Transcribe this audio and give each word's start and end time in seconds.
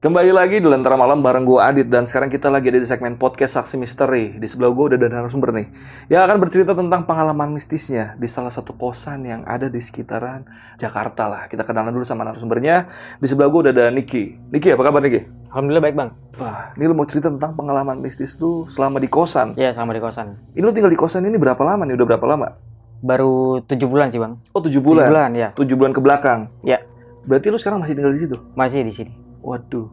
Kembali 0.00 0.32
lagi 0.32 0.64
di 0.64 0.68
Lentera 0.68 0.96
Malam 0.96 1.20
bareng 1.20 1.44
gue 1.44 1.60
Adit 1.60 1.84
dan 1.92 2.08
sekarang 2.08 2.32
kita 2.32 2.48
lagi 2.48 2.72
ada 2.72 2.80
di 2.80 2.88
segmen 2.88 3.20
podcast 3.20 3.60
Saksi 3.60 3.76
Misteri. 3.76 4.32
Di 4.40 4.48
sebelah 4.48 4.72
gue 4.72 4.84
udah 4.88 4.96
ada 4.96 5.12
narasumber 5.12 5.52
nih 5.52 5.68
yang 6.08 6.24
akan 6.24 6.40
bercerita 6.40 6.72
tentang 6.72 7.04
pengalaman 7.04 7.52
mistisnya 7.52 8.16
di 8.16 8.24
salah 8.24 8.48
satu 8.48 8.72
kosan 8.80 9.28
yang 9.28 9.44
ada 9.44 9.68
di 9.68 9.76
sekitaran 9.76 10.48
Jakarta 10.80 11.28
lah. 11.28 11.42
Kita 11.52 11.68
kenalan 11.68 11.92
dulu 11.92 12.00
sama 12.08 12.24
narasumbernya. 12.24 12.88
Di 13.20 13.28
sebelah 13.28 13.52
gue 13.52 13.60
udah 13.68 13.72
ada 13.76 13.84
Niki. 13.92 14.40
Niki 14.48 14.72
apa 14.72 14.88
kabar 14.88 15.04
Niki? 15.04 15.20
Alhamdulillah 15.52 15.84
baik 15.84 15.96
bang. 16.00 16.10
Wah, 16.40 16.72
ini 16.80 16.84
lu 16.88 16.96
mau 16.96 17.04
cerita 17.04 17.28
tentang 17.28 17.52
pengalaman 17.52 18.00
mistis 18.00 18.40
tuh 18.40 18.64
selama 18.72 19.04
di 19.04 19.08
kosan. 19.12 19.52
Iya 19.60 19.76
selama 19.76 19.92
di 19.92 20.00
kosan. 20.00 20.32
Ini 20.56 20.64
lu 20.64 20.72
tinggal 20.72 20.88
di 20.88 20.96
kosan 20.96 21.28
ini 21.28 21.36
berapa 21.36 21.60
lama 21.60 21.84
nih? 21.84 22.00
Udah 22.00 22.16
berapa 22.16 22.24
lama? 22.24 22.56
Baru 23.04 23.60
tujuh 23.68 23.84
bulan 23.84 24.08
sih 24.08 24.16
bang. 24.16 24.32
Oh 24.56 24.64
tujuh 24.64 24.80
Tujuh 24.80 24.96
bulan. 24.96 25.12
bulan 25.12 25.30
ya. 25.36 25.48
Tujuh 25.52 25.76
bulan 25.76 25.92
ke 25.92 26.00
belakang. 26.00 26.48
Ya. 26.64 26.80
Berarti 27.28 27.52
lu 27.52 27.60
sekarang 27.60 27.84
masih 27.84 27.92
tinggal 27.92 28.16
di 28.16 28.20
situ? 28.24 28.40
Masih 28.56 28.80
di 28.80 28.96
sini. 28.96 29.12
Waduh. 29.40 29.88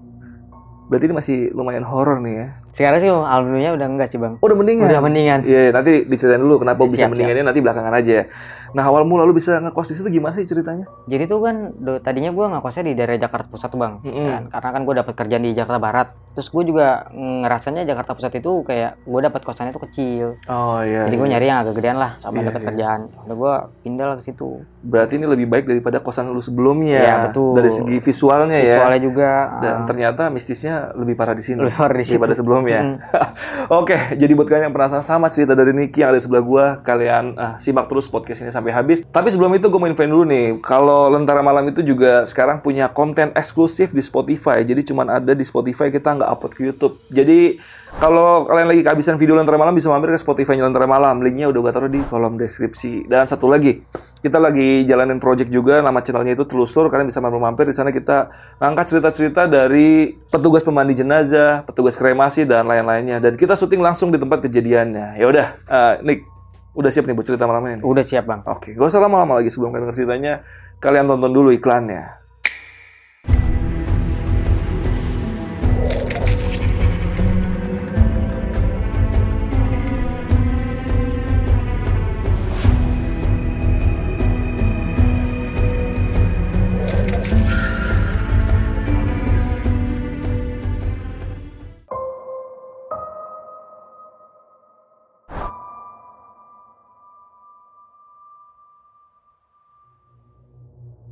Berarti 0.87 1.05
ini 1.11 1.15
masih 1.15 1.37
lumayan 1.51 1.83
horor 1.83 2.23
nih 2.23 2.35
ya. 2.35 2.47
Sekarang 2.77 3.01
sih 3.01 3.09
alhamdulillah 3.09 3.73
udah 3.73 3.87
enggak 3.89 4.07
sih 4.07 4.21
bang. 4.21 4.37
Oh, 4.37 4.45
udah 4.45 4.53
mendingan. 4.53 4.85
Udah 4.85 5.01
mendingan. 5.01 5.39
Iya, 5.41 5.73
nanti 5.73 6.05
diceritain 6.05 6.37
dulu 6.37 6.61
kenapa 6.61 6.85
Siap, 6.85 6.93
bisa 6.93 7.01
siap. 7.01 7.09
mendingannya 7.09 7.43
nanti 7.43 7.57
belakangan 7.57 7.89
aja. 7.89 8.29
Nah, 8.67 8.83
awal 8.85 9.01
mula 9.01 9.25
lu 9.25 9.33
bisa 9.33 9.57
ngekos 9.57 9.89
di 9.89 9.95
situ 9.97 10.13
gimana 10.13 10.37
sih 10.37 10.45
ceritanya? 10.45 10.85
Jadi 11.09 11.25
tuh 11.25 11.41
kan 11.41 11.73
do- 11.73 11.97
tadinya 11.97 12.29
gue 12.29 12.45
ngekosnya 12.45 12.83
di 12.85 12.93
daerah 12.93 13.17
Jakarta 13.17 13.49
Pusat 13.49 13.69
tuh 13.71 13.79
bang. 13.79 13.93
Mm-mm. 14.03 14.27
Kan, 14.29 14.43
Karena 14.53 14.69
kan 14.69 14.81
gue 14.85 14.95
dapat 14.95 15.13
kerjaan 15.15 15.41
di 15.41 15.51
Jakarta 15.51 15.79
Barat. 15.81 16.07
Terus 16.37 16.53
gue 16.53 16.63
juga 16.67 16.87
ngerasanya 17.09 17.81
Jakarta 17.81 18.13
Pusat 18.13 18.33
itu 18.37 18.51
kayak 18.61 19.01
gue 19.01 19.19
dapat 19.23 19.41
kosannya 19.41 19.71
tuh 19.71 19.81
kecil. 19.81 20.25
Oh 20.45 20.85
iya. 20.85 21.09
Jadi 21.09 21.15
gue 21.17 21.27
nyari 21.27 21.45
yang 21.47 21.59
agak 21.59 21.73
gedean 21.73 21.97
lah 21.97 22.19
sama 22.19 22.37
Iya, 22.37 22.45
dapat 22.45 22.61
iya. 22.61 22.67
kerjaan. 22.69 22.99
Udah 23.25 23.35
gue 23.35 23.53
pindah 23.81 24.05
lah 24.05 24.15
ke 24.15 24.23
situ. 24.23 24.49
Berarti 24.83 25.17
ini 25.17 25.25
lebih 25.25 25.47
baik 25.47 25.65
daripada 25.65 25.97
kosan 25.97 26.29
lu 26.29 26.43
sebelumnya. 26.43 27.01
Iya, 27.01 27.15
betul. 27.25 27.57
Dari 27.57 27.71
segi 27.73 27.97
visualnya 27.97 28.57
ya. 28.59 28.77
Visualnya 28.77 29.01
juga. 29.01 29.31
Dan 29.57 29.73
ah, 29.73 29.85
ternyata 29.89 30.23
mistisnya 30.29 30.93
lebih 30.93 31.15
parah 31.15 31.33
di 31.33 31.41
sini 31.41 31.57
lebih 31.57 31.73
luar 31.73 31.89
di 31.89 32.03
situ. 32.05 32.13
daripada 32.13 32.35
sebelumnya. 32.35 32.66
Mm. 32.75 32.95
Oke, 33.79 33.95
jadi 34.19 34.31
buat 34.35 34.47
kalian 34.49 34.67
yang 34.67 34.75
penasaran 34.75 35.05
sama 35.05 35.31
cerita 35.31 35.55
dari 35.55 35.71
Niki 35.71 36.03
yang 36.03 36.11
ada 36.11 36.19
di 36.19 36.25
sebelah 36.25 36.43
gua, 36.43 36.65
kalian 36.83 37.37
ah, 37.39 37.55
simak 37.61 37.87
terus 37.87 38.11
podcast 38.11 38.43
ini 38.43 38.51
sampai 38.51 38.75
habis. 38.75 39.07
Tapi 39.07 39.31
sebelum 39.31 39.55
itu 39.55 39.71
gue 39.71 39.79
mau 39.79 39.87
infoin 39.87 40.09
dulu 40.09 40.25
nih, 40.25 40.59
kalau 40.65 41.07
Lentera 41.13 41.45
Malam 41.45 41.69
itu 41.69 41.85
juga 41.85 42.25
sekarang 42.25 42.65
punya 42.65 42.89
konten 42.89 43.29
eksklusif 43.37 43.93
di 43.93 44.01
Spotify. 44.01 44.65
Jadi 44.65 44.81
cuman 44.87 45.21
ada 45.21 45.37
di 45.37 45.45
Spotify, 45.45 45.93
kita 45.93 46.17
nggak 46.17 46.29
upload 46.33 46.53
ke 46.57 46.61
YouTube. 46.65 46.95
Jadi 47.13 47.61
kalau 48.01 48.43
kalian 48.49 48.67
lagi 48.67 48.81
kehabisan 48.81 49.15
video 49.21 49.37
Lentera 49.37 49.61
Malam 49.61 49.77
bisa 49.77 49.91
mampir 49.93 50.09
ke 50.09 50.17
Spotify 50.17 50.57
Lentera 50.57 50.89
Malam. 50.89 51.21
Linknya 51.21 51.53
udah 51.53 51.59
gue 51.61 51.71
taruh 51.71 51.91
di 51.91 52.01
kolom 52.09 52.35
deskripsi. 52.35 53.05
Dan 53.05 53.29
satu 53.29 53.45
lagi, 53.45 53.85
kita 54.25 54.41
lagi 54.41 54.81
jalanin 54.89 55.21
project 55.21 55.53
juga, 55.53 55.85
nama 55.85 56.01
channelnya 56.01 56.33
itu 56.33 56.49
Telusur. 56.49 56.89
Kalian 56.89 57.05
bisa 57.05 57.21
mampir-mampir 57.21 57.69
di 57.69 57.75
sana 57.77 57.93
kita 57.93 58.33
ngangkat 58.57 58.85
cerita-cerita 58.89 59.45
dari 59.45 60.17
petugas 60.33 60.65
pemandi 60.65 60.97
jenazah, 60.97 61.61
petugas 61.69 61.93
kremasi 61.93 62.49
dan 62.49 62.56
lain-lainnya. 62.65 63.21
Dan 63.21 63.37
kita 63.37 63.53
syuting 63.53 63.85
langsung 63.85 64.09
di 64.09 64.17
tempat 64.17 64.41
kejadiannya. 64.41 65.21
Ya 65.21 65.25
udah, 65.29 65.47
eh, 65.69 65.93
Nick, 66.01 66.25
udah 66.73 66.89
siap 66.89 67.05
nih 67.05 67.13
buat 67.13 67.25
cerita 67.25 67.45
malam 67.45 67.61
ini? 67.69 67.85
Udah 67.85 68.01
siap 68.01 68.25
bang. 68.25 68.41
Oke, 68.49 68.73
gak 68.73 68.89
usah 68.89 69.01
lama-lama 69.01 69.37
lagi 69.37 69.53
sebelum 69.53 69.73
kalian 69.73 69.89
denger 69.89 69.97
ceritanya. 69.97 70.33
Kalian 70.81 71.05
tonton 71.05 71.33
dulu 71.33 71.49
iklannya. 71.53 72.16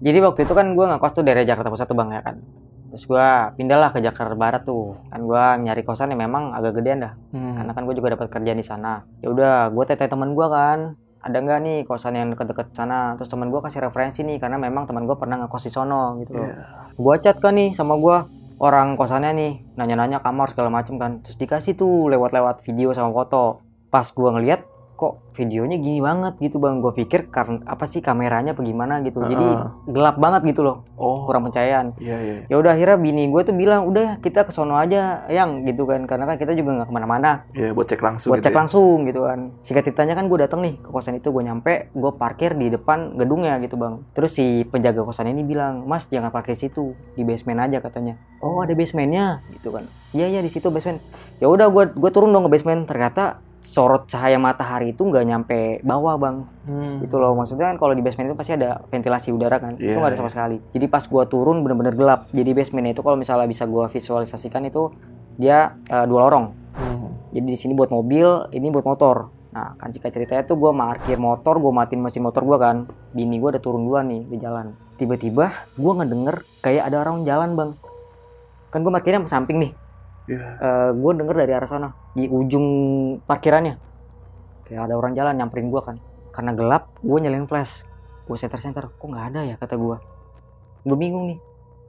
Jadi 0.06 0.22
waktu 0.22 0.46
itu 0.46 0.54
kan 0.54 0.78
gue 0.78 0.86
ngekos 0.86 1.18
tuh 1.18 1.24
dari 1.26 1.42
Jakarta 1.50 1.74
Pusat 1.74 1.88
tuh 1.90 1.98
bang 1.98 2.10
ya 2.14 2.22
kan. 2.22 2.38
Terus 2.94 3.04
gue 3.10 3.28
pindah 3.58 3.76
lah 3.82 3.90
ke 3.90 4.00
Jakarta 4.06 4.38
Barat 4.38 4.62
tuh. 4.62 4.94
Kan 5.10 5.26
gue 5.26 5.44
nyari 5.66 5.82
kosan 5.82 6.14
yang 6.14 6.22
memang 6.22 6.54
agak 6.54 6.78
gedean 6.78 7.02
dah. 7.02 7.14
Hmm. 7.34 7.58
Karena 7.58 7.72
kan 7.74 7.84
gue 7.90 7.96
juga 7.98 8.14
dapat 8.14 8.30
kerjaan 8.30 8.62
di 8.62 8.64
sana. 8.64 9.02
Ya 9.26 9.34
udah, 9.34 9.74
gue 9.74 9.84
tanya 9.90 10.14
teman 10.14 10.38
gue 10.38 10.48
kan. 10.48 10.94
Ada 11.26 11.38
nggak 11.42 11.60
nih 11.66 11.78
kosan 11.90 12.14
yang 12.14 12.30
deket-deket 12.30 12.78
sana? 12.78 13.18
Terus 13.18 13.34
teman 13.34 13.50
gue 13.50 13.58
kasih 13.58 13.82
referensi 13.82 14.22
nih 14.22 14.38
karena 14.38 14.62
memang 14.62 14.86
teman 14.86 15.10
gue 15.10 15.18
pernah 15.18 15.42
ngekos 15.42 15.66
di 15.66 15.72
sono 15.74 16.22
gitu 16.22 16.38
loh. 16.38 16.46
Iya. 16.54 16.64
Gue 17.02 17.16
chat 17.18 17.42
kan 17.42 17.58
nih 17.58 17.74
sama 17.74 17.98
gue 17.98 18.18
orang 18.62 18.94
kosannya 18.94 19.34
nih 19.34 19.52
nanya-nanya 19.74 20.22
kamar 20.22 20.54
segala 20.54 20.70
macem 20.70 21.02
kan. 21.02 21.26
Terus 21.26 21.36
dikasih 21.42 21.74
tuh 21.74 22.14
lewat-lewat 22.14 22.62
video 22.62 22.94
sama 22.94 23.10
foto. 23.10 23.66
Pas 23.90 24.06
gue 24.06 24.30
ngeliat 24.30 24.62
kok 24.96 25.22
videonya 25.32 25.76
gini 25.76 26.00
banget 26.00 26.40
gitu 26.40 26.58
bang. 26.58 26.80
Gue 26.80 26.96
pikir 26.96 27.28
karena 27.28 27.60
apa 27.66 27.84
sih 27.84 28.00
kameranya 28.00 28.52
apa 28.52 28.62
gimana 28.62 29.00
gitu. 29.00 29.20
Jadi 29.20 29.44
Heeh. 29.44 29.68
gelap 29.90 30.16
banget 30.16 30.48
gitu 30.48 30.62
loh. 30.62 30.88
Oh, 30.96 31.28
Kurang 31.28 31.44
pencahayaan 31.44 32.00
Iya, 32.00 32.18
iya. 32.18 32.36
ya 32.48 32.56
udah 32.56 32.72
akhirnya 32.72 32.96
bini 32.96 33.28
gue 33.28 33.42
tuh 33.42 33.52
bilang 33.52 33.84
udah 33.84 34.18
kita 34.20 34.42
ke 34.42 34.52
sono 34.52 34.76
aja 34.76 35.28
yang 35.28 35.62
gitu 35.64 35.84
kan 35.84 36.06
karena 36.06 36.24
kan 36.26 36.36
kita 36.36 36.54
juga 36.54 36.72
nggak 36.72 36.88
ke 36.88 36.94
mana-mana 36.94 37.32
Iya, 37.52 37.76
buat 37.76 37.86
cek 37.86 38.00
langsung 38.00 38.32
buat 38.32 38.40
gitu 38.40 38.48
cek 38.48 38.54
ya. 38.54 38.58
langsung 38.58 38.98
gitu 39.04 39.22
kan 39.22 39.40
singkat 39.60 39.84
ceritanya 39.86 40.14
kan 40.14 40.26
gue 40.26 40.40
datang 40.40 40.60
nih 40.62 40.78
ke 40.78 40.88
kosan 40.88 41.20
itu 41.20 41.28
gue 41.28 41.44
nyampe 41.44 41.92
gue 41.92 42.12
parkir 42.16 42.54
di 42.54 42.72
depan 42.72 43.12
gedungnya 43.14 43.60
gitu 43.60 43.76
bang 43.76 44.08
terus 44.14 44.32
si 44.34 44.64
penjaga 44.64 45.04
kosan 45.04 45.28
ini 45.28 45.44
bilang 45.44 45.84
mas 45.84 46.08
jangan 46.08 46.32
parkir 46.32 46.56
situ 46.56 46.96
di 47.12 47.22
basement 47.22 47.60
aja 47.60 47.78
katanya 47.80 48.16
oh 48.40 48.64
ada 48.64 48.72
basementnya 48.72 49.44
gitu 49.52 49.70
kan 49.70 49.84
iya 50.12 50.30
iya 50.30 50.40
di 50.40 50.48
situ 50.48 50.72
basement 50.72 51.04
ya 51.38 51.52
udah 51.52 51.68
gue 51.68 51.92
gue 51.92 52.10
turun 52.10 52.32
dong 52.32 52.48
ke 52.48 52.52
basement 52.52 52.86
ternyata 52.86 53.44
sorot 53.66 54.06
cahaya 54.06 54.38
matahari 54.38 54.94
itu 54.94 55.02
nggak 55.02 55.26
nyampe 55.26 55.60
bawah 55.82 56.16
bang. 56.22 56.38
Hmm. 56.66 56.98
itu 57.02 57.14
loh 57.18 57.38
maksudnya 57.38 57.74
kan 57.74 57.78
kalau 57.78 57.94
di 57.94 58.02
basement 58.02 58.30
itu 58.30 58.38
pasti 58.38 58.54
ada 58.54 58.86
ventilasi 58.94 59.34
udara 59.34 59.58
kan? 59.58 59.78
Itu 59.78 59.98
Iya, 59.98 59.98
nggak 59.98 60.12
ada 60.14 60.20
sama 60.22 60.32
sekali. 60.32 60.58
Jadi 60.74 60.86
pas 60.86 61.04
gua 61.10 61.26
turun 61.26 61.66
bener-bener 61.66 61.98
gelap. 61.98 62.30
Jadi 62.30 62.54
basementnya 62.54 62.94
itu 62.94 63.02
kalau 63.02 63.18
misalnya 63.18 63.50
bisa 63.50 63.66
gua 63.66 63.90
visualisasikan 63.90 64.70
itu 64.70 64.94
dia 65.42 65.74
eh, 65.90 66.06
dua 66.06 66.30
lorong. 66.30 66.46
Hmm. 66.76 67.08
jadi 67.32 67.48
di 67.56 67.60
sini 67.60 67.74
buat 67.74 67.90
mobil 67.90 68.54
ini 68.54 68.70
buat 68.70 68.86
motor. 68.86 69.34
Nah 69.56 69.74
kan 69.80 69.90
singkat 69.90 70.14
ceritanya 70.14 70.46
tuh 70.46 70.58
gua 70.62 70.72
parkir 70.72 71.18
motor 71.18 71.58
gua 71.58 71.74
matiin 71.74 72.02
mesin 72.06 72.22
motor 72.22 72.46
gua 72.46 72.58
kan. 72.62 72.86
Bini 73.12 73.42
gua 73.42 73.58
udah 73.58 73.62
turun 73.62 73.86
duluan 73.86 74.06
nih 74.08 74.22
di 74.30 74.38
jalan. 74.38 74.78
Tiba-tiba 75.02 75.74
gua 75.76 75.92
ngedenger 76.02 76.46
kayak 76.62 76.90
ada 76.90 77.02
orang 77.02 77.26
jalan 77.26 77.58
bang. 77.58 77.70
Kan 78.70 78.82
gua 78.86 78.94
parkirnya 78.98 79.26
samping 79.26 79.58
nih 79.62 79.85
Iya. 80.26 80.48
Eh 80.58 80.90
gue 80.98 81.12
denger 81.14 81.36
dari 81.38 81.54
arah 81.54 81.70
sana 81.70 81.90
di 82.18 82.26
ujung 82.26 82.66
parkirannya. 83.26 83.78
Kayak 84.66 84.90
ada 84.90 84.94
orang 84.98 85.14
jalan 85.14 85.38
nyamperin 85.38 85.70
gue 85.70 85.82
kan. 85.82 85.98
Karena 86.34 86.52
gelap 86.58 86.90
gue 87.06 87.18
nyalain 87.22 87.46
flash. 87.46 87.86
Gue 88.26 88.38
center 88.42 88.58
center 88.58 88.84
kok 88.90 89.06
nggak 89.06 89.26
ada 89.34 89.42
ya? 89.46 89.56
kata 89.62 89.78
gue 89.78 89.98
gue 90.86 90.98
bingung 90.98 91.30
nih. 91.30 91.40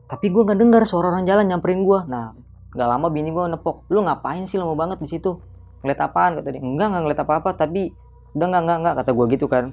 Tapi 0.06 0.32
gue 0.32 0.42
nggak 0.44 0.58
dengar 0.60 0.82
suara 0.84 1.12
orang 1.12 1.24
jalan 1.24 1.48
nyamperin 1.48 1.82
gue 1.84 1.98
nah 2.06 2.32
nggak 2.76 2.88
lama 2.92 3.08
bini 3.08 3.32
gue 3.32 3.44
nepok 3.56 3.88
lu 3.88 4.04
ngapain 4.04 4.44
sih? 4.44 4.60
Lama 4.60 4.76
banget 4.76 5.00
di 5.00 5.08
situ. 5.08 5.40
Ngeliat 5.80 6.00
apaan? 6.04 6.36
kata 6.36 6.48
dia. 6.52 6.60
Enggak 6.60 6.92
nggak 6.92 7.02
ngeliat 7.08 7.20
apa 7.24 7.32
apa 7.40 7.50
tapi 7.56 7.92
udah 8.36 8.46
nggak 8.52 8.62
nggak 8.68 8.78
nggak 8.84 8.94
kata 9.00 9.10
gue 9.16 9.26
gitu 9.32 9.46
kan. 9.48 9.64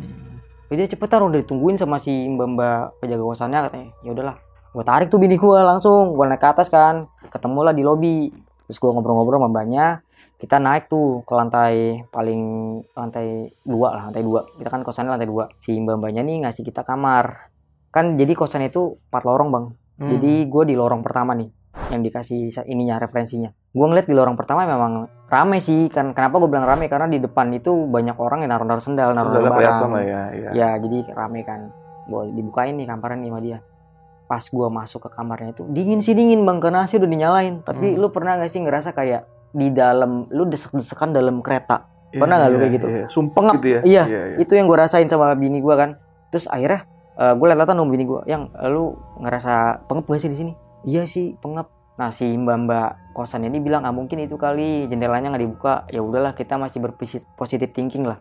Jadi 0.72 0.95
cepetan 0.95 1.22
udah 1.28 1.38
ditungguin 1.44 1.75
sama 1.75 2.00
si 2.00 2.09
mbak 2.31 2.47
mbak 2.56 2.80
penjaga 3.03 3.24
kosannya 3.28 3.59
katanya. 3.68 3.88
Ya 4.01 4.09
udahlah. 4.16 4.35
Gue 4.74 4.84
tarik 4.88 5.07
tuh 5.12 5.19
bini 5.19 5.35
gue 5.35 5.59
langsung 5.59 6.16
gue 6.16 6.25
naik 6.25 6.40
ke 6.40 6.47
atas 6.47 6.72
kan. 6.72 7.12
Ketemu 7.28 7.59
lah 7.62 7.74
di 7.75 7.84
lobi 7.84 8.31
terus 8.73 8.81
gue 8.81 8.89
ngobrol-ngobrol 8.89 9.38
sama 9.38 9.53
mbaknya 9.53 10.01
kita 10.41 10.57
naik 10.57 10.89
tuh 10.89 11.22
ke 11.29 11.34
lantai 11.38 12.01
paling 12.09 12.41
lantai 12.97 13.53
dua 13.61 13.94
lah 13.94 14.03
lantai 14.09 14.25
dua. 14.25 14.41
Kita 14.57 14.67
kan 14.73 14.81
kosannya 14.81 15.13
lantai 15.13 15.29
dua. 15.29 15.45
Si 15.61 15.78
mbak 15.78 16.01
mbaknya 16.01 16.25
nih 16.25 16.41
ngasih 16.44 16.66
kita 16.66 16.81
kamar. 16.81 17.53
Kan 17.94 18.17
jadi 18.17 18.33
kosan 18.33 18.66
itu 18.66 18.97
empat 19.13 19.23
lorong 19.29 19.53
bang. 19.53 19.66
Hmm. 19.94 20.09
jadi 20.09 20.50
gue 20.50 20.63
di 20.66 20.73
lorong 20.73 21.06
pertama 21.06 21.38
nih 21.38 21.53
yang 21.94 22.01
dikasih 22.01 22.50
ininya 22.65 22.98
referensinya. 22.98 23.53
Gue 23.71 23.86
ngeliat 23.86 24.09
di 24.09 24.18
lorong 24.18 24.33
pertama 24.33 24.65
memang 24.65 25.06
rame 25.30 25.62
sih. 25.62 25.88
Kan 25.94 26.18
kenapa 26.18 26.42
gue 26.42 26.50
bilang 26.50 26.65
rame? 26.65 26.89
Karena 26.89 27.06
di 27.06 27.21
depan 27.21 27.53
itu 27.53 27.86
banyak 27.86 28.18
orang 28.18 28.42
yang 28.42 28.57
naruh-naruh 28.57 28.81
sendal 28.81 29.13
naruh 29.13 29.31
Sudah 29.31 29.53
barang. 29.53 29.80
ya, 30.01 30.24
iya. 30.33 30.50
ya 30.50 30.69
jadi 30.81 31.13
rame 31.13 31.45
kan. 31.45 31.69
Boleh 32.09 32.33
dibukain 32.36 32.74
nih 32.75 32.89
kamarnya 32.89 33.21
nih 33.21 33.30
sama 33.31 33.39
dia 33.39 33.57
pas 34.25 34.44
gua 34.50 34.68
masuk 34.68 35.06
ke 35.06 35.10
kamarnya 35.12 35.54
itu 35.54 35.64
dingin 35.70 36.00
sih 36.00 36.14
dingin 36.14 36.42
bang 36.42 36.58
karena 36.58 36.88
sih 36.88 36.98
udah 36.98 37.10
dinyalain 37.10 37.62
tapi 37.62 37.94
Hmm. 37.94 38.00
lu 38.00 38.08
pernah 38.10 38.40
gak 38.40 38.50
sih 38.50 38.64
ngerasa 38.64 38.92
kayak 38.92 39.28
di 39.52 39.70
dalam 39.70 40.25
lu 40.34 40.50
desek-desekan 40.50 41.14
dalam 41.14 41.40
kereta 41.40 41.90
Pernah 42.14 42.38
nggak 42.38 42.50
lu 42.54 42.58
kayak 42.62 42.74
gitu? 42.78 42.88
Iya. 42.94 43.06
Sumpah 43.10 43.34
Pengap. 43.34 43.54
gitu 43.58 43.68
ya? 43.74 43.81
Iya. 43.81 44.04
iya. 44.06 44.22
iya. 44.30 44.38
itu 44.38 44.54
yang 44.54 44.70
gue 44.70 44.78
rasain 44.78 45.10
sama 45.10 45.34
bini 45.34 45.58
gua 45.66 45.74
kan 45.81 45.90
terus 46.30 46.46
akhirnya 46.46 46.86
eh, 47.18 47.34
gue 47.34 47.46
liat-liatan 47.50 47.74
dong 47.74 47.90
bini 47.90 48.06
gua 48.06 48.22
yang 48.30 48.54
lu 48.70 48.94
ngerasa 49.18 49.81
pengep 49.90 50.06
gak 50.06 50.22
sih 50.22 50.30
di 50.30 50.38
sini 50.38 50.52
iya 50.86 51.10
sih 51.10 51.34
pengep 51.42 51.66
nah 51.94 52.10
si 52.10 52.25
mbak 52.25 52.58
mbak 52.66 52.90
kosan 53.14 53.46
ini 53.46 53.58
bilang 53.58 53.86
ah 53.86 53.94
mungkin 53.94 54.18
itu 54.18 54.34
kali 54.34 54.90
jendelanya 54.90 55.30
nggak 55.30 55.44
dibuka 55.46 55.74
ya 55.90 56.02
udahlah 56.02 56.34
kita 56.34 56.58
masih 56.58 56.81
berpositif 56.81 57.70
thinking 57.70 58.06
lah 58.06 58.18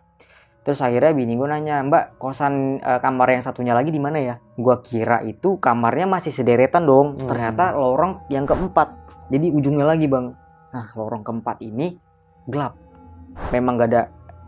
terus 0.63 0.79
akhirnya 0.79 1.11
bini 1.11 1.35
gue 1.35 1.43
nanya 1.43 1.83
mbak 1.83 2.15
kosan 2.15 2.79
eh, 2.79 2.99
kamar 3.03 3.35
yang 3.35 3.43
satunya 3.43 3.75
lagi 3.75 3.91
di 3.91 3.99
mana 3.99 4.17
ya? 4.19 4.35
Gua 4.55 4.79
kira 4.79 5.19
itu 5.27 5.59
kamarnya 5.59 6.07
masih 6.07 6.31
sederetan 6.31 6.87
dong. 6.87 7.19
Hmm. 7.19 7.27
ternyata 7.27 7.75
lorong 7.75 8.23
yang 8.31 8.47
keempat. 8.47 8.95
Jadi 9.27 9.51
ujungnya 9.51 9.83
lagi 9.83 10.07
bang. 10.07 10.31
Nah 10.71 10.85
lorong 10.95 11.21
keempat 11.21 11.59
ini 11.59 11.99
gelap. 12.47 12.79
Memang 13.51 13.75
gak 13.75 13.89
ada 13.91 14.01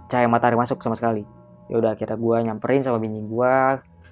cahaya 0.08 0.32
matahari 0.32 0.56
masuk 0.56 0.80
sama 0.80 0.96
sekali. 0.96 1.28
Ya 1.68 1.76
udah 1.84 1.92
akhirnya 2.00 2.16
gue 2.16 2.36
nyamperin 2.48 2.82
sama 2.82 2.98
bini 2.98 3.20
gue 3.20 3.56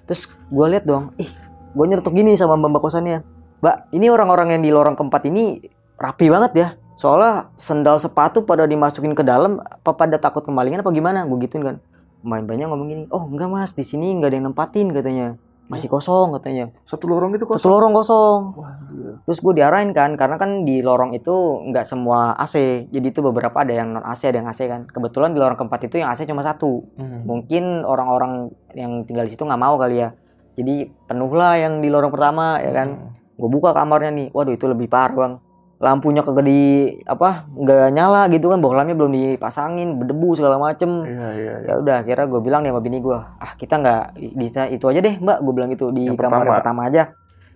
terus 0.04 0.28
gue 0.28 0.66
lihat 0.68 0.84
dong 0.84 1.16
ih 1.16 1.30
gue 1.72 1.84
nyeretuk 1.88 2.12
gini 2.12 2.36
sama 2.36 2.60
mbak 2.60 2.76
mbak 2.76 2.82
kosannya. 2.84 3.24
Mbak 3.64 3.96
ini 3.96 4.06
orang-orang 4.12 4.60
yang 4.60 4.62
di 4.62 4.68
lorong 4.68 4.92
keempat 4.92 5.24
ini 5.24 5.56
rapi 5.96 6.28
banget 6.28 6.52
ya. 6.52 6.68
Soalnya 7.00 7.48
sendal 7.56 7.96
sepatu 7.96 8.44
pada 8.44 8.68
dimasukin 8.68 9.16
ke 9.16 9.24
dalam 9.24 9.58
apa 9.64 9.96
pada 9.96 10.20
takut 10.20 10.44
kemalingan 10.44 10.84
apa 10.84 10.92
gimana? 10.92 11.24
Gue 11.24 11.40
gituin 11.48 11.64
kan 11.64 11.76
main 12.24 12.48
banyak 12.48 12.66
ngomong 12.66 12.88
gini 12.88 13.04
oh 13.12 13.28
enggak 13.28 13.52
mas 13.52 13.76
di 13.76 13.84
sini 13.84 14.16
nggak 14.16 14.30
ada 14.32 14.36
yang 14.40 14.46
nempatin 14.50 14.88
katanya. 14.90 15.28
Masih 15.64 15.88
kosong 15.88 16.36
katanya. 16.36 16.68
Satu 16.84 17.08
lorong 17.08 17.32
itu 17.32 17.48
satu 17.48 17.56
kosong. 17.56 17.70
lorong 17.72 17.92
kosong. 17.96 18.40
Wah, 18.52 18.76
terus 19.24 19.40
gue 19.40 19.52
diarahin 19.56 19.96
kan 19.96 20.12
karena 20.12 20.36
kan 20.36 20.68
di 20.68 20.84
lorong 20.84 21.16
itu 21.16 21.32
nggak 21.72 21.88
semua 21.88 22.36
AC 22.36 22.84
jadi 22.92 23.06
itu 23.08 23.24
beberapa 23.24 23.64
ada 23.64 23.72
yang 23.72 23.96
non 23.96 24.04
AC 24.04 24.28
ada 24.28 24.44
yang 24.44 24.48
AC 24.52 24.60
kan. 24.68 24.84
Kebetulan 24.84 25.32
di 25.32 25.40
lorong 25.40 25.56
keempat 25.56 25.88
itu 25.88 26.04
yang 26.04 26.12
AC 26.12 26.28
cuma 26.28 26.44
satu. 26.44 26.84
Hmm. 27.00 27.24
mungkin 27.24 27.80
orang-orang 27.88 28.52
yang 28.76 29.08
tinggal 29.08 29.24
di 29.24 29.32
situ 29.32 29.44
nggak 29.48 29.62
mau 29.62 29.80
kali 29.80 30.04
ya. 30.04 30.12
Jadi 30.54 30.84
penuh 31.08 31.32
lah 31.32 31.56
yang 31.56 31.80
di 31.80 31.88
lorong 31.88 32.12
pertama 32.12 32.60
ya 32.60 32.72
kan. 32.72 32.88
Hmm. 32.92 33.12
gue 33.34 33.48
buka 33.48 33.72
kamarnya 33.72 34.12
nih. 34.12 34.28
Waduh 34.36 34.52
itu 34.52 34.68
lebih 34.68 34.92
parah 34.92 35.16
bang 35.16 35.34
lampunya 35.84 36.20
kagak 36.20 36.42
di 36.42 36.60
apa 37.04 37.44
nggak 37.46 37.92
nyala 37.92 38.24
gitu 38.28 38.48
kan 38.48 38.58
bohlamnya 38.58 38.94
belum 38.94 39.12
dipasangin 39.12 39.94
berdebu 39.94 40.32
segala 40.32 40.56
macem 40.56 41.04
Iya, 41.04 41.28
iya, 41.30 41.52
iya. 41.60 41.68
ya 41.68 41.74
udah 41.76 41.94
akhirnya 42.00 42.24
gue 42.24 42.40
bilang 42.40 42.60
nih 42.60 42.72
sama 42.72 42.80
bini 42.80 42.98
gue 42.98 43.12
ah 43.14 43.52
kita 43.52 43.74
nggak 43.76 44.02
di, 44.16 44.46
itu 44.48 44.84
aja 44.86 45.00
deh 45.00 45.14
mbak 45.14 45.38
gue 45.38 45.52
bilang 45.52 45.68
gitu 45.68 45.90
di 45.90 46.06
Yang 46.06 46.16
kamar 46.18 46.40
pertama. 46.40 46.56
pertama 46.56 46.80
aja 46.88 47.02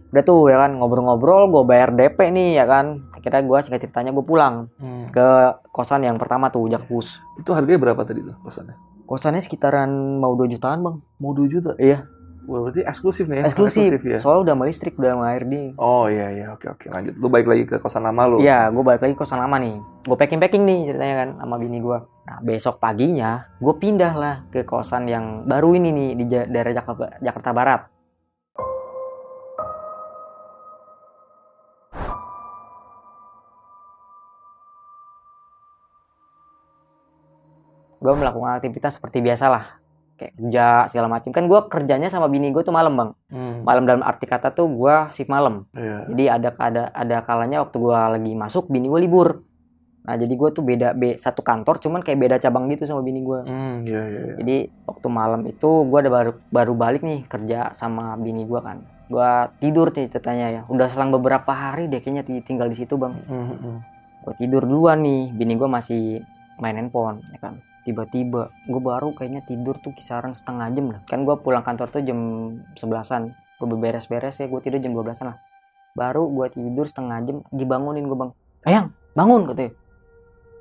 udah 0.08 0.22
tuh 0.22 0.40
ya 0.46 0.56
kan 0.58 0.70
ngobrol-ngobrol 0.74 1.48
gue 1.48 1.62
bayar 1.64 1.88
DP 1.90 2.18
nih 2.28 2.48
ya 2.54 2.64
kan 2.64 2.86
akhirnya 3.10 3.40
gue 3.42 3.58
singkat 3.60 3.80
ceritanya 3.82 4.10
gue 4.10 4.22
pulang 4.22 4.68
Hmm. 4.76 5.04
ke 5.06 5.28
kosan 5.68 6.00
yang 6.00 6.16
pertama 6.16 6.48
tuh 6.48 6.64
Jakpus 6.66 7.20
Itu 7.36 7.52
harganya 7.52 7.80
berapa 7.82 8.02
tadi 8.02 8.20
tuh 8.20 8.36
kosannya? 8.38 8.76
kosannya 9.04 9.40
sekitaran 9.40 9.88
mau 10.16 10.32
2 10.32 10.48
jutaan 10.48 10.80
bang 10.80 10.96
Mau 11.16 11.32
2 11.32 11.44
juta? 11.46 11.72
Iya. 11.76 12.04
Wah, 12.48 12.64
berarti 12.64 12.80
eksklusif 12.80 13.28
nih 13.28 13.44
ya? 13.44 13.52
kosan 13.52 13.60
eksklusif 13.68 14.00
ya? 14.08 14.16
soalnya 14.16 14.40
udah 14.48 14.54
sama 14.56 14.64
listrik 14.64 14.96
udah 14.96 15.10
sama 15.12 15.24
air 15.36 15.44
di 15.44 15.76
Oh 15.76 16.08
iya 16.08 16.32
iya 16.32 16.46
oke 16.56 16.64
oke 16.64 16.88
lanjut. 16.88 17.12
Lu 17.20 17.28
balik 17.28 17.44
lagi 17.44 17.68
ke 17.68 17.76
kosan 17.76 18.08
lama 18.08 18.24
lu. 18.24 18.40
Iya, 18.40 18.72
gue 18.72 18.80
balik 18.80 19.04
lagi 19.04 19.12
ke 19.12 19.20
kosan 19.20 19.36
lama 19.44 19.60
nih. 19.60 19.76
Gue 20.08 20.16
packing 20.16 20.40
packing 20.40 20.64
nih 20.64 20.88
ceritanya 20.88 21.14
kan 21.20 21.28
sama 21.44 21.60
bini 21.60 21.76
gue. 21.84 21.98
Nah 22.00 22.40
besok 22.40 22.80
paginya 22.80 23.44
gue 23.60 23.74
pindah 23.76 24.12
lah 24.16 24.34
ke 24.48 24.64
kosan 24.64 25.04
yang 25.12 25.44
baru 25.44 25.76
ini 25.76 25.92
nih 25.92 26.08
di 26.16 26.24
daerah 26.24 26.72
Jakarta, 26.72 27.20
Jakarta 27.20 27.50
Barat. 27.52 27.80
Gue 38.00 38.14
melakukan 38.16 38.56
aktivitas 38.56 38.96
seperti 38.96 39.20
biasa 39.20 39.52
lah. 39.52 39.64
Kayak 40.18 40.34
kerja 40.34 40.66
segala 40.90 41.06
macam. 41.06 41.30
Kan 41.30 41.46
gue 41.46 41.60
kerjanya 41.70 42.10
sama 42.10 42.26
bini 42.26 42.50
gue 42.50 42.66
tuh 42.66 42.74
malam 42.74 42.98
bang. 42.98 43.10
Hmm. 43.30 43.62
Malam 43.62 43.86
dalam 43.86 44.02
arti 44.02 44.26
kata 44.26 44.50
tuh 44.50 44.66
gue 44.66 44.94
shift 45.14 45.30
malam. 45.30 45.64
Iya. 45.72 46.10
Jadi 46.10 46.24
ada 46.26 46.48
ada 46.58 46.82
ada 46.90 47.16
kalanya 47.22 47.62
waktu 47.62 47.76
gua 47.78 48.18
lagi 48.18 48.32
masuk 48.34 48.66
bini 48.66 48.90
gua 48.90 48.98
libur. 48.98 49.28
Nah, 50.08 50.16
jadi 50.16 50.34
gua 50.40 50.48
tuh 50.48 50.64
beda 50.64 50.96
be, 50.96 51.20
satu 51.20 51.44
kantor 51.44 51.84
cuman 51.84 52.00
kayak 52.00 52.16
beda 52.16 52.36
cabang 52.40 52.64
gitu 52.72 52.88
sama 52.88 53.04
bini 53.04 53.20
gua. 53.20 53.44
Hmm, 53.44 53.84
iya 53.84 54.02
iya 54.08 54.20
iya. 54.24 54.34
Jadi 54.40 54.56
waktu 54.88 55.06
malam 55.12 55.44
itu 55.44 55.68
gua 55.84 56.00
ada 56.00 56.08
baru 56.08 56.32
baru 56.48 56.72
balik 56.72 57.04
nih 57.04 57.28
kerja 57.28 57.76
sama 57.76 58.16
bini 58.16 58.48
gua 58.48 58.64
kan. 58.64 58.78
Gua 59.12 59.52
tidur 59.60 59.92
nih 59.92 60.08
ceritanya 60.08 60.46
ya. 60.48 60.62
Udah 60.72 60.88
selang 60.88 61.12
beberapa 61.12 61.52
hari 61.52 61.92
deh 61.92 62.00
kayaknya 62.00 62.24
ti- 62.24 62.40
tinggal 62.40 62.72
di 62.72 62.76
situ, 62.80 62.96
Bang. 62.96 63.20
Hmm, 63.28 63.52
hmm. 63.52 63.78
Gua 64.24 64.34
tidur 64.40 64.64
duluan 64.64 65.04
nih, 65.04 65.28
bini 65.36 65.60
gua 65.60 65.68
masih 65.68 66.24
main 66.56 66.80
handphone 66.80 67.20
ya 67.28 67.38
kan. 67.44 67.60
Tiba-tiba 67.88 68.52
gua 68.68 68.80
baru 68.84 69.16
kayaknya 69.16 69.40
tidur 69.48 69.80
tuh 69.80 69.96
kisaran 69.96 70.36
setengah 70.36 70.68
jam 70.76 70.92
lah. 70.92 71.00
Kan 71.08 71.24
gua 71.24 71.40
pulang 71.40 71.64
kantor 71.64 71.88
tuh 71.88 72.04
jam 72.04 72.20
11-an. 72.76 73.32
Gua 73.56 73.66
beberes-beres 73.72 74.36
ya, 74.36 74.44
gua 74.44 74.60
tidur 74.60 74.76
jam 74.76 74.92
12-an 74.92 75.32
lah. 75.32 75.40
Baru 75.96 76.28
gua 76.28 76.52
tidur 76.52 76.84
setengah 76.84 77.16
jam 77.24 77.36
dibangunin 77.48 78.04
gue 78.04 78.18
bang. 78.20 78.30
Ayang 78.68 78.92
bangun 79.16 79.48
katanya 79.48 79.72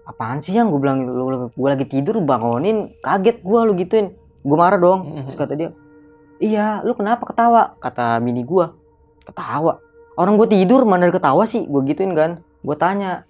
apaan 0.07 0.39
sih 0.39 0.55
yang? 0.55 0.71
gue 0.71 0.79
bilang 0.79 1.03
lu, 1.03 1.51
gue 1.51 1.67
lagi 1.67 1.83
tidur 1.83 2.23
bangunin. 2.23 2.95
Kaget 3.03 3.43
gua 3.43 3.67
lu 3.67 3.75
gituin. 3.75 4.15
Gue 4.47 4.55
marah 4.55 4.79
dong 4.79 5.27
terus 5.27 5.35
kata 5.35 5.59
dia 5.59 5.75
iya 6.39 6.79
lu 6.87 6.95
kenapa 6.95 7.27
ketawa? 7.27 7.75
Kata 7.83 8.23
bini 8.23 8.47
gua 8.47 8.71
ketawa. 9.27 9.83
Orang 10.15 10.39
gue 10.39 10.47
tidur 10.47 10.87
mana 10.87 11.11
ada 11.11 11.13
ketawa 11.13 11.43
sih? 11.43 11.67
Gue 11.67 11.83
gituin 11.83 12.15
kan. 12.15 12.39
Gue 12.63 12.75
tanya 12.79 13.27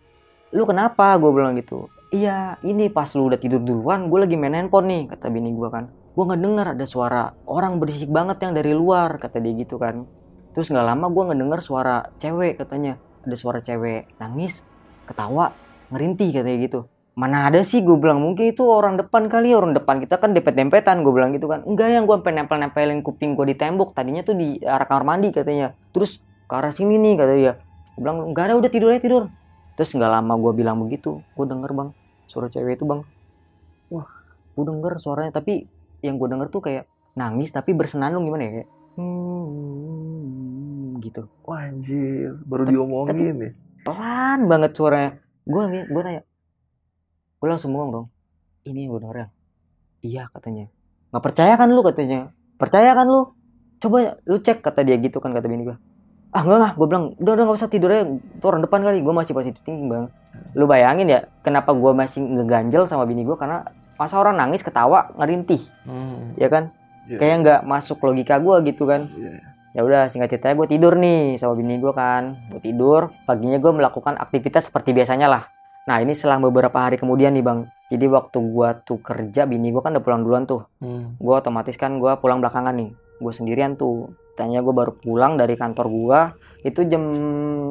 lu 0.53 0.69
kenapa? 0.69 1.17
Gue 1.17 1.33
bilang 1.33 1.57
gitu 1.57 1.89
iya 2.11 2.55
ini 2.63 2.87
pas 2.87 3.09
lu 3.15 3.27
udah 3.27 3.39
tidur 3.39 3.59
duluan 3.59 4.07
gue 4.07 4.19
lagi 4.23 4.35
main 4.39 4.55
handphone 4.55 4.87
nih 4.87 5.01
kata 5.11 5.27
bini 5.31 5.51
gua 5.51 5.69
kan. 5.71 5.85
Gue 6.17 6.23
nggak 6.25 6.41
dengar 6.41 6.67
ada 6.73 6.85
suara 6.89 7.35
orang 7.45 7.77
berisik 7.77 8.09
banget 8.09 8.41
yang 8.41 8.57
dari 8.57 8.73
luar 8.73 9.21
kata 9.21 9.37
dia 9.37 9.53
gitu 9.53 9.77
kan. 9.77 10.09
Terus 10.57 10.73
nggak 10.73 10.85
lama 10.85 11.05
gue 11.13 11.23
ngedenger 11.29 11.59
suara 11.61 12.09
cewek 12.17 12.57
katanya. 12.57 12.97
Ada 13.27 13.35
suara 13.37 13.59
cewek 13.61 14.17
nangis 14.17 14.65
ketawa 15.05 15.53
ngerintih 15.93 16.41
katanya 16.41 16.57
gitu. 16.63 16.79
Mana 17.17 17.49
ada 17.49 17.61
sih 17.65 17.81
gue 17.81 17.97
bilang 17.97 18.21
mungkin 18.21 18.53
itu 18.53 18.61
orang 18.65 18.97
depan 18.97 19.25
kali 19.25 19.53
orang 19.53 19.73
depan 19.73 19.97
kita 20.01 20.21
kan 20.21 20.37
dempet 20.37 20.53
dempetan 20.53 21.01
gue 21.05 21.13
bilang 21.13 21.33
gitu 21.33 21.45
kan. 21.45 21.61
Enggak 21.65 21.93
yang 21.93 22.09
gue 22.09 22.17
pengen 22.25 22.45
nempel 22.45 22.57
nempelin 22.61 23.01
kuping 23.05 23.37
gue 23.37 23.53
di 23.53 23.55
tembok 23.57 23.93
tadinya 23.93 24.21
tuh 24.21 24.37
di 24.37 24.57
arah 24.65 24.85
kamar 24.85 25.05
mandi 25.05 25.29
katanya. 25.29 25.77
Terus 25.93 26.21
ke 26.47 26.53
arah 26.55 26.73
sini 26.73 26.97
nih 26.97 27.13
katanya 27.19 27.53
gue 27.97 28.01
bilang 28.01 28.29
enggak 28.29 28.53
ada 28.53 28.55
udah 28.61 28.69
tidur 28.69 28.93
aja 28.93 29.01
tidur 29.01 29.23
terus 29.77 29.93
nggak 29.93 30.09
lama 30.09 30.33
gue 30.41 30.51
bilang 30.57 30.81
begitu 30.81 31.21
gue 31.37 31.45
denger 31.45 31.69
bang 31.77 31.93
suara 32.25 32.49
cewek 32.49 32.81
itu 32.81 32.85
bang. 32.89 33.05
Wah 33.93 34.09
gue 34.57 34.65
denger 34.65 34.97
suaranya 34.97 35.29
tapi 35.37 35.69
yang 36.01 36.17
gue 36.17 36.25
denger 36.25 36.49
tuh 36.49 36.65
kayak 36.65 36.89
nangis 37.13 37.53
tapi 37.53 37.77
bersenandung 37.77 38.25
gimana 38.25 38.49
ya 38.49 38.51
kayak 38.61 38.69
hmm, 38.97 40.17
gitu. 41.05 41.29
Wah 41.45 41.69
anjir, 41.69 42.33
baru 42.43 42.65
Tapi- 42.65 42.73
diomongin 42.73 43.37
ya. 43.37 43.53
pelan 43.85 44.49
banget 44.49 44.73
suaranya. 44.73 45.21
Gue 45.45 45.63
gue 45.69 46.01
tanya 46.01 46.25
gue 47.37 47.47
langsung 47.47 47.69
ngomong 47.77 47.89
dong 47.93 48.09
ini 48.65 48.89
yang 48.89 48.97
gue 48.97 49.01
denger 49.05 49.17
ya? 49.21 49.27
Iya 50.01 50.23
katanya. 50.33 50.65
Nggak 51.13 51.23
percaya 51.23 51.53
kan 51.53 51.69
lu? 51.69 51.85
katanya. 51.85 52.33
Percaya 52.57 52.91
kan 52.97 53.05
lu? 53.05 53.29
Coba 53.77 54.17
lu 54.25 54.41
cek 54.41 54.65
kata 54.65 54.81
dia 54.81 54.97
gitu 54.97 55.21
kan 55.21 55.37
kata 55.37 55.45
bini 55.45 55.69
gue 55.69 55.77
ah 56.31 56.41
enggak 56.43 56.59
lah. 56.59 56.71
Gue 56.75 56.87
bilang 56.89 57.05
udah 57.19 57.31
udah 57.37 57.43
nggak 57.47 57.59
usah 57.59 57.71
tidur 57.71 57.89
aja 57.91 58.03
itu 58.07 58.45
orang 58.45 58.63
depan 58.63 58.79
kali. 58.83 58.99
Gue 59.03 59.13
masih 59.15 59.33
positif 59.35 59.61
thinking 59.63 59.87
bang 59.91 60.07
lu 60.57 60.65
bayangin 60.65 61.07
ya 61.09 61.19
kenapa 61.41 61.73
gue 61.73 61.91
masih 61.93 62.23
ngeganjel 62.23 62.89
sama 62.89 63.05
bini 63.05 63.25
gue 63.25 63.37
karena 63.37 63.67
masa 63.97 64.21
orang 64.21 64.37
nangis 64.37 64.61
ketawa 64.61 65.13
ngerintih. 65.17 65.61
Hmm. 65.85 66.37
ya 66.37 66.49
kan? 66.49 66.73
Iya. 67.07 67.23
kayak 67.23 67.35
nggak 67.39 67.61
masuk 67.63 67.97
logika 68.03 68.37
gue 68.37 68.55
gitu 68.67 68.83
kan. 68.83 69.09
Iya. 69.15 69.39
ya 69.77 69.81
udah 69.85 70.01
singkat 70.09 70.33
ceritanya 70.33 70.57
gue 70.57 70.67
tidur 70.73 70.93
nih 70.97 71.37
sama 71.37 71.53
bini 71.57 71.77
gue 71.81 71.93
kan. 71.93 72.37
Gue 72.53 72.61
tidur 72.61 73.13
paginya 73.25 73.57
gue 73.57 73.71
melakukan 73.73 74.17
aktivitas 74.17 74.69
seperti 74.69 74.93
biasanya 74.93 75.27
lah. 75.29 75.43
Nah 75.87 76.03
ini 76.03 76.11
selang 76.11 76.43
beberapa 76.43 76.75
hari 76.77 76.99
kemudian 76.99 77.33
nih 77.33 77.45
bang. 77.45 77.69
Jadi 77.87 78.05
waktu 78.11 78.37
gue 78.43 78.69
tuh 78.83 78.99
kerja 78.99 79.47
bini 79.47 79.71
gue 79.71 79.79
kan 79.79 79.95
udah 79.95 80.03
pulang 80.03 80.21
duluan 80.25 80.43
tuh. 80.49 80.67
Hmm. 80.83 81.15
gue 81.17 81.33
otomatis 81.33 81.77
kan 81.79 81.97
gue 81.97 82.11
pulang 82.19 82.41
belakangan 82.43 82.75
nih 82.75 82.91
gue 83.17 83.33
sendirian 83.33 83.73
tuh. 83.73 84.11
Tanya 84.37 84.61
gue 84.61 84.69
baru 84.69 84.93
pulang 84.93 85.33
dari 85.33 85.57
kantor 85.57 85.87
gue 85.89 86.19
itu 86.63 86.85
jam 86.85 87.03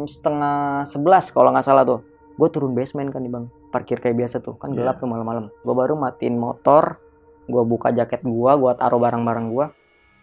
setengah 0.04 0.82
sebelas 0.82 1.30
kalau 1.30 1.54
nggak 1.54 1.62
salah 1.62 1.86
tuh. 1.86 2.00
Gue 2.34 2.48
turun 2.50 2.74
basement 2.74 3.08
kan 3.08 3.22
nih 3.22 3.30
bang 3.30 3.46
parkir 3.70 3.98
kayak 3.98 4.16
biasa 4.16 4.42
tuh. 4.42 4.58
Kan 4.58 4.74
Iya. 4.74 4.82
gelap 4.82 4.96
tuh 4.98 5.06
malam-malam. 5.06 5.48
Gue 5.62 5.74
baru 5.74 5.94
matiin 5.94 6.36
motor 6.36 6.98
gue 7.46 7.62
buka 7.62 7.94
jaket 7.94 8.26
gue 8.26 8.52
gue 8.58 8.72
taruh 8.74 8.98
barang-barang 8.98 9.46
gue 9.54 9.66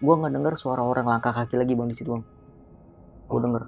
gue 0.03 0.13
nggak 0.13 0.33
denger 0.35 0.53
suara 0.59 0.83
orang 0.83 1.07
langkah 1.07 1.31
kaki 1.31 1.55
lagi 1.55 1.71
bang 1.71 1.87
di 1.87 1.95
situ 1.95 2.11
bang. 2.11 2.23
Gue 3.31 3.39
Oh. 3.39 3.41
denger 3.41 3.63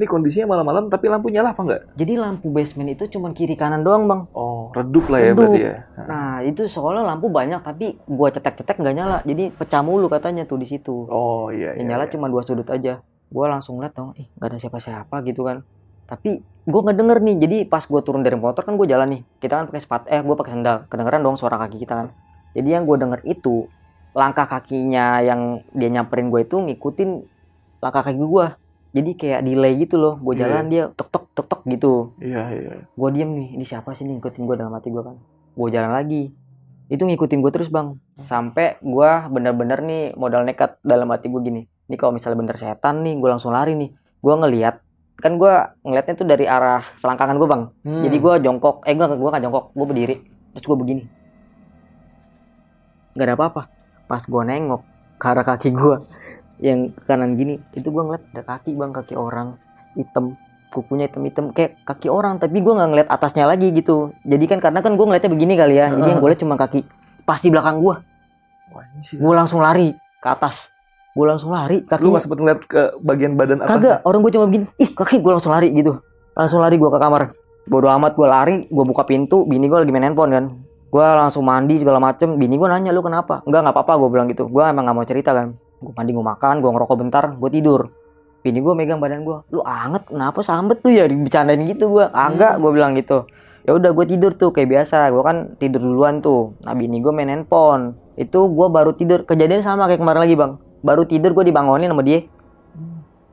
Ini 0.00 0.08
kondisinya 0.08 0.56
malam-malam 0.56 0.88
tapi 0.88 1.12
lampu 1.12 1.28
nyala 1.28 1.52
apa 1.52 1.60
enggak? 1.60 1.82
jadi 1.92 2.16
lampu 2.16 2.48
basement 2.48 2.88
itu 2.88 3.04
cuman 3.12 3.36
kiri 3.36 3.52
kanan 3.52 3.84
doang 3.84 4.08
bang 4.08 4.24
Oh, 4.32 4.72
redup 4.72 5.12
lah 5.12 5.20
ya 5.20 5.36
Redup. 5.36 5.38
berarti 5.44 5.60
ya. 5.60 5.74
nah 6.00 6.40
itu 6.40 6.64
soalnya 6.64 7.04
lampu 7.04 7.28
banyak 7.28 7.60
tapi 7.60 8.00
gue 8.00 8.28
cetek-cetek 8.32 8.80
nggak 8.80 8.94
nyala 8.96 9.16
jadi 9.22 9.52
pecah 9.52 9.84
mulu 9.84 10.08
katanya 10.08 10.48
tuh 10.48 10.56
di 10.56 10.64
situ 10.64 11.04
Oh 11.04 11.52
iya 11.52 11.76
yang 11.76 11.84
iya. 11.84 11.90
nyala 11.92 12.08
iya. 12.08 12.12
cuma 12.16 12.32
dua 12.32 12.40
sudut 12.40 12.64
aja 12.64 13.04
gue 13.04 13.44
langsung 13.44 13.76
liat 13.76 13.92
dong 13.92 14.16
ih 14.16 14.24
gak 14.40 14.48
ada 14.48 14.56
siapa-siapa 14.56 15.20
gitu 15.22 15.44
kan 15.44 15.60
tapi 16.08 16.40
gue 16.42 16.80
nggak 16.80 16.96
denger 16.96 17.18
nih 17.20 17.36
jadi 17.38 17.56
pas 17.68 17.84
gue 17.84 18.00
turun 18.00 18.24
dari 18.24 18.34
motor 18.34 18.64
kan 18.64 18.74
gue 18.74 18.88
jalan 18.88 19.06
nih 19.06 19.22
kita 19.38 19.52
kan 19.54 19.64
pakai 19.68 19.82
sepatu 19.84 20.04
eh 20.08 20.18
gue 20.18 20.34
pakai 20.34 20.52
sandal 20.56 20.76
kedengeran 20.88 21.20
dong 21.20 21.36
suara 21.36 21.60
kaki 21.60 21.76
kita 21.76 21.94
kan 21.94 22.06
jadi 22.56 22.80
yang 22.80 22.88
gue 22.88 22.96
denger 22.96 23.20
itu 23.22 23.68
langkah 24.10 24.48
kakinya 24.48 25.20
yang 25.20 25.60
dia 25.70 25.86
nyamperin 25.86 26.32
gue 26.32 26.40
itu 26.42 26.56
ngikutin 26.56 27.10
langkah 27.78 28.02
kaki 28.02 28.18
gue 28.18 28.46
jadi 28.90 29.10
kayak 29.14 29.40
delay 29.46 29.78
gitu 29.78 29.96
loh 29.96 30.18
gue 30.18 30.34
Iya. 30.34 30.40
jalan 30.46 30.64
dia 30.66 30.84
tek 30.90 31.08
tek 31.08 31.24
tek 31.30 31.46
tek 31.46 31.60
gitu. 31.70 32.14
Iya 32.18 32.42
iya. 32.50 32.72
gue 32.90 33.08
diem 33.14 33.30
nih 33.30 33.48
ini 33.54 33.64
siapa 33.64 33.94
sih 33.94 34.02
nih 34.02 34.18
ngikutin 34.18 34.42
gue 34.42 34.56
dalam 34.58 34.74
hati 34.74 34.90
gue 34.90 35.02
kan 35.02 35.16
gue 35.54 35.68
jalan 35.70 35.92
lagi. 35.94 36.34
Itu 36.90 37.06
ngikutin 37.06 37.38
gue 37.38 37.52
terus 37.54 37.70
bang. 37.70 37.94
Sampai 38.26 38.82
gue 38.82 39.10
bener-bener 39.30 39.78
nih 39.78 40.02
modal 40.18 40.42
nekat 40.42 40.82
dalam 40.82 41.06
hati 41.14 41.30
gue 41.30 41.38
gini. 41.38 41.62
Ini 41.86 41.94
kalau 41.94 42.18
misalnya 42.18 42.38
bener 42.42 42.56
setan 42.58 43.06
nih 43.06 43.14
gue 43.14 43.28
langsung 43.30 43.54
lari 43.54 43.78
nih. 43.78 43.90
Gue 44.18 44.34
ngeliat 44.34 44.82
kan 45.20 45.36
gue 45.36 45.52
ngeliatnya 45.84 46.14
tuh 46.16 46.26
dari 46.26 46.48
arah 46.50 46.82
selangkangan 46.98 47.36
gue 47.38 47.48
bang. 47.48 47.62
Hmm. 47.86 48.02
jadi 48.02 48.16
gue 48.18 48.34
jongkok 48.42 48.82
eh 48.88 48.96
gue 48.98 49.06
gue 49.06 49.30
nggak 49.30 49.42
jongkok 49.46 49.64
gue 49.70 49.86
berdiri. 49.86 50.16
Terus 50.58 50.66
gue 50.66 50.78
begini. 50.82 51.02
Nggak 53.14 53.26
ada 53.26 53.34
apa-apa. 53.38 53.62
Pas 54.10 54.22
gue 54.26 54.42
nengok 54.42 54.82
ke 55.20 55.26
arah 55.28 55.44
kaki 55.46 55.70
gue 55.70 55.96
yang 56.60 56.92
ke 56.92 57.02
kanan 57.08 57.40
gini 57.40 57.56
itu 57.72 57.88
gue 57.88 58.02
ngeliat 58.04 58.24
ada 58.36 58.44
kaki 58.44 58.76
bang 58.76 58.92
kaki 58.92 59.16
orang 59.16 59.56
hitam 59.96 60.36
kukunya 60.70 61.10
hitam-hitam 61.10 61.50
kayak 61.50 61.82
kaki 61.82 62.06
orang 62.12 62.38
tapi 62.38 62.62
gue 62.62 62.70
nggak 62.70 62.88
ngeliat 62.94 63.08
atasnya 63.10 63.48
lagi 63.48 63.74
gitu. 63.74 64.14
Jadi 64.22 64.44
kan 64.46 64.62
karena 64.62 64.84
kan 64.84 64.94
gue 64.94 65.02
ngeliatnya 65.02 65.32
begini 65.32 65.58
kali 65.58 65.74
ya 65.74 65.90
jadi 65.90 66.08
yang 66.14 66.20
gue 66.22 66.30
liat 66.30 66.40
cuma 66.40 66.54
kaki 66.54 66.86
pas 67.26 67.40
di 67.42 67.50
belakang 67.50 67.82
gue 67.82 67.96
gue 69.18 69.34
langsung 69.34 69.58
lari 69.58 69.96
ke 70.22 70.28
atas. 70.30 70.70
Gue 71.10 71.26
langsung 71.26 71.50
lari 71.50 71.82
kaki 71.82 72.06
Lu 72.06 72.14
gak 72.14 72.22
sempet 72.22 72.38
ngeliat 72.38 72.60
ke 72.70 72.82
bagian 73.02 73.34
badan 73.34 73.66
atas? 73.66 73.72
kagak 73.82 73.96
orang 74.06 74.20
gue 74.22 74.32
cuma 74.36 74.44
begini 74.46 74.64
ih 74.78 74.90
kaki 74.94 75.18
gue 75.18 75.32
langsung 75.32 75.50
lari 75.50 75.74
gitu. 75.74 75.98
Langsung 76.38 76.62
lari 76.62 76.76
gue 76.78 76.90
ke 76.92 76.98
kamar. 77.02 77.34
Bodo 77.66 77.88
amat 77.90 78.14
gue 78.14 78.28
lari 78.30 78.56
gue 78.70 78.84
buka 78.86 79.02
pintu 79.08 79.42
bini 79.48 79.66
gue 79.66 79.80
lagi 79.80 79.90
main 79.90 80.06
handphone 80.06 80.30
kan. 80.30 80.44
Gue 80.92 81.02
langsung 81.02 81.42
mandi 81.42 81.82
segala 81.82 81.98
macem 81.98 82.38
bini 82.38 82.54
gue 82.54 82.68
nanya 82.70 82.94
lu 82.94 83.02
kenapa? 83.02 83.42
Enggak 83.42 83.66
nggak 83.66 83.74
apa-apa 83.74 83.92
gue 84.06 84.08
bilang 84.12 84.28
gitu. 84.30 84.46
Gue 84.46 84.62
emang 84.62 84.86
nggak 84.86 84.96
mau 85.02 85.08
cerita 85.08 85.34
kan 85.34 85.58
gue 85.80 85.92
mandi 85.96 86.12
gue 86.12 86.24
makan 86.24 86.60
gue 86.60 86.70
ngerokok 86.70 86.96
bentar 87.00 87.24
gue 87.32 87.50
tidur. 87.50 87.88
Bini 88.40 88.60
gue 88.60 88.72
megang 88.72 89.00
badan 89.00 89.24
gue 89.24 89.36
lu 89.52 89.60
anget 89.64 90.08
kenapa 90.08 90.44
sambet 90.44 90.84
tuh 90.84 90.92
ya? 90.92 91.08
Dibicarain 91.08 91.60
gitu 91.64 91.88
gue 91.88 92.04
agak 92.08 92.60
gue 92.60 92.70
bilang 92.72 92.92
gitu. 92.96 93.24
Ya 93.64 93.76
udah 93.76 93.92
gue 93.92 94.06
tidur 94.08 94.32
tuh 94.36 94.52
kayak 94.52 94.68
biasa. 94.68 95.08
Gue 95.12 95.22
kan 95.24 95.36
tidur 95.56 95.80
duluan 95.80 96.20
tuh. 96.20 96.56
Nah 96.64 96.76
bini 96.76 97.00
gue 97.00 97.12
main 97.12 97.28
handphone. 97.28 97.96
Itu 98.16 98.48
gue 98.52 98.68
baru 98.68 98.92
tidur. 98.96 99.24
Kejadian 99.24 99.64
sama 99.64 99.88
kayak 99.88 100.00
kemarin 100.00 100.20
lagi 100.24 100.36
bang. 100.36 100.52
Baru 100.80 101.04
tidur 101.08 101.32
gue 101.32 101.44
dibangunin 101.48 101.88
sama 101.88 102.04
dia. 102.04 102.24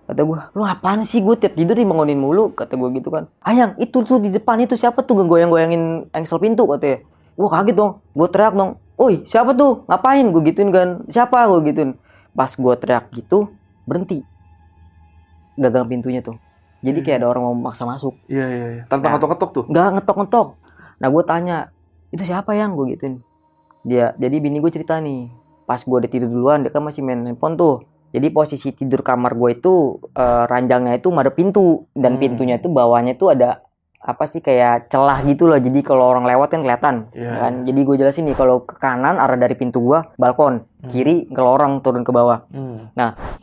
Kata 0.07 0.23
gue 0.23 0.37
lu 0.55 0.63
apaan 0.63 1.03
sih? 1.03 1.19
Gue 1.19 1.35
tiap 1.35 1.55
tidur 1.55 1.75
dibangunin 1.75 2.19
mulu. 2.19 2.55
Kata 2.55 2.75
gue 2.75 2.89
gitu 2.95 3.11
kan. 3.11 3.27
Ayang 3.43 3.75
itu 3.79 4.03
tuh 4.03 4.19
di 4.23 4.31
depan 4.31 4.59
itu 4.63 4.75
siapa 4.79 5.03
tuh 5.03 5.19
goyang-goyangin 5.23 6.11
engsel 6.15 6.39
pintu? 6.39 6.67
Katanya 6.67 7.03
gue 7.35 7.49
kaget 7.51 7.75
dong. 7.75 8.03
Gue 8.11 8.27
teriak 8.27 8.55
dong. 8.55 8.79
Oi 8.99 9.23
siapa 9.23 9.55
tuh? 9.55 9.87
Ngapain? 9.87 10.27
Gue 10.31 10.41
gituin 10.51 10.71
kan. 10.71 11.03
Siapa? 11.07 11.47
Gue 11.47 11.71
gituin 11.71 11.95
pas 12.37 12.47
gue 12.47 12.73
teriak 12.77 13.09
gitu 13.11 13.49
berhenti 13.83 14.21
gagang 15.55 15.89
pintunya 15.89 16.21
tuh 16.21 16.37
jadi 16.79 17.01
kayak 17.01 17.17
ada 17.19 17.27
orang 17.27 17.43
mau 17.43 17.55
maksa 17.65 17.83
masuk 17.83 18.13
Iya, 18.27 18.45
iya, 18.47 18.67
iya. 18.71 18.83
Tanpa 18.85 19.09
Nah. 19.09 19.17
ngetok-ngetok 19.17 19.49
tuh. 19.51 19.63
nggak 19.67 19.87
ngetok-ngetok 19.95 20.47
nah 20.97 21.07
gue 21.07 21.23
tanya 21.23 21.57
itu 22.07 22.23
siapa 22.23 22.53
yang 22.53 22.73
gue 22.73 22.85
gituin 22.91 23.15
dia 23.83 24.13
jadi 24.15 24.35
bini 24.35 24.57
gue 24.57 24.69
cerita 24.69 24.97
nih 24.97 25.29
pas 25.63 25.77
gue 25.79 25.93
udah 25.95 26.07
tidur 26.07 26.27
duluan 26.27 26.61
dia 26.61 26.69
kan 26.69 26.79
masih 26.79 27.01
main 27.01 27.19
handphone 27.19 27.53
tuh 27.53 27.81
jadi 28.07 28.29
posisi 28.29 28.71
tidur 28.71 29.01
kamar 29.01 29.33
gue 29.33 29.49
itu 29.53 29.73
eh, 30.11 30.43
ranjangnya 30.45 30.95
itu 30.95 31.09
ada 31.11 31.29
pintu 31.29 31.89
dan 31.91 32.15
Hmm. 32.15 32.21
pintunya 32.21 32.55
itu 32.55 32.67
bawahnya 32.67 33.13
itu 33.13 33.27
ada 33.27 33.61
apa 33.99 34.23
sih 34.23 34.39
kayak 34.39 34.87
celah 34.87 35.19
gitu 35.21 35.45
loh 35.45 35.57
jadi 35.57 35.81
kalau 35.81 36.07
orang 36.07 36.23
lewat 36.23 36.47
kan 36.49 36.61
kelihatan 36.61 36.95
Iya. 37.11 37.33
kan 37.35 37.53
jadi 37.63 37.79
gue 37.79 37.95
jelasin 37.97 38.23
nih 38.23 38.35
kalau 38.35 38.61
ke 38.61 38.77
kanan 38.77 39.17
arah 39.17 39.35
dari 39.35 39.53
pintu 39.53 39.81
gue 39.83 39.99
balkon 40.15 40.61
Hmm. 40.61 40.76
Kiri 40.89 41.15
ke 41.29 41.41
lorong 41.41 41.83
turun 41.83 42.01
ke 42.01 42.11
bawah 42.11 42.49
Hmm. 42.51 42.89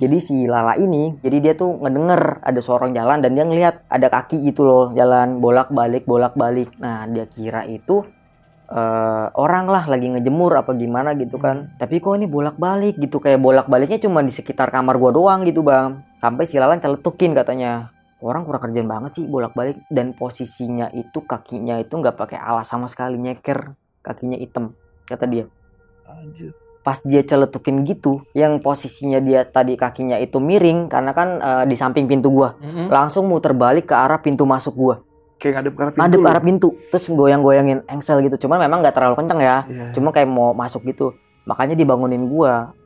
jadi 0.00 0.16
si 0.18 0.44
Lala 0.48 0.74
ini, 0.74 1.14
jadi 1.22 1.36
dia 1.38 1.54
tuh 1.54 1.78
ngedenger 1.78 2.42
ada 2.42 2.60
seorang 2.60 2.90
jalan 2.96 3.22
dan 3.22 3.36
dia 3.36 3.44
ngelihat 3.46 3.86
ada 3.86 4.10
kaki 4.10 4.42
gitu 4.50 4.66
loh 4.66 4.90
jalan 4.96 5.38
bolak-balik 5.38 6.08
bolak-balik. 6.08 6.74
Nah 6.82 7.06
dia 7.06 7.28
kira 7.30 7.68
itu 7.68 8.02
eh, 8.70 9.26
orang 9.36 9.68
lah 9.70 9.84
lagi 9.86 10.10
ngejemur 10.10 10.56
apa 10.56 10.74
gimana 10.74 11.14
gitu 11.14 11.38
kan. 11.38 11.76
Tapi 11.78 12.00
kok 12.00 12.16
ini 12.18 12.26
bolak-balik 12.26 12.98
gitu 12.98 13.22
kayak 13.22 13.38
bolak-baliknya 13.38 14.00
cuma 14.02 14.24
di 14.24 14.32
sekitar 14.34 14.72
kamar 14.74 14.98
gua 14.98 15.12
doang 15.14 15.46
gitu 15.46 15.62
bang. 15.62 16.02
Sampai 16.18 16.48
si 16.48 16.58
Lala 16.58 16.80
celetukin 16.80 17.36
katanya. 17.36 17.94
Orang 18.24 18.48
kurang 18.48 18.64
kerjaan 18.64 18.88
banget 18.88 19.20
sih 19.20 19.24
bolak-balik 19.28 19.84
dan 19.92 20.16
posisinya 20.16 20.88
itu 20.96 21.20
kakinya 21.28 21.76
itu 21.76 21.92
nggak 21.92 22.16
pakai 22.16 22.40
alas 22.40 22.72
sama 22.72 22.88
sekali 22.88 23.20
nyeker 23.20 23.76
kakinya 24.00 24.40
hitam 24.40 24.72
kata 25.04 25.28
dia 25.28 25.44
Anjir. 26.08 26.63
Pas 26.84 27.00
dia 27.00 27.24
celetukin 27.24 27.80
gitu 27.88 28.20
yang 28.36 28.60
posisinya 28.60 29.16
dia 29.16 29.48
tadi 29.48 29.72
kakinya 29.72 30.20
itu 30.20 30.36
miring 30.36 30.92
karena 30.92 31.16
kan 31.16 31.28
eh, 31.40 31.64
di 31.64 31.74
samping 31.80 32.04
pintu 32.04 32.28
gua. 32.28 32.60
Mm-mm. 32.60 32.92
langsung 32.92 33.24
muter 33.24 33.56
balik 33.56 33.88
ke 33.88 33.96
arah 33.96 34.20
pintu 34.20 34.44
masuk 34.44 34.76
gua. 34.76 34.96
Kayak 35.40 35.64
ngadep 35.64 35.72
ke 35.72 35.80
arah 35.80 35.92
pintu. 35.96 36.00
ngadep 36.04 36.20
ke 36.20 36.28
arah 36.28 36.44
pintu 36.44 36.68
terus 36.92 37.04
goyang-goyangin 37.08 37.78
engsel 37.88 38.20
gitu. 38.20 38.44
Cuman 38.44 38.60
memang 38.60 38.84
nggak 38.84 38.94
terlalu 38.94 39.16
kenceng 39.16 39.40
ya. 39.40 39.64
Iya. 39.64 39.86
cuma 39.96 40.12
kayak 40.12 40.28
mau 40.28 40.52
masuk 40.52 40.84
gitu. 40.84 41.16
Makanya 41.48 41.72
dibangunin 41.72 42.28
gua. 42.28 42.76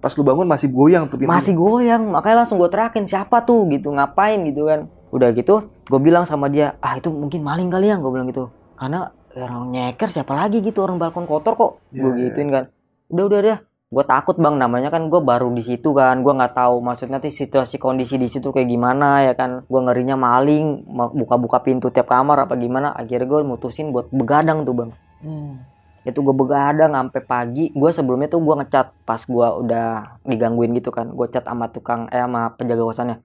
Pas 0.00 0.16
lu 0.16 0.24
bangun 0.24 0.48
masih 0.48 0.72
goyang 0.72 1.12
tuh 1.12 1.20
pintunya. 1.20 1.36
masih 1.36 1.52
goyang. 1.52 2.02
Makanya 2.08 2.48
langsung 2.48 2.56
gua 2.56 2.72
teriakin 2.72 3.04
siapa 3.04 3.44
tuh? 3.44 3.68
gitu. 3.68 3.92
Ngapain? 3.92 4.40
gitu 4.48 4.64
kan. 4.64 4.88
Udah 5.12 5.28
gitu 5.36 5.68
gue 5.90 5.98
bilang 5.98 6.22
sama 6.22 6.46
dia 6.46 6.78
ah 6.78 6.94
itu 6.94 7.10
mungkin 7.10 7.42
maling 7.42 7.66
kali 7.66 7.90
ya 7.90 7.98
gue 7.98 8.10
bilang 8.14 8.30
gitu. 8.30 8.46
Karena 8.78 9.10
orang 9.36 9.70
nyeker 9.70 10.08
siapa 10.10 10.32
lagi 10.34 10.58
gitu 10.64 10.82
orang 10.82 10.98
balkon 10.98 11.26
kotor 11.26 11.54
kok. 11.54 11.72
Iya, 11.94 12.02
gue 12.02 12.10
iya. 12.14 12.22
gituin 12.30 12.48
kan. 12.50 12.64
Udah 13.10 13.24
udah 13.26 13.40
deh 13.42 13.58
gue 13.90 14.04
takut 14.06 14.36
bang. 14.38 14.54
Namanya 14.58 14.88
kan 14.94 15.06
gue 15.10 15.20
baru 15.22 15.50
di 15.50 15.62
situ 15.62 15.90
kan. 15.94 16.22
Gue 16.22 16.34
nggak 16.34 16.54
tahu 16.54 16.82
maksudnya 16.82 17.18
tuh 17.18 17.30
situasi 17.30 17.76
kondisi 17.78 18.18
di 18.18 18.26
situ 18.30 18.50
kayak 18.50 18.68
gimana 18.70 19.26
ya 19.26 19.34
kan. 19.34 19.66
Gue 19.66 19.80
ngerinya 19.82 20.14
maling 20.18 20.86
ma- 20.90 21.10
buka-buka 21.10 21.62
pintu 21.62 21.90
tiap 21.90 22.10
kamar 22.10 22.46
apa 22.46 22.54
gimana. 22.58 22.94
Akhirnya 22.94 23.26
gue 23.26 23.40
mutusin 23.46 23.90
buat 23.94 24.10
begadang 24.10 24.66
tuh 24.66 24.74
bang. 24.74 24.92
Hmm. 25.20 25.68
itu 26.00 26.16
gue 26.24 26.32
begadang 26.32 26.96
sampai 26.96 27.20
pagi. 27.20 27.64
Gue 27.76 27.92
sebelumnya 27.92 28.32
tuh 28.32 28.40
gue 28.40 28.54
ngecat 28.56 29.04
pas 29.04 29.20
gue 29.20 29.48
udah 29.68 30.16
digangguin 30.24 30.72
gitu 30.80 30.88
kan. 30.88 31.12
Gue 31.12 31.28
chat 31.28 31.44
sama 31.44 31.68
tukang 31.68 32.08
eh 32.08 32.24
sama 32.24 32.56
penjaga 32.56 32.88
kosannya 32.88 33.20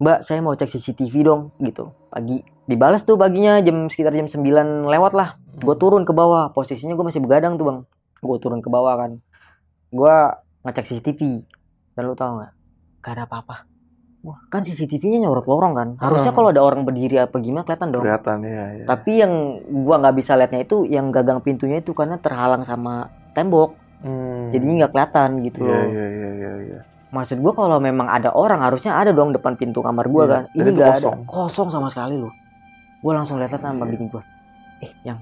mbak 0.00 0.24
saya 0.24 0.40
mau 0.40 0.56
cek 0.56 0.72
CCTV 0.72 1.14
dong 1.22 1.52
gitu. 1.60 1.92
Pagi 2.08 2.40
dibalas 2.70 3.02
tuh 3.02 3.18
paginya 3.18 3.58
jam 3.58 3.86
sekitar 3.86 4.14
jam 4.14 4.24
9 4.24 4.46
lewat 4.86 5.12
lah. 5.12 5.34
Gue 5.56 5.74
turun 5.74 6.02
ke 6.02 6.12
bawah. 6.12 6.48
Posisinya 6.50 6.94
gue 6.94 7.02
masih 7.02 7.18
begadang 7.18 7.58
tuh 7.58 7.66
bang. 7.66 7.78
Gue 8.18 8.38
turun 8.38 8.62
ke 8.62 8.70
bawah 8.70 8.94
kan. 8.96 9.18
Gue 9.90 10.14
ngecek 10.62 10.86
CCTV 10.86 11.20
dan 11.92 12.02
lu 12.04 12.14
tau 12.14 12.38
nggak? 12.38 12.52
Gak 13.00 13.12
ada 13.12 13.24
apa-apa. 13.26 13.56
Wah, 14.20 14.36
kan 14.46 14.60
CCTV-nya 14.60 15.16
nyorot 15.18 15.44
lorong 15.44 15.72
kan? 15.72 15.88
Harusnya 15.96 16.28
Hmm. 16.28 16.36
kalau 16.36 16.48
ada 16.50 16.60
orang 16.60 16.84
berdiri 16.84 17.16
apa 17.16 17.40
gimana 17.40 17.64
kelihatan 17.64 17.88
dong. 17.88 18.04
Kelihatan 18.04 18.38
ya, 18.44 18.64
ya. 18.76 18.84
tapi 18.84 19.16
yang 19.16 19.32
gua 19.80 19.96
nggak 19.96 20.12
bisa 20.14 20.36
lihatnya 20.36 20.60
itu 20.60 20.84
yang 20.84 21.08
gagang 21.08 21.40
pintunya 21.40 21.80
itu 21.80 21.90
karena 21.90 22.14
terhalang 22.16 22.62
sama 22.62 23.08
tembok. 23.32 23.80
Hmm. 24.00 24.48
jadi 24.48 24.64
nggak 24.80 24.92
kelihatan 24.92 25.30
gitu 25.42 25.60
Iya, 25.60 25.68
loh. 25.68 25.84
iya, 25.86 26.06
iya, 26.08 26.30
iya, 26.32 26.52
iya. 26.58 26.78
maksud 27.10 27.36
gua 27.36 27.52
kalau 27.52 27.76
memang 27.78 28.08
ada 28.08 28.32
orang 28.32 28.60
harusnya 28.60 28.96
ada 28.96 29.12
dong 29.12 29.28
depan 29.30 29.52
pintu 29.54 29.80
kamar 29.80 30.04
gua 30.06 30.24
Iya, 30.24 30.32
kan. 30.32 30.42
Ini 30.52 30.68
nggak 30.70 30.88
kosong. 30.96 31.16
ada 31.16 31.28
kosong 31.28 31.68
sama 31.68 31.88
sekali 31.88 32.16
loh 32.16 32.32
gua 33.00 33.12
langsung 33.16 33.40
lihat 33.40 33.52
sama 33.52 33.84
Iya. 33.84 33.90
bini 33.90 34.06
gua 34.08 34.22
eh 34.80 34.92
yang 35.02 35.18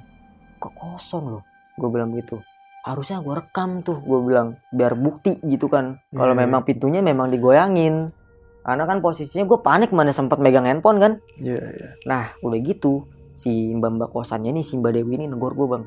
kok 0.59 0.75
kosong 0.75 1.39
loh 1.39 1.43
gua 1.75 1.89
bilang 1.89 2.11
gitu 2.13 2.43
harusnya 2.83 3.19
gua 3.21 3.43
rekam 3.43 3.81
tuh 3.81 3.99
gua 4.01 4.21
bilang 4.23 4.49
biar 4.71 4.95
bukti 4.95 5.39
gitu 5.43 5.67
kan 5.67 5.99
kalau 6.11 6.33
Iya. 6.33 6.41
memang 6.45 6.63
pintunya 6.63 7.01
memang 7.01 7.29
digoyangin 7.29 8.11
karena 8.59 8.85
kan 8.85 9.01
posisinya 9.01 9.49
gue 9.49 9.65
panik 9.65 9.97
mana 9.97 10.13
sempat 10.13 10.37
megang 10.39 10.69
handphone 10.69 11.01
kan 11.01 11.13
Iya, 11.41 11.57
iya. 11.73 11.89
Nah, 12.05 12.37
udah 12.45 12.61
gitu, 12.61 13.09
si 13.33 13.73
mbak 13.73 13.97
mbak 13.97 14.11
kosannya 14.13 14.53
nih, 14.53 14.61
si 14.61 14.77
mbak 14.77 14.93
Dewi 14.93 15.17
ini 15.17 15.25
negor 15.25 15.57
gue 15.57 15.65
bang. 15.65 15.85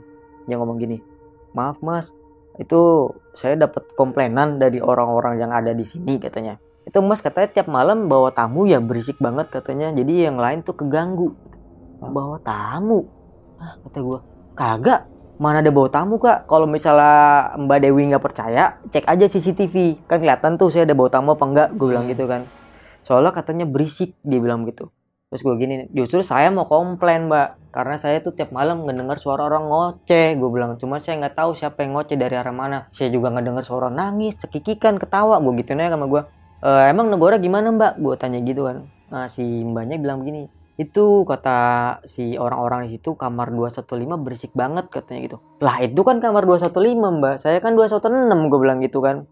Dia 0.49 0.57
ngomong 0.57 0.81
gini, 0.81 0.97
maaf 1.53 1.77
mas, 1.85 2.09
itu 2.57 3.05
saya 3.37 3.53
dapat 3.53 3.85
komplainan 3.93 4.57
dari 4.57 4.81
orang-orang 4.81 5.37
yang 5.37 5.53
ada 5.53 5.77
di 5.77 5.85
sini 5.85 6.17
katanya. 6.17 6.57
Itu 6.81 7.05
mas 7.05 7.21
katanya 7.21 7.53
tiap 7.53 7.69
malam 7.69 8.09
bawa 8.09 8.33
tamu 8.33 8.65
ya 8.65 8.81
berisik 8.81 9.21
banget 9.21 9.53
katanya. 9.53 9.93
Jadi 9.93 10.25
yang 10.25 10.41
lain 10.41 10.65
tuh 10.65 10.73
keganggu. 10.73 11.37
Bawa 12.01 12.41
tamu? 12.41 13.05
Ah, 13.61 13.77
kata 13.85 13.99
gue, 14.01 14.19
kagak. 14.57 15.01
Mana 15.41 15.61
ada 15.61 15.73
bawa 15.73 15.89
tamu 15.89 16.21
kak? 16.21 16.45
Kalau 16.45 16.69
misalnya 16.69 17.53
Mbak 17.57 17.79
Dewi 17.81 18.09
nggak 18.13 18.21
percaya, 18.21 18.77
cek 18.89 19.05
aja 19.09 19.25
CCTV. 19.25 20.05
Kan 20.05 20.21
kelihatan 20.21 20.57
tuh 20.57 20.69
saya 20.69 20.85
ada 20.85 20.93
bawa 20.93 21.09
tamu 21.09 21.33
apa 21.33 21.45
enggak. 21.45 21.67
Gue 21.77 21.87
bilang 21.93 22.05
Hmm. 22.05 22.13
gitu 22.13 22.25
kan. 22.29 22.45
Soalnya 23.01 23.33
katanya 23.33 23.65
berisik, 23.65 24.13
dia 24.21 24.37
bilang 24.37 24.65
gitu. 24.69 24.93
Terus 25.31 25.41
gue 25.41 25.55
gini, 25.57 25.75
justru 25.95 26.21
saya 26.21 26.51
mau 26.51 26.67
komplain 26.67 27.25
mbak, 27.25 27.71
karena 27.71 27.95
saya 27.97 28.19
tuh 28.19 28.35
tiap 28.35 28.51
malam 28.51 28.83
ngedengar 28.85 29.15
suara 29.17 29.47
orang 29.47 29.65
ngoceh. 29.65 30.35
Gue 30.37 30.49
bilang, 30.51 30.75
cuma 30.77 30.99
saya 31.01 31.17
nggak 31.23 31.33
tahu 31.39 31.55
siapa 31.55 31.81
yang 31.87 31.95
ngoceh 31.97 32.19
dari 32.19 32.35
arah 32.35 32.51
mana. 32.53 32.91
Saya 32.91 33.09
juga 33.09 33.31
ngedengar 33.31 33.63
suara 33.63 33.87
nangis, 33.89 34.35
cekikikan, 34.37 34.99
ketawa. 34.99 35.39
Gue 35.39 35.57
gitu 35.63 35.73
aja 35.73 35.89
sama 35.89 36.05
gue. 36.05 36.21
"E, 36.61 36.69
emang 36.91 37.07
negara 37.09 37.39
gimana 37.39 37.71
mbak? 37.71 37.93
Gue 37.97 38.13
tanya 38.19 38.43
gitu 38.43 38.67
kan. 38.67 38.85
Nah 39.09 39.25
si 39.31 39.41
mbaknya 39.63 39.97
bilang 39.97 40.21
begini, 40.21 40.51
itu 40.79 41.27
kata 41.27 41.57
si 42.07 42.39
orang-orang 42.39 42.87
di 42.87 42.95
situ 42.97 43.13
kamar 43.19 43.51
215 43.51 44.19
berisik 44.23 44.51
banget 44.55 44.87
katanya 44.87 45.19
gitu. 45.27 45.37
Lah 45.59 45.83
itu 45.83 46.01
kan 46.01 46.23
kamar 46.23 46.47
215 46.47 47.19
mbak, 47.19 47.35
saya 47.39 47.59
kan 47.59 47.75
216 47.75 48.49
gue 48.49 48.59
bilang 48.59 48.79
gitu 48.79 49.03
kan. 49.03 49.27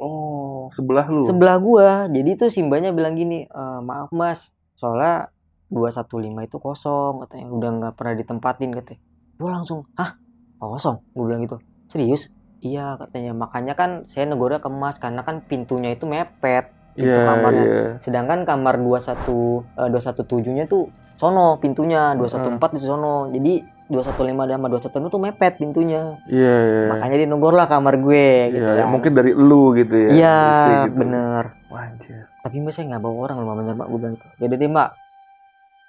Oh, 0.00 0.72
sebelah 0.72 1.04
lu. 1.12 1.20
sebelah 1.20 1.60
gua. 1.60 2.08
Jadi 2.08 2.30
tuh 2.40 2.48
simbanya 2.48 2.88
bilang 2.94 3.18
gini 3.18 3.44
"E, 3.44 3.62
maaf 3.84 4.08
mas. 4.16 4.56
Soalnya 4.80 5.28
215 5.68 6.48
itu 6.48 6.56
kosong 6.56 7.20
katanya. 7.26 7.46
Udah 7.52 7.70
nggak 7.76 7.94
pernah 8.00 8.14
ditempatin 8.16 8.70
katanya. 8.72 9.00
Gua 9.36 9.50
langsung 9.60 9.84
hah? 10.00 10.16
Kosong? 10.56 11.04
Gua 11.12 11.24
bilang 11.28 11.44
gitu. 11.44 11.60
Serius? 11.92 12.32
Iya 12.64 12.96
katanya. 12.96 13.36
Makanya 13.36 13.76
kan 13.76 14.08
saya 14.08 14.24
negara 14.24 14.56
ke 14.56 14.72
mas 14.72 14.96
karena 14.96 15.20
kan 15.20 15.44
pintunya 15.44 15.92
itu 15.92 16.08
mepet 16.08 16.72
pintu 16.92 17.10
Iya, 17.12 17.26
kamarnya. 17.26 17.64
iya. 17.64 17.84
Sedangkan 18.00 18.38
kamar 18.42 18.74
21 18.76 19.62
eh, 19.76 19.88
217-nya 19.88 20.64
tuh 20.66 20.88
sono 21.14 21.56
pintunya, 21.56 22.16
214 22.16 22.76
itu 22.76 22.86
sono. 22.86 23.28
Jadi 23.28 23.60
215 23.86 24.14
sama 24.48 24.66
216 24.68 25.10
tuh 25.10 25.20
mepet 25.20 25.52
pintunya. 25.56 26.14
Iya, 26.24 26.54
iya. 26.62 26.82
Makanya 26.88 27.16
dia 27.16 27.28
nunggu 27.28 27.50
lah 27.50 27.66
kamar 27.66 27.98
gue 27.98 28.26
gitu 28.52 28.62
Iya, 28.62 28.82
kan. 28.82 28.88
mungkin 28.88 29.12
dari 29.12 29.30
lu 29.32 29.74
gitu 29.74 29.94
ya. 29.96 30.10
Iya, 30.10 30.36
isi 30.48 30.70
gitu. 30.86 30.96
bener. 30.96 31.44
Wah, 31.68 31.82
anjir. 31.84 32.24
Tapi 32.40 32.54
mbak 32.56 32.72
saya 32.72 32.84
nggak 32.88 33.02
bawa 33.02 33.16
orang 33.20 33.36
loh 33.38 33.54
bener 33.54 33.74
mbak 33.74 33.86
gue 33.86 33.98
bilang 33.98 34.14
gitu. 34.14 34.26
Jadi 34.38 34.54
deh 34.56 34.68
mbak, 34.68 34.88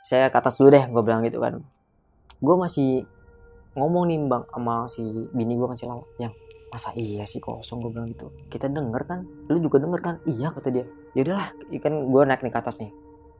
saya 0.01 0.25
ke 0.27 0.37
atas 0.37 0.57
dulu 0.57 0.69
deh 0.69 0.83
gue 0.83 1.01
bilang 1.01 1.21
gitu 1.21 1.37
kan. 1.37 1.61
Gue 2.37 2.55
masih 2.57 3.05
ngomong 3.71 4.03
nih 4.05 4.17
bang 4.25 4.43
sama 4.49 4.89
si 4.89 5.01
bini 5.31 5.53
gue 5.55 5.63
kan 5.63 5.77
si 5.77 5.85
Lala. 5.85 6.03
Yang 6.17 6.33
masa 6.71 6.95
iya 6.95 7.27
sih 7.27 7.43
kosong 7.43 7.83
gue 7.83 7.91
bilang 7.91 8.07
gitu. 8.15 8.31
Kita 8.47 8.71
denger 8.71 9.03
kan, 9.03 9.27
lu 9.51 9.59
juga 9.59 9.83
denger 9.83 9.99
kan? 9.99 10.15
Iya 10.23 10.55
kata 10.55 10.71
dia. 10.71 10.87
Yaudahlah, 11.19 11.51
kan 11.83 11.93
gue 12.07 12.21
naik 12.23 12.41
nih 12.47 12.51
ke 12.55 12.59
atas 12.63 12.79
nih. 12.79 12.91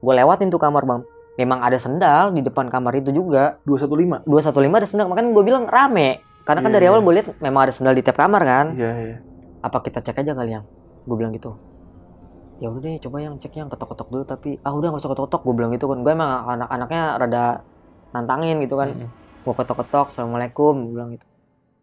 Gue 0.04 0.14
lewatin 0.20 0.52
tuh 0.52 0.60
kamar 0.60 0.84
bang. 0.84 1.02
Memang 1.40 1.64
ada 1.64 1.80
sendal 1.80 2.36
di 2.36 2.44
depan 2.44 2.68
kamar 2.68 2.92
itu 3.00 3.16
juga. 3.16 3.56
215. 3.64 4.28
215 4.28 4.84
ada 4.84 4.88
sendal, 4.88 5.08
makanya 5.08 5.32
gue 5.32 5.44
bilang 5.48 5.64
rame. 5.64 6.20
Karena 6.44 6.60
kan 6.60 6.72
Iya, 6.74 6.76
dari 6.76 6.86
awal 6.92 7.00
iya. 7.00 7.06
gue 7.08 7.14
lihat 7.16 7.28
memang 7.40 7.62
ada 7.64 7.74
sendal 7.74 7.94
di 7.96 8.04
tiap 8.04 8.18
kamar 8.20 8.42
kan. 8.44 8.66
Iya, 8.76 8.92
iya. 9.00 9.18
Apa 9.64 9.80
kita 9.80 10.04
cek 10.04 10.20
aja 10.28 10.36
kali 10.36 10.52
yang? 10.52 10.66
Gue 11.08 11.16
bilang 11.16 11.32
gitu. 11.32 11.56
Ya 12.60 12.68
udah 12.70 12.84
deh, 12.84 13.00
coba 13.00 13.18
yang 13.24 13.40
cek 13.40 13.58
yang 13.58 13.72
ketok-ketok 13.72 14.08
dulu 14.12 14.24
tapi 14.28 14.60
ah 14.62 14.76
udah 14.76 14.94
nggak 14.94 15.02
usah 15.02 15.10
ketok-ketok 15.16 15.42
gue 15.48 15.56
bilang 15.56 15.72
gitu 15.72 15.88
kan. 15.88 16.04
Gue 16.04 16.12
emang 16.12 16.30
anak-anaknya 16.60 17.02
rada 17.16 17.46
nantangin 18.12 18.60
gitu 18.60 18.76
kan. 18.76 18.92
Mm-mm. 18.92 19.10
Gue 19.48 19.54
ketok-ketok, 19.56 20.12
assalamualaikum 20.12 20.74
gue 20.84 20.94
bilang 20.94 21.10
gitu. 21.16 21.26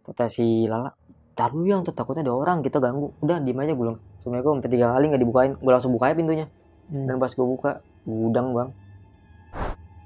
Kata 0.04 0.28
si 0.28 0.68
Lala, 0.68 0.92
Tar 1.38 1.54
dulu 1.54 1.71
yang 1.71 1.87
takutnya 1.87 2.26
ada 2.26 2.35
orang 2.35 2.66
kita 2.66 2.83
ganggu. 2.83 3.14
Udah 3.23 3.38
diem 3.38 3.54
aja 3.62 3.71
gue 3.71 3.78
bilang. 3.78 4.02
Assalamualaikum 4.18 4.59
sampai 4.59 4.71
tiga 4.75 4.87
kali 4.90 5.04
nggak 5.07 5.23
dibukain. 5.23 5.52
Gue 5.54 5.71
langsung 5.71 5.95
bukain 5.95 6.18
pintunya. 6.18 6.50
Dan 6.90 7.14
pas 7.23 7.30
gue 7.30 7.47
buka, 7.47 7.78
gudang 8.02 8.59
bang. 8.59 8.68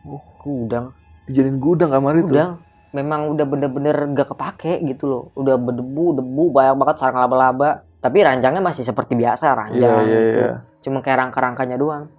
Oh, 0.04 0.26
gudang. 0.44 0.92
Dijadiin 1.24 1.56
gudang 1.56 1.88
kamar 1.88 2.20
itu. 2.20 2.36
Udah, 2.36 2.60
memang 2.92 3.32
udah 3.32 3.46
bener-bener 3.48 3.96
gak 4.12 4.34
kepake 4.34 4.84
gitu 4.84 5.08
loh. 5.08 5.22
Udah 5.38 5.56
berdebu, 5.56 6.20
debu, 6.20 6.52
banyak 6.52 6.76
banget 6.76 6.96
sarang 7.00 7.22
laba-laba. 7.22 7.86
Tapi 8.02 8.18
ranjangnya 8.20 8.60
masih 8.60 8.82
seperti 8.82 9.14
biasa, 9.14 9.54
ranjang 9.54 9.78
iya, 9.78 10.02
gitu. 10.04 10.40
iya. 10.42 10.52
Cuma 10.82 11.00
kayak 11.00 11.22
rangka-rangkanya 11.22 11.78
doang. 11.78 12.10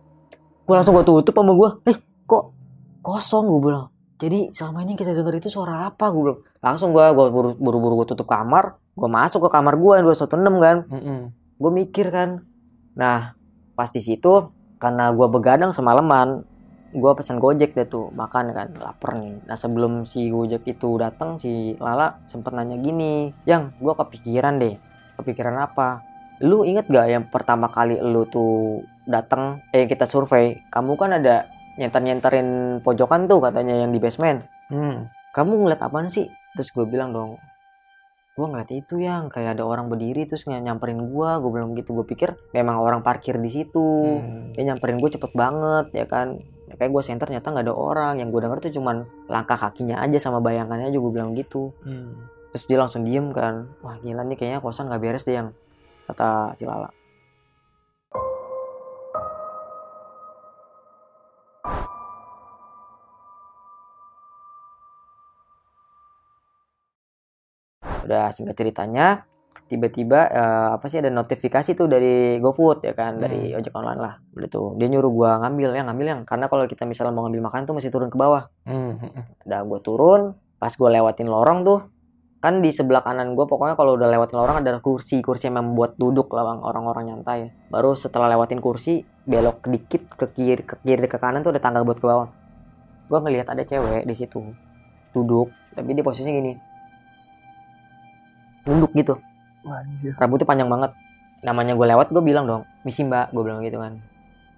Gue 0.63 0.74
langsung 0.74 0.96
gue 0.96 1.05
tutup 1.05 1.36
sama 1.36 1.53
gue. 1.53 1.70
Eh, 1.91 1.98
kok 2.25 2.55
kosong 3.03 3.46
gue 3.51 3.62
bilang. 3.62 3.91
Jadi 4.17 4.55
selama 4.55 4.88
ini 4.88 4.96
kita 4.96 5.12
denger 5.12 5.43
itu 5.43 5.51
suara 5.51 5.91
apa 5.91 6.08
gue 6.08 6.24
bilang. 6.24 6.41
Langsung 6.63 6.96
gue 6.96 7.03
buru- 7.13 7.60
buru-buru 7.60 8.01
gue 8.01 8.15
tutup 8.15 8.32
kamar. 8.32 8.79
Gue 8.93 9.09
masuk 9.09 9.45
ke 9.45 9.50
kamar 9.50 9.75
gue 9.77 9.93
yang 9.97 10.05
216 10.05 10.57
kan. 10.62 10.77
Mm-mm. 10.89 11.19
Gue 11.57 11.71
mikir 11.73 12.13
kan. 12.13 12.45
Nah, 12.93 13.33
pas 13.73 13.89
di 13.89 14.01
situ 14.01 14.53
karena 14.77 15.09
gue 15.15 15.27
begadang 15.31 15.71
semalaman, 15.73 16.45
gue 16.93 17.12
pesan 17.17 17.41
gojek 17.41 17.73
deh 17.73 17.89
tuh 17.89 18.13
makan 18.13 18.53
kan 18.53 18.69
lapar 18.77 19.17
nih. 19.17 19.41
Nah 19.50 19.57
sebelum 19.57 20.05
si 20.05 20.29
gojek 20.29 20.62
itu 20.69 21.01
datang 21.01 21.41
si 21.41 21.73
Lala 21.81 22.21
sempet 22.29 22.53
nanya 22.53 22.77
gini, 22.77 23.33
yang 23.50 23.73
gue 23.81 23.93
kepikiran 23.97 24.62
deh, 24.62 24.77
kepikiran 25.17 25.57
apa? 25.57 26.05
Lu 26.45 26.62
inget 26.62 26.85
gak 26.85 27.07
yang 27.09 27.25
pertama 27.33 27.71
kali 27.73 27.97
lu 27.97 28.29
tuh 28.29 28.85
datang, 29.09 29.65
eh 29.73 29.89
kita 29.89 30.05
survei, 30.05 30.62
kamu 30.69 30.93
kan 30.93 31.17
ada 31.17 31.50
nyenter-nyenterin 31.81 32.79
pojokan 32.85 33.25
tuh 33.25 33.41
katanya 33.41 33.81
yang 33.81 33.89
di 33.89 33.97
basement. 33.97 34.45
Hmm. 34.69 35.09
Kamu 35.33 35.65
ngeliat 35.65 35.81
apaan 35.81 36.13
sih? 36.13 36.29
Terus 36.53 36.69
gue 36.69 36.85
bilang 36.85 37.09
dong, 37.09 37.41
gue 38.33 38.45
ngeliat 38.49 38.71
itu 38.73 38.99
yang. 38.99 39.29
Kayak 39.29 39.59
ada 39.59 39.63
orang 39.63 39.87
berdiri 39.87 40.25
terus 40.25 40.49
ny- 40.49 40.61
nyamperin 40.61 40.99
gue, 40.99 41.29
gue 41.39 41.51
bilang 41.53 41.77
gitu. 41.77 41.93
Gue 41.93 42.05
pikir 42.05 42.33
memang 42.53 42.81
orang 42.81 43.05
parkir 43.05 43.37
di 43.37 43.49
situ. 43.49 44.19
Hmm. 44.19 44.53
dia 44.57 44.73
nyamperin 44.73 44.97
gue 44.97 45.09
cepet 45.13 45.31
banget 45.37 45.93
ya 45.93 46.05
kan. 46.09 46.41
Ya, 46.69 46.73
kayak 46.79 46.91
gue 46.95 47.03
center 47.05 47.29
ternyata 47.29 47.53
nggak 47.53 47.65
ada 47.69 47.75
orang. 47.75 48.13
Yang 48.17 48.29
gue 48.33 48.41
denger 48.47 48.57
tuh 48.63 48.73
cuman 48.81 48.95
langkah 49.29 49.57
kakinya 49.57 50.01
aja 50.01 50.17
sama 50.17 50.41
bayangannya 50.41 50.89
aja 50.89 50.97
gue 50.97 51.11
bilang 51.13 51.37
gitu. 51.37 51.73
Hmm. 51.86 52.29
terus 52.53 52.69
dia 52.69 52.77
langsung 52.77 53.01
diem 53.01 53.34
kan. 53.34 53.69
Wah 53.81 53.97
gila 54.01 54.21
nih. 54.25 54.38
Kayaknya 54.38 54.60
kosan 54.62 54.86
nggak 54.89 55.01
beres 55.01 55.25
deh 55.25 55.38
yang 55.38 55.49
kata 56.05 56.53
si 56.60 56.67
Lala 56.67 57.02
udah 68.03 68.29
singkat 68.35 68.55
ceritanya 68.59 69.25
tiba-tiba 69.73 70.29
eh, 70.29 70.69
apa 70.77 70.85
sih 70.91 71.01
ada 71.01 71.09
notifikasi 71.09 71.73
tuh 71.73 71.87
dari 71.89 72.37
GoFood 72.37 72.85
ya 72.85 72.93
kan? 72.93 73.17
Dari 73.17 73.55
ojek 73.57 73.73
online 73.73 74.01
lah 74.01 74.13
udah 74.35 74.49
tuh. 74.51 74.77
Dia 74.77 74.87
nyuruh 74.91 75.11
gua 75.11 75.31
ngambil 75.41 75.73
ya 75.73 75.81
ngambil 75.87 76.05
yang 76.05 76.21
karena 76.27 76.45
kalau 76.51 76.69
kita 76.69 76.85
misalnya 76.85 77.15
mau 77.15 77.25
ngambil 77.25 77.49
makan 77.49 77.65
tuh 77.65 77.73
mesti 77.73 77.89
turun 77.89 78.13
ke 78.13 78.17
bawah. 78.19 78.51
Hmm. 78.67 78.99
hmm. 79.01 79.47
udah 79.49 79.59
gua 79.65 79.79
turun 79.81 80.21
pas 80.61 80.71
gua 80.77 80.89
lewatin 80.93 81.27
lorong 81.27 81.65
tuh 81.67 81.79
kan 82.43 82.59
di 82.59 82.75
sebelah 82.75 83.01
kanan 83.01 83.39
gua 83.39 83.47
pokoknya 83.47 83.79
kalau 83.79 83.95
udah 83.95 84.07
lewatin 84.11 84.37
lorong 84.37 84.57
ada 84.61 84.77
kursi 84.83 85.23
kursi 85.23 85.47
yang 85.47 85.63
membuat 85.63 85.95
duduk 85.95 86.29
lah 86.35 86.43
bang 86.43 86.59
orang-orang 86.61 87.03
nyantai. 87.09 87.49
Baru 87.71 87.95
setelah 87.95 88.29
lewatin 88.29 88.59
kursi 88.59 89.01
belok 89.23 89.65
dikit 89.71 90.11
ke 90.13 90.27
kiri 90.35 90.63
ke 90.67 90.75
kiri 90.83 91.07
ke 91.07 91.17
kanan 91.17 91.41
tuh 91.41 91.55
ada 91.55 91.63
tangga 91.63 91.81
buat 91.81 91.97
ke 91.97 92.05
bawah. 92.05 92.29
Gua 93.07 93.19
ngelihat 93.23 93.47
ada 93.49 93.63
cewek 93.63 94.05
di 94.05 94.15
situ 94.15 94.43
duduk 95.13 95.53
tapi 95.77 95.93
dia 95.93 96.01
posisinya 96.01 96.33
gini 96.33 96.53
nunduk 98.67 98.91
gitu 98.95 99.19
anjir. 99.67 100.13
rambutnya 100.19 100.47
panjang 100.47 100.69
banget 100.71 100.91
namanya 101.43 101.73
gue 101.76 101.88
lewat 101.88 102.08
gue 102.12 102.23
bilang 102.23 102.45
dong 102.47 102.63
misi 102.88 103.04
mbak 103.04 103.32
gue 103.36 103.43
bilang 103.43 103.60
gitu 103.63 103.80
kan 103.80 103.99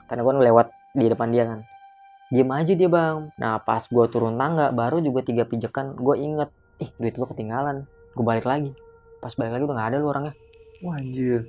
karena 0.06 0.22
gue 0.22 0.34
lewat 0.46 0.68
di 0.94 1.06
depan 1.10 1.30
dia 1.34 1.44
kan 1.50 1.60
diem 2.30 2.50
aja 2.50 2.74
dia 2.74 2.90
bang 2.90 3.30
nah 3.38 3.58
pas 3.62 3.82
gue 3.86 4.06
turun 4.10 4.38
tangga 4.38 4.70
baru 4.74 5.02
juga 5.02 5.26
tiga 5.26 5.46
pijakan 5.46 5.98
gue 5.98 6.16
inget 6.18 6.50
ih 6.82 6.90
duit 6.98 7.14
gue 7.18 7.28
ketinggalan 7.30 7.86
gue 8.14 8.26
balik 8.26 8.46
lagi 8.46 8.74
pas 9.22 9.34
balik 9.34 9.58
lagi 9.58 9.64
udah 9.66 9.76
nggak 9.78 9.90
ada 9.94 9.98
lu 9.98 10.08
orangnya 10.10 10.34
Wah, 10.84 11.00
anjir. 11.02 11.48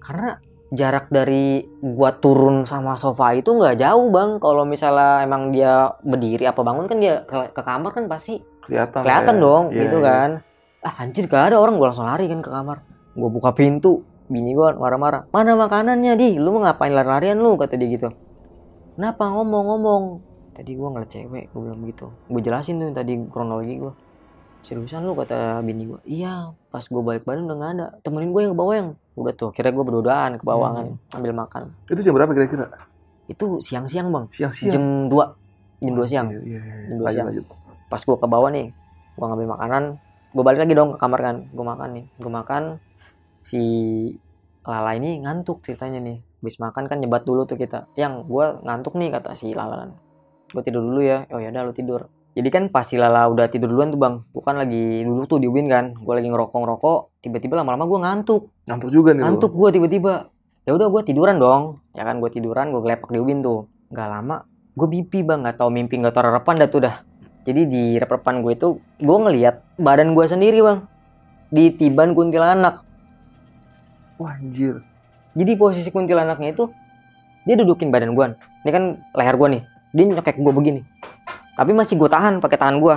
karena 0.00 0.38
jarak 0.68 1.08
dari 1.08 1.64
gua 1.80 2.12
turun 2.20 2.68
sama 2.68 2.92
sofa 3.00 3.32
itu 3.32 3.56
nggak 3.56 3.80
jauh 3.80 4.12
bang 4.12 4.36
kalau 4.36 4.68
misalnya 4.68 5.24
emang 5.24 5.48
dia 5.48 5.96
berdiri 6.04 6.44
apa 6.44 6.60
bangun 6.60 6.84
kan 6.84 7.00
dia 7.00 7.24
ke, 7.24 7.56
ke 7.56 7.62
kamar 7.64 7.90
kan 7.96 8.04
pasti 8.04 8.44
Kelihatan. 8.68 9.00
kelihatan 9.00 9.36
ya. 9.36 9.42
dong 9.42 9.64
Iya, 9.72 9.78
gitu 9.80 9.98
iya. 9.98 10.06
kan 10.06 10.30
ah 10.82 10.94
anjir 11.02 11.26
gak 11.26 11.52
ada 11.52 11.56
orang. 11.58 11.76
Gue 11.76 11.86
langsung 11.90 12.06
lari 12.06 12.26
kan 12.26 12.40
ke 12.40 12.50
kamar. 12.50 12.82
Gue 13.14 13.28
buka 13.30 13.50
pintu 13.52 14.02
bini 14.28 14.52
gue 14.52 14.68
marah-marah. 14.76 15.26
Mana 15.32 15.56
makanannya 15.56 16.12
di? 16.14 16.36
Lu 16.36 16.52
mau 16.52 16.60
ngapain 16.62 16.92
lari-larian 16.92 17.40
lu? 17.40 17.56
kata 17.56 17.74
dia 17.74 17.88
gitu. 17.88 18.08
Kenapa? 18.94 19.24
Ngomong-ngomong. 19.30 20.02
Tadi 20.52 20.74
gue 20.74 20.88
ngeliat 20.90 21.06
cewek 21.06 21.44
gue 21.54 21.60
bilang 21.62 21.86
gitu 21.86 22.10
gue 22.26 22.40
jelasin 22.42 22.82
tuh 22.82 22.90
tadi 22.90 23.14
kronologi 23.30 23.78
gue 23.78 23.94
seriusan 24.58 25.06
lu? 25.06 25.14
kata 25.14 25.62
bini 25.62 25.86
gue 25.86 26.02
iya 26.02 26.50
pas 26.66 26.82
gue 26.82 26.98
balik 26.98 27.22
badan 27.22 27.46
udah 27.46 27.56
gak 27.56 27.70
ada. 27.78 27.86
Temenin 28.02 28.34
gue 28.34 28.42
yang 28.42 28.52
ke 28.54 28.58
bawah 28.58 28.74
yang. 28.74 28.88
Udah 29.14 29.32
tuh 29.34 29.50
kira 29.54 29.70
gue 29.70 29.84
berduaan 29.86 30.38
ke 30.38 30.44
bawah 30.44 30.74
kan 30.74 30.86
ambil 31.14 31.32
makan. 31.32 31.62
Itu 31.86 32.02
jam 32.02 32.14
berapa 32.14 32.30
kira-kira? 32.34 32.66
itu 33.28 33.60
siang-siang 33.60 34.08
bang. 34.08 34.24
Siang-siang. 34.32 34.72
jam 34.72 34.84
2 35.12 35.84
jam 35.84 35.94
2 35.94 36.10
siang. 36.10 36.26
Anjir, 36.32 36.42
Iya, 36.42 36.58
iya. 36.58 36.74
Jam 36.90 36.96
dua 36.96 37.06
Lanjut, 37.06 37.14
siang. 37.14 37.26
lanjut. 37.28 37.44
pas 37.86 38.00
gue 38.02 38.16
ke 38.18 38.26
bawah 38.26 38.50
nih 38.50 38.66
gue 39.14 39.26
ngambil 39.28 39.48
makanan 39.54 39.84
gue 40.28 40.44
balik 40.44 40.60
lagi 40.60 40.74
dong 40.76 40.92
ke 40.94 40.98
kamar 41.00 41.20
kan. 41.20 41.36
Gue 41.52 41.64
makan 41.64 41.88
nih. 41.96 42.06
Gue 42.20 42.32
makan. 42.32 42.62
Si 43.40 43.62
Lala 44.68 44.92
ini 44.96 45.24
ngantuk 45.24 45.64
ceritanya 45.64 46.00
nih. 46.04 46.20
Habis 46.44 46.56
makan 46.60 46.84
kan 46.86 47.00
nyebat 47.00 47.24
dulu 47.24 47.48
tuh 47.48 47.56
kita. 47.56 47.88
Yang 47.96 48.28
gue 48.28 48.46
ngantuk 48.64 48.94
nih 49.00 49.08
kata 49.08 49.32
si 49.32 49.56
Lala 49.56 49.88
kan. 49.88 49.90
Gue 50.52 50.62
tidur 50.64 50.84
dulu 50.84 51.00
ya. 51.00 51.24
Oh 51.32 51.40
ya 51.40 51.48
udah 51.48 51.62
lu 51.64 51.72
tidur. 51.72 52.12
Jadi 52.36 52.48
kan 52.52 52.64
pas 52.68 52.84
si 52.84 53.00
Lala 53.00 53.26
udah 53.26 53.48
tidur 53.48 53.72
duluan 53.72 53.88
tuh 53.88 54.00
bang. 54.00 54.14
Gue 54.30 54.42
kan 54.44 54.60
lagi 54.60 55.02
duduk 55.02 55.26
tuh 55.26 55.38
di 55.40 55.48
ubin 55.48 55.66
kan. 55.66 55.96
Gue 55.96 56.14
lagi 56.14 56.28
ngerokok 56.28 56.58
ngerokok 56.60 56.98
tiba-tiba 57.24 57.54
lama-lama 57.64 57.88
gue 57.88 57.98
ngantuk. 58.04 58.42
Ngantuk 58.68 58.90
juga 58.92 59.16
nih 59.16 59.24
ngantuk 59.24 59.52
gue 59.56 59.68
tiba-tiba. 59.80 60.28
Ya 60.68 60.76
udah 60.76 60.92
gue 60.92 61.02
tiduran 61.08 61.40
dong. 61.40 61.80
Ya 61.96 62.04
kan 62.04 62.20
gue 62.20 62.28
tiduran 62.28 62.70
gue 62.76 62.80
gelepak 62.84 63.08
di 63.08 63.18
ubin 63.18 63.40
tuh. 63.40 63.66
Nggak 63.88 64.08
lama 64.12 64.44
gue 64.76 64.86
mimpi 64.86 65.24
bang. 65.24 65.40
Nggak 65.40 65.56
tahu 65.56 65.70
mimpi 65.72 65.94
nggak 65.96 66.14
tahu 66.14 66.28
repan 66.28 66.60
dah 66.60 66.68
tuh 66.68 66.84
dah 66.84 67.07
jadi 67.46 67.62
di 67.66 67.82
rep-repan 67.98 68.42
gue 68.42 68.52
itu 68.54 68.68
gue 68.98 69.18
ngelihat 69.18 69.62
badan 69.78 70.14
gue 70.14 70.24
sendiri 70.26 70.58
bang. 70.62 70.78
Di 71.48 71.72
tiban 71.72 72.12
kuntilanak. 72.12 72.84
Wah, 74.18 74.34
anjir. 74.34 74.82
jadi 75.38 75.54
posisi 75.54 75.94
kuntilanaknya 75.94 76.50
itu 76.50 76.66
dia 77.46 77.54
dudukin 77.54 77.94
badan 77.94 78.12
gue. 78.18 78.34
Ini 78.66 78.70
kan 78.74 78.84
leher 79.14 79.34
gue 79.38 79.48
nih. 79.58 79.62
Dia 79.94 80.04
nyekek 80.10 80.36
gue 80.42 80.52
begini. 80.52 80.80
Tapi 81.54 81.70
masih 81.72 81.94
gue 81.94 82.10
tahan 82.10 82.42
pakai 82.42 82.58
tangan 82.58 82.82
gue. 82.82 82.96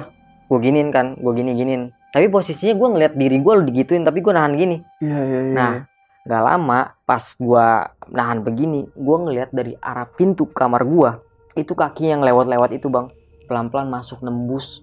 Gue 0.49 0.59
giniin 0.59 0.89
kan 0.91 1.15
gue 1.15 1.31
gini 1.31 1.55
giniin 1.55 1.95
tapi 2.11 2.27
posisinya 2.27 2.75
gue 2.75 2.87
ngelihat 2.91 3.13
diri 3.15 3.39
gue 3.39 3.53
lo 3.55 3.63
digituin 3.63 4.03
tapi 4.03 4.19
gue 4.19 4.35
nahan 4.35 4.51
gini. 4.59 4.83
Iya, 4.99 5.19
iya, 5.23 5.39
iya. 5.47 5.55
Nah, 5.55 5.73
gak 6.21 6.43
lama 6.43 6.93
pas 7.07 7.33
gua 7.41 7.89
nahan 8.13 8.45
begini, 8.45 8.85
gua 8.93 9.25
ngelihat 9.25 9.49
dari 9.49 9.73
arah 9.81 10.05
pintu 10.05 10.45
kamar 10.45 10.85
gua, 10.85 11.17
itu 11.57 11.73
kaki 11.73 12.13
yang 12.13 12.21
lewat-lewat 12.21 12.77
itu, 12.77 12.93
Bang, 12.93 13.09
pelan-pelan 13.51 13.91
masuk 13.91 14.23
nembus 14.23 14.79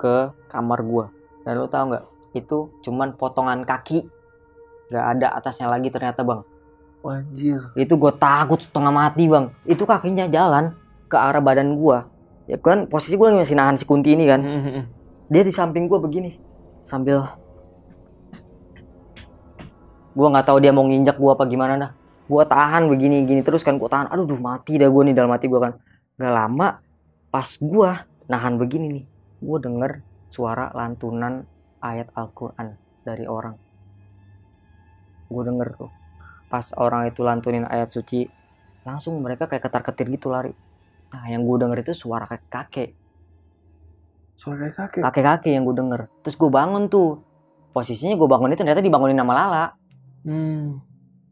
ke 0.00 0.32
kamar 0.48 0.80
gua. 0.80 1.12
Dan 1.44 1.60
lo 1.60 1.68
tau 1.68 1.92
nggak? 1.92 2.04
Itu 2.32 2.72
cuman 2.80 3.20
potongan 3.20 3.68
kaki. 3.68 4.08
Gak 4.88 5.04
ada 5.20 5.36
atasnya 5.36 5.68
lagi 5.68 5.92
ternyata, 5.92 6.24
Bang. 6.24 6.48
Anjir. 7.08 7.62
itu 7.78 7.94
gue 7.94 8.12
takut 8.18 8.58
setengah 8.58 8.90
mati 8.90 9.30
bang 9.30 9.54
itu 9.64 9.86
kakinya 9.86 10.26
jalan 10.28 10.74
ke 11.06 11.16
arah 11.16 11.40
badan 11.40 11.78
gue 11.78 11.98
ya 12.50 12.56
kan 12.60 12.84
posisi 12.90 13.14
gue 13.16 13.28
masih 13.32 13.56
nahan 13.56 13.78
si 13.78 13.86
kunti 13.88 14.12
ini 14.12 14.26
kan 14.26 14.40
dia 15.30 15.42
di 15.46 15.52
samping 15.54 15.86
gue 15.86 15.96
begini 15.96 16.36
sambil 16.84 17.24
gue 20.12 20.26
nggak 20.26 20.46
tahu 20.48 20.58
dia 20.58 20.74
mau 20.74 20.84
nginjak 20.84 21.16
gue 21.16 21.30
apa 21.30 21.44
gimana 21.46 21.74
dah 21.78 21.90
gue 22.28 22.42
tahan 22.44 22.90
begini 22.90 23.24
gini 23.24 23.40
terus 23.46 23.62
kan 23.62 23.78
gue 23.78 23.88
tahan 23.88 24.10
aduh 24.10 24.26
duh, 24.28 24.40
mati 24.40 24.76
dah 24.76 24.90
gue 24.90 25.02
nih 25.08 25.14
dalam 25.14 25.30
hati 25.32 25.46
gue 25.46 25.60
kan 25.60 25.72
gak 26.18 26.34
lama 26.34 26.82
pas 27.28 27.48
gue 27.58 27.90
nahan 28.28 28.54
begini 28.56 28.86
nih 29.00 29.04
gue 29.44 29.58
denger 29.60 29.92
suara 30.28 30.72
lantunan 30.72 31.44
ayat 31.80 32.08
Al-Quran 32.16 32.76
dari 33.04 33.24
orang 33.24 33.56
gue 35.28 35.42
denger 35.44 35.68
tuh 35.76 35.90
pas 36.48 36.64
orang 36.80 37.08
itu 37.08 37.20
lantunin 37.20 37.68
ayat 37.68 37.92
suci 37.92 38.24
langsung 38.88 39.20
mereka 39.20 39.44
kayak 39.44 39.68
ketar 39.68 39.82
ketir 39.84 40.08
gitu 40.08 40.32
lari 40.32 40.52
nah 41.12 41.24
yang 41.28 41.44
gue 41.44 41.56
denger 41.60 41.84
itu 41.84 41.92
suara 41.92 42.24
kakek 42.24 42.48
kakek 42.48 42.90
Suara 44.38 44.70
kayak 44.70 44.74
kakek. 44.78 45.02
kakek-kakek 45.02 45.50
yang 45.50 45.66
gue 45.66 45.74
denger. 45.74 46.00
Terus 46.22 46.38
gue 46.38 46.46
bangun 46.46 46.86
tuh. 46.86 47.26
Posisinya 47.74 48.14
gue 48.14 48.28
bangun 48.30 48.54
itu 48.54 48.62
ternyata 48.62 48.78
dibangunin 48.78 49.18
sama 49.18 49.34
Lala. 49.34 49.66
Hmm. 50.22 50.78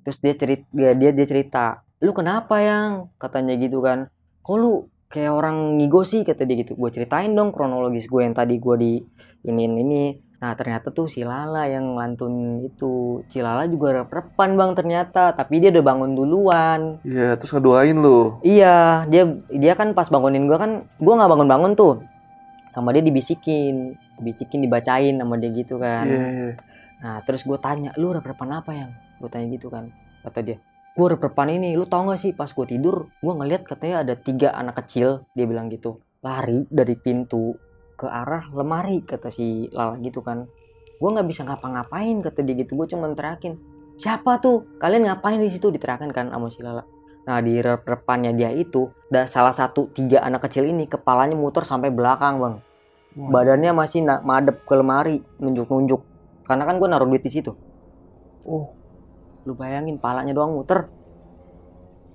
Terus 0.03 0.19
dia 0.19 0.35
cerita, 0.35 0.67
dia, 0.75 0.91
dia 0.99 1.11
dia 1.15 1.27
cerita, 1.27 1.65
lu 2.03 2.11
kenapa 2.15 2.63
yang 2.63 3.11
katanya 3.19 3.55
gitu 3.59 3.79
kan? 3.79 4.11
Kok 4.43 4.57
lu 4.59 4.91
kayak 5.07 5.33
orang 5.33 5.79
ngigo 5.81 6.03
sih 6.03 6.27
kata 6.27 6.43
dia 6.47 6.63
gitu. 6.63 6.75
Gue 6.75 6.91
ceritain 6.91 7.33
dong 7.33 7.51
kronologis 7.55 8.07
gue 8.11 8.23
yang 8.23 8.35
tadi 8.35 8.59
gue 8.59 8.77
di 8.79 8.93
ini 9.47 9.63
ini. 9.67 10.05
Nah 10.37 10.53
ternyata 10.53 10.93
tuh 10.93 11.09
si 11.09 11.25
Lala 11.25 11.65
yang 11.67 11.97
lantun 11.97 12.61
itu. 12.61 13.25
Si 13.31 13.41
Lala 13.41 13.65
juga 13.71 14.03
rep-repan 14.03 14.53
bang 14.55 14.71
ternyata. 14.77 15.33
Tapi 15.33 15.65
dia 15.65 15.73
udah 15.73 15.85
bangun 15.87 16.13
duluan. 16.13 16.81
Iya, 17.07 17.41
terus 17.41 17.57
ngedoain 17.57 17.97
lu. 17.97 18.37
Iya, 18.45 19.09
dia 19.09 19.25
dia 19.49 19.73
kan 19.73 19.97
pas 19.97 20.13
bangunin 20.13 20.45
gua 20.45 20.61
kan, 20.61 20.73
gua 21.01 21.15
nggak 21.23 21.31
bangun-bangun 21.33 21.73
tuh. 21.73 22.05
Sama 22.77 22.93
dia 22.93 23.01
dibisikin, 23.01 23.97
dibisikin 24.21 24.61
dibacain 24.61 25.17
sama 25.17 25.41
dia 25.41 25.49
gitu 25.57 25.81
kan. 25.81 26.05
Iya, 26.05 26.27
iya. 26.29 26.53
Nah, 26.97 27.21
terus 27.25 27.45
gue 27.45 27.57
tanya, 27.61 27.93
lu 28.01 28.13
rep-repan 28.13 28.49
apa 28.57 28.73
yang? 28.73 28.91
Gue 29.21 29.29
tanya 29.33 29.49
gitu 29.53 29.69
kan. 29.69 29.93
Kata 30.25 30.41
dia, 30.41 30.57
gue 30.97 31.07
rep-repan 31.13 31.53
ini, 31.53 31.77
lu 31.77 31.85
tau 31.85 32.09
gak 32.09 32.17
sih 32.17 32.33
pas 32.33 32.49
gue 32.49 32.67
tidur, 32.67 33.13
gue 33.21 33.33
ngeliat 33.37 33.69
katanya 33.69 34.01
ada 34.01 34.17
tiga 34.17 34.57
anak 34.57 34.81
kecil, 34.81 35.29
dia 35.37 35.45
bilang 35.45 35.69
gitu. 35.69 36.01
Lari 36.25 36.65
dari 36.73 36.97
pintu 36.97 37.53
ke 38.01 38.09
arah 38.09 38.49
lemari, 38.57 39.05
kata 39.05 39.29
si 39.29 39.69
Lala 39.77 40.01
gitu 40.01 40.25
kan. 40.25 40.49
Gue 40.97 41.09
nggak 41.13 41.29
bisa 41.29 41.45
ngapa-ngapain, 41.45 42.25
kata 42.25 42.41
dia 42.41 42.57
gitu. 42.57 42.81
Gue 42.81 42.89
cuma 42.89 43.13
teriakin, 43.13 43.61
siapa 44.01 44.41
tuh? 44.41 44.81
Kalian 44.81 45.05
ngapain 45.05 45.37
di 45.37 45.53
situ? 45.53 45.69
Diterakan 45.69 46.09
kan 46.17 46.33
sama 46.33 46.49
si 46.49 46.65
Lala. 46.65 46.89
Nah 47.29 47.39
di 47.45 47.61
rep-repannya 47.61 48.33
dia 48.33 48.49
itu, 48.57 48.89
da, 49.13 49.29
salah 49.29 49.53
satu 49.53 49.93
tiga 49.93 50.25
anak 50.25 50.49
kecil 50.49 50.65
ini 50.65 50.89
kepalanya 50.89 51.37
muter 51.37 51.69
sampai 51.69 51.93
belakang 51.93 52.41
bang. 52.41 52.57
Badannya 53.17 53.73
masih 53.73 54.05
madep 54.05 54.65
ke 54.65 54.75
lemari, 54.77 55.21
nunjuk-nunjuk. 55.41 56.01
Karena 56.45 56.65
kan 56.69 56.77
gue 56.81 56.89
naruh 56.89 57.09
duit 57.09 57.25
di 57.25 57.33
situ. 57.33 57.53
Oh, 58.47 58.77
Lu 59.47 59.55
bayangin, 59.55 59.97
palanya 60.03 60.35
doang 60.35 60.59
muter. 60.59 60.91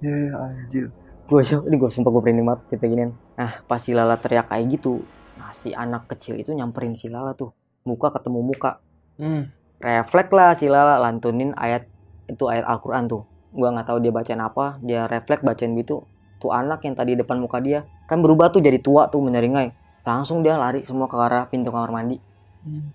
iya, 0.03 0.15
iya, 0.27 0.31
anjir. 0.35 0.85
Gue 1.31 1.47
ini 1.47 1.75
gue 1.79 1.87
sumpah 1.87 2.11
gue 2.11 2.21
berani 2.27 2.43
banget 2.43 2.75
cerita 2.75 2.85
ginian. 2.91 3.15
Nah 3.39 3.63
pas 3.63 3.79
si 3.79 3.95
Lala 3.95 4.19
teriak 4.19 4.51
kayak 4.51 4.67
gitu, 4.75 4.99
nah 5.39 5.55
si 5.55 5.71
anak 5.71 6.11
kecil 6.11 6.35
itu 6.35 6.51
nyamperin 6.51 6.99
si 6.99 7.07
Lala 7.07 7.31
tuh. 7.31 7.55
Muka 7.87 8.11
ketemu 8.11 8.51
muka. 8.51 8.83
Hmm. 9.15 9.47
Refleks 9.79 10.35
lah 10.35 10.51
si 10.59 10.67
Lala 10.67 10.99
lantunin 10.99 11.55
ayat 11.55 11.87
itu 12.27 12.51
ayat 12.51 12.67
Al-Quran 12.67 13.07
tuh. 13.07 13.23
Gua 13.55 13.71
nggak 13.71 13.87
tahu 13.87 14.03
dia 14.03 14.11
bacain 14.11 14.43
apa, 14.43 14.75
dia 14.83 15.07
refleks 15.07 15.39
bacain 15.39 15.71
gitu. 15.79 16.03
Tuh 16.43 16.51
anak 16.51 16.83
yang 16.83 16.99
tadi 16.99 17.15
depan 17.15 17.39
muka 17.39 17.63
dia 17.63 17.87
kan 18.11 18.19
berubah 18.19 18.51
tuh 18.51 18.59
jadi 18.59 18.83
tua 18.83 19.07
tuh 19.07 19.23
menyeringai. 19.23 19.71
Langsung 20.03 20.43
dia 20.43 20.59
lari 20.59 20.83
semua 20.83 21.07
ke 21.07 21.15
arah 21.15 21.47
pintu 21.47 21.71
kamar 21.71 21.95
mandi. 21.95 22.19
Hmm. 22.67 22.91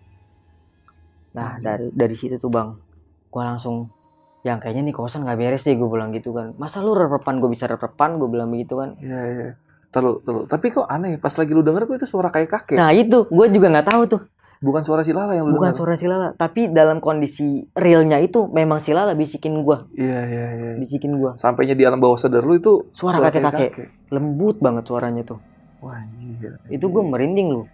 Nah 1.32 1.56
dari 1.56 1.88
dari 1.88 2.12
situ 2.12 2.36
tuh 2.36 2.52
bang, 2.52 2.76
gua 3.32 3.56
langsung 3.56 3.88
yang 4.46 4.62
kayaknya 4.62 4.86
nih 4.86 4.94
kosan 4.94 5.26
nggak 5.26 5.36
beres 5.36 5.66
deh 5.66 5.74
gue 5.74 5.88
bilang 5.90 6.14
gitu 6.14 6.30
kan. 6.30 6.54
Masa 6.54 6.78
lu 6.78 6.94
rep-repan 6.94 7.42
gue 7.42 7.50
bisa 7.50 7.66
rep-repan 7.66 8.16
gue 8.16 8.28
bilang 8.30 8.46
begitu 8.48 8.78
kan. 8.78 8.94
Iya, 9.02 9.20
iya. 9.26 9.48
Terus, 9.90 10.22
terus. 10.22 10.44
Tapi 10.46 10.66
kok 10.70 10.86
aneh, 10.86 11.18
pas 11.18 11.34
lagi 11.34 11.50
lu 11.50 11.66
denger 11.66 11.82
kok 11.84 11.94
itu 11.98 12.06
suara 12.06 12.30
kayak 12.30 12.48
kakek. 12.48 12.78
Nah 12.78 12.94
itu 12.94 13.26
gue 13.26 13.46
juga 13.50 13.66
nggak 13.68 13.88
tahu 13.90 14.02
tuh. 14.06 14.22
Bukan 14.56 14.80
suara 14.80 15.04
si 15.04 15.12
Lala 15.12 15.36
yang 15.36 15.52
lu 15.52 15.60
Bukan 15.60 15.68
denger. 15.68 15.78
suara 15.84 15.94
si 16.00 16.08
Lala, 16.08 16.32
tapi 16.32 16.72
dalam 16.72 16.96
kondisi 16.96 17.68
realnya 17.76 18.16
itu 18.16 18.48
memang 18.48 18.80
si 18.80 18.96
Lala 18.96 19.12
bisikin 19.12 19.52
gua, 19.60 19.84
Iya, 19.92 20.20
iya, 20.24 20.46
iya. 20.56 20.70
bisikin 20.80 21.12
gua. 21.20 21.36
Sampainya 21.36 21.76
di 21.76 21.84
alam 21.84 22.00
bawah 22.00 22.16
sadar 22.16 22.40
lu 22.40 22.56
itu 22.56 22.88
Suara 22.88 23.20
kayak 23.20 23.36
kakek-kakek. 23.36 24.08
Lembut 24.08 24.56
banget 24.56 24.88
suaranya 24.88 25.28
tuh. 25.28 25.44
Wah, 25.84 26.00
anjir. 26.00 26.56
Itu 26.72 26.88
gue 26.88 27.04
merinding 27.04 27.52
loh. 27.52 27.66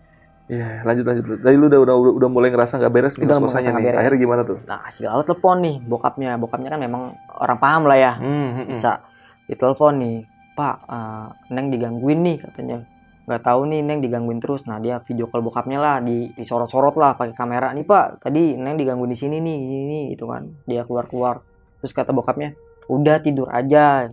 Iya, 0.53 0.85
lanjut 0.85 1.05
lanjut. 1.09 1.25
Dari 1.41 1.57
lu 1.57 1.65
udah 1.73 1.81
udah 1.81 1.97
udah, 2.12 2.29
mulai 2.29 2.53
ngerasa 2.53 2.77
nggak 2.77 2.93
beres 2.93 3.17
nih 3.17 3.25
merasa 3.25 3.73
nih. 3.73 3.73
beres. 3.73 3.99
Akhirnya 4.05 4.21
gimana 4.21 4.43
tuh? 4.45 4.57
Nah, 4.69 4.85
si 4.93 5.01
Lala 5.01 5.25
telepon 5.25 5.57
nih 5.65 5.77
bokapnya. 5.81 6.37
Bokapnya 6.37 6.69
kan 6.77 6.81
memang 6.85 7.17
orang 7.41 7.57
paham 7.57 7.83
lah 7.88 7.97
ya. 7.97 8.12
Hmm, 8.21 8.29
hmm, 8.29 8.53
hmm. 8.53 8.65
Bisa 8.69 9.01
ditelepon 9.49 9.95
nih, 9.97 10.17
"Pak, 10.53 10.77
eh, 10.85 11.27
Neng 11.57 11.73
digangguin 11.73 12.21
nih," 12.21 12.37
katanya. 12.45 12.85
Nggak 13.25 13.43
tahu 13.49 13.61
nih 13.65 13.81
Neng 13.81 13.99
digangguin 14.05 14.45
terus. 14.45 14.69
Nah, 14.69 14.77
dia 14.77 15.01
video 15.01 15.25
call 15.33 15.41
bokapnya 15.41 15.81
lah, 15.81 15.97
di 16.05 16.29
disorot-sorot 16.37 17.01
lah 17.01 17.17
pakai 17.17 17.33
kamera. 17.33 17.73
"Nih, 17.73 17.88
Pak, 17.88 18.21
tadi 18.21 18.53
Neng 18.61 18.77
digangguin 18.77 19.09
di 19.09 19.17
sini 19.17 19.41
nih, 19.41 19.57
ini 19.57 19.79
nih." 19.88 20.05
Itu 20.12 20.29
kan. 20.29 20.53
Dia 20.69 20.85
keluar-keluar. 20.85 21.41
Terus 21.81 21.97
kata 21.97 22.12
bokapnya, 22.12 22.53
"Udah 22.93 23.25
tidur 23.25 23.49
aja. 23.49 24.12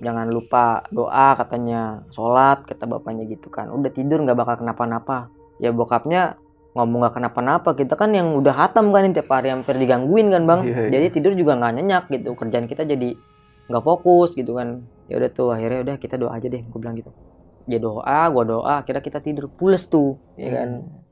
Jangan 0.00 0.32
lupa 0.32 0.80
doa," 0.88 1.36
katanya. 1.36 2.08
"Sholat," 2.08 2.64
kata 2.64 2.88
bapaknya 2.88 3.28
gitu 3.28 3.52
kan. 3.52 3.68
"Udah 3.68 3.92
tidur 3.92 4.24
nggak 4.24 4.32
bakal 4.40 4.64
kenapa-napa." 4.64 5.43
Ya 5.64 5.72
bokapnya 5.72 6.36
ngomong 6.76 7.08
nggak 7.08 7.14
kenapa-napa. 7.16 7.72
Kita 7.72 7.96
kan 7.96 8.12
yang 8.12 8.36
udah 8.36 8.52
hatam 8.52 8.92
kan 8.92 9.08
tiap 9.16 9.32
hari 9.32 9.48
hampir 9.48 9.80
digangguin 9.80 10.28
kan 10.28 10.44
bang. 10.44 10.60
Iya, 10.68 10.80
iya. 10.84 10.90
jadi 11.00 11.06
tidur 11.16 11.32
juga 11.32 11.56
nggak 11.56 11.72
nyenyak 11.80 12.04
gitu. 12.12 12.36
Kerjaan 12.36 12.68
kita 12.68 12.84
jadi 12.84 13.16
nggak 13.72 13.82
fokus 13.84 14.36
gitu 14.36 14.60
kan. 14.60 14.84
Ya 15.08 15.16
udah 15.16 15.30
tuh 15.32 15.48
akhirnya 15.56 15.80
udah 15.80 15.96
kita 15.96 16.20
doa 16.20 16.36
aja 16.36 16.52
deh. 16.52 16.60
Gue 16.60 16.78
bilang 16.84 17.00
gitu. 17.00 17.08
Dia 17.64 17.80
doa 17.80 18.20
gua 18.28 18.44
doa. 18.44 18.76
Kira 18.84 19.00
kita 19.00 19.24
tidur. 19.24 19.48
Pules 19.48 19.88
tuh 19.88 20.20
ya 20.36 20.52
kan. 20.52 20.68
Nah 20.84 21.03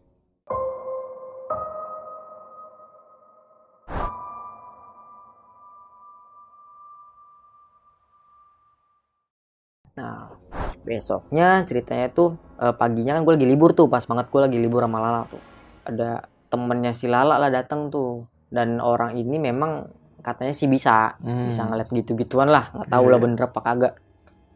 besoknya 10.83 11.62
ceritanya 11.64 12.11
tuh 12.11 12.35
eh, 12.59 12.75
paginya 12.75 13.18
kan 13.18 13.23
gue 13.23 13.35
lagi 13.38 13.47
libur 13.47 13.71
tuh 13.73 13.87
pas 13.87 14.03
banget 14.03 14.27
gue 14.29 14.40
lagi 14.42 14.59
libur 14.59 14.83
sama 14.83 14.99
Lala 14.99 15.23
tuh. 15.27 15.42
Ada 15.87 16.27
temennya 16.47 16.92
si 16.92 17.07
Lala 17.07 17.38
lah 17.38 17.51
datang 17.51 17.88
tuh. 17.88 18.27
Dan 18.53 18.79
orang 18.79 19.16
ini 19.16 19.40
memang 19.40 19.88
katanya 20.21 20.53
sih 20.53 20.68
bisa 20.68 21.16
Hmm. 21.18 21.49
bisa 21.49 21.64
ngeliat 21.64 21.88
gitu-gituan 21.88 22.47
lah. 22.47 22.68
Nggak 22.77 22.88
tahu 22.90 23.07
lah 23.09 23.18
Iya. 23.18 23.25
bener 23.25 23.40
apa 23.42 23.61
kagak. 23.61 23.95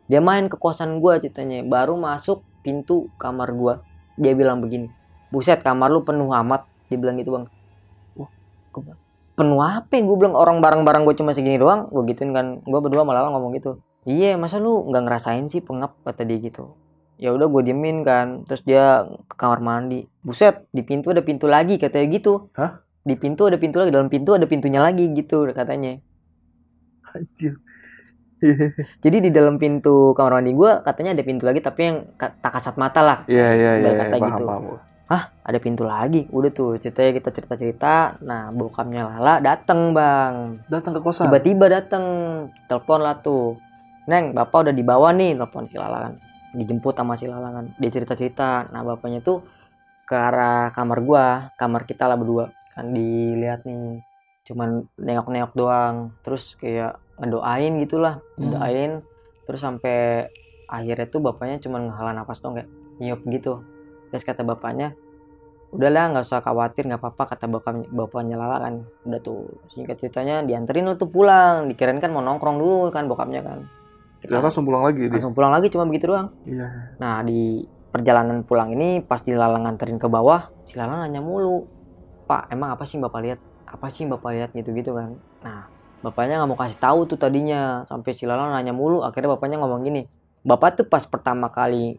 Dia 0.07 0.21
main 0.23 0.47
ke 0.47 0.55
kosan 0.55 1.03
gua 1.03 1.19
ceritanya. 1.19 1.67
Baru 1.67 1.97
masuk 1.97 2.45
pintu 2.63 3.09
kamar 3.17 3.51
gua. 3.51 3.81
Dia 4.15 4.37
bilang 4.37 4.61
begini 4.61 4.91
buset 5.27 5.61
kamar 5.61 5.91
lu 5.91 6.07
penuh 6.07 6.31
amat. 6.31 6.67
Dia 6.87 6.97
bilang 6.97 7.19
gitu 7.19 7.35
bang. 7.35 7.47
Wah 8.15 8.31
bilang, 8.77 8.99
penuh 9.35 9.61
apa 9.61 9.93
gue 9.93 10.17
bilang 10.17 10.33
orang 10.33 10.63
barang-barang 10.63 11.03
gue 11.05 11.15
cuma 11.19 11.35
segini 11.35 11.59
doang. 11.59 11.91
Gue 11.91 12.07
gituin 12.09 12.31
kan. 12.31 12.63
Gue 12.63 12.79
berdua 12.79 13.03
malah 13.03 13.27
ngomong 13.29 13.57
gitu 13.57 13.81
iya 14.07 14.39
masa 14.39 14.63
lu 14.63 14.87
nggak 14.89 15.03
ngerasain 15.05 15.47
sih 15.51 15.61
pengap 15.61 15.99
kata 16.07 16.23
dia 16.23 16.39
gitu 16.39 16.73
ya 17.19 17.35
udah 17.35 17.51
gue 17.51 17.63
diemin 17.67 18.07
kan 18.07 18.47
terus 18.47 18.63
dia 18.63 19.05
ke 19.27 19.35
kamar 19.35 19.61
mandi 19.61 20.07
buset 20.23 20.65
di 20.71 20.87
pintu 20.87 21.11
ada 21.11 21.21
pintu 21.21 21.51
lagi 21.51 21.77
katanya 21.77 22.07
gitu 22.15 22.49
Hah? 22.55 22.81
di 23.03 23.15
pintu 23.19 23.51
ada 23.51 23.59
pintu 23.59 23.83
lagi 23.83 23.91
dalam 23.91 24.09
pintu 24.09 24.33
ada 24.33 24.47
pintunya 24.47 24.81
lagi 24.81 25.11
gitu 25.13 25.45
katanya 25.51 25.99
Anjir. 27.17 27.57
Jadi 29.05 29.17
di 29.25 29.31
dalam 29.33 29.57
pintu 29.57 30.13
kamar 30.13 30.39
mandi 30.39 30.53
gue 30.53 30.73
katanya 30.85 31.17
ada 31.17 31.25
pintu 31.25 31.49
lagi 31.49 31.65
tapi 31.65 31.81
yang 31.89 31.97
tak 32.21 32.53
kasat 32.53 32.77
mata 32.77 33.01
lah. 33.01 33.19
Iya, 33.25 33.49
iya, 33.57 33.71
iya. 33.81 33.89
Iya, 33.89 33.91
kata 33.97 34.17
Paham, 34.21 34.29
gitu. 34.29 34.45
paham. 34.45 34.65
Ada 35.47 35.63
pintu 35.63 35.87
lagi. 35.87 36.27
Udah 36.35 36.51
tuh 36.51 36.75
ceritanya 36.83 37.23
kita 37.23 37.31
cerita-cerita. 37.31 38.19
Nah 38.27 38.51
bokapnya 38.51 39.07
Lala 39.07 39.39
dateng 39.39 39.95
bang. 39.95 40.59
Datang 40.67 40.99
ke 40.99 41.01
kosan. 41.07 41.31
Tiba-tiba 41.31 41.71
dateng. 41.71 42.05
Telepon 42.67 42.99
lah 42.99 43.23
tuh. 43.23 43.55
Neng 44.07 44.35
bapak 44.35 44.71
udah 44.71 44.75
di 44.75 44.85
bawah 44.87 45.11
nih. 45.11 45.35
Telepon 45.35 45.67
si 45.67 45.75
Lala 45.79 46.11
kan. 46.11 46.15
Dijemput 46.55 46.95
sama 46.95 47.15
si 47.19 47.27
Lala 47.27 47.51
kan. 47.51 47.65
Dia 47.79 47.91
cerita-cerita. 47.91 48.71
Nah 48.71 48.83
bapaknya 48.87 49.21
tuh 49.23 49.43
ke 50.07 50.15
arah 50.15 50.71
kamar 50.71 50.99
gua. 51.03 51.27
Kamar 51.59 51.85
kita 51.85 52.07
lah 52.07 52.15
berdua. 52.15 52.51
Kan 52.75 52.95
dilihat 52.95 53.67
nih. 53.67 54.03
Cuman 54.47 54.87
nengok-nengok 54.95 55.53
doang. 55.59 56.15
Terus 56.23 56.55
kayak 56.59 57.03
ngedoain 57.17 57.81
gitulah 57.81 58.21
Hmm. 58.37 58.53
doain 58.53 58.93
terus 59.49 59.63
sampai 59.63 60.27
akhirnya 60.67 61.07
tuh 61.09 61.23
bapaknya 61.23 61.63
cuma 61.63 61.81
ngehala 61.81 62.13
nafas 62.13 62.43
dong 62.43 62.59
kayak 62.59 62.69
nyiup 62.99 63.23
gitu 63.31 63.63
terus 64.11 64.27
kata 64.27 64.43
bapaknya 64.43 64.93
udahlah 65.71 66.13
nggak 66.13 66.27
usah 66.27 66.43
khawatir 66.43 66.87
nggak 66.87 67.01
apa-apa 67.03 67.37
kata 67.37 67.47
bapaknya 67.51 67.87
bapaknya 67.91 68.37
Lala 68.39 68.59
kan 68.63 68.75
udah 69.07 69.21
tuh 69.23 69.47
singkat 69.71 69.99
ceritanya 69.99 70.43
dianterin 70.43 70.87
lah 70.91 70.97
tuh 70.99 71.11
pulang 71.11 71.71
dikirain 71.71 71.99
kan 72.03 72.11
mau 72.11 72.23
nongkrong 72.23 72.59
dulu 72.59 72.91
kan 72.91 73.07
bokapnya 73.07 73.41
kan 73.43 73.59
kita 74.27 74.37
Ternyata 74.37 74.51
langsung 74.51 74.67
pulang 74.67 74.83
lagi 74.83 75.07
dia. 75.07 75.15
langsung 75.15 75.35
pulang 75.39 75.53
lagi 75.55 75.67
cuma 75.71 75.85
begitu 75.87 76.11
doang. 76.11 76.29
Iya. 76.43 76.67
nah 76.99 77.23
di 77.23 77.63
perjalanan 77.95 78.45
pulang 78.45 78.75
ini 78.75 79.01
pas 79.01 79.23
di 79.25 79.33
Lala 79.33 79.57
nganterin 79.63 79.97
ke 79.97 80.11
bawah 80.11 80.53
si 80.69 80.77
Lala 80.77 81.07
nanya 81.07 81.25
mulu 81.25 81.65
pak 82.27 82.51
emang 82.51 82.75
apa 82.75 82.85
sih 82.85 82.99
bapak 82.99 83.21
lihat? 83.23 83.41
Apa 83.65 83.89
sih 83.89 84.05
bapak 84.05 84.31
lihat? 84.35 84.51
gitu-gitu 84.53 84.93
kan. 84.93 85.17
Nah 85.47 85.71
bapaknya 86.03 86.43
nggak 86.43 86.51
mau 86.51 86.59
kasih 86.59 86.77
tahu 86.83 87.09
tuh 87.09 87.17
tadinya 87.17 87.87
sampai 87.89 88.13
si 88.13 88.27
Lala 88.29 88.51
nanya 88.53 88.75
mulu 88.75 89.01
akhirnya 89.07 89.39
bapaknya 89.39 89.63
ngomong 89.63 89.87
gini 89.87 90.05
bapak 90.47 90.83
tuh 90.83 90.87
pas 90.87 91.03
pertama 91.03 91.51
kali 91.51 91.99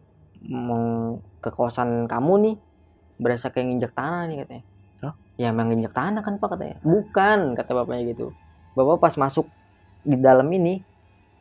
ke 1.42 1.50
kosan 1.52 2.06
kamu 2.06 2.34
nih 2.46 2.56
berasa 3.18 3.50
kayak 3.50 3.66
nginjek 3.74 3.94
tanah 3.98 4.24
nih 4.30 4.38
katanya. 4.46 4.64
Hah? 5.02 5.14
ya 5.38 5.50
emang 5.50 5.74
nginjek 5.74 5.94
tanah 5.94 6.22
kan 6.22 6.38
pak 6.38 6.50
katanya. 6.56 6.78
Bukan 6.86 7.58
kata 7.58 7.72
bapaknya 7.74 8.14
gitu. 8.14 8.32
Bapak 8.78 9.02
pas 9.02 9.14
masuk 9.18 9.50
di 10.06 10.16
dalam 10.22 10.46
ini 10.54 10.80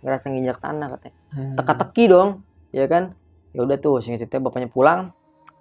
ngerasa 0.05 0.33
nginjak 0.33 0.59
tanah 0.61 0.89
katanya. 0.97 1.17
Hmm. 1.33 1.55
teka-teki 1.57 2.05
dong 2.11 2.31
ya 2.73 2.87
kan? 2.89 3.17
Ya 3.57 3.65
udah 3.65 3.77
tuh 3.81 4.05
singkat 4.05 4.27
cerita 4.27 4.43
bapaknya 4.43 4.69
pulang 4.69 5.13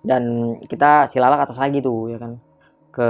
dan 0.03 0.55
kita 0.67 1.07
silala 1.07 1.39
ke 1.39 1.43
atas 1.47 1.59
lagi 1.59 1.79
tuh 1.79 2.11
ya 2.11 2.17
kan? 2.19 2.39
Ke 2.91 3.09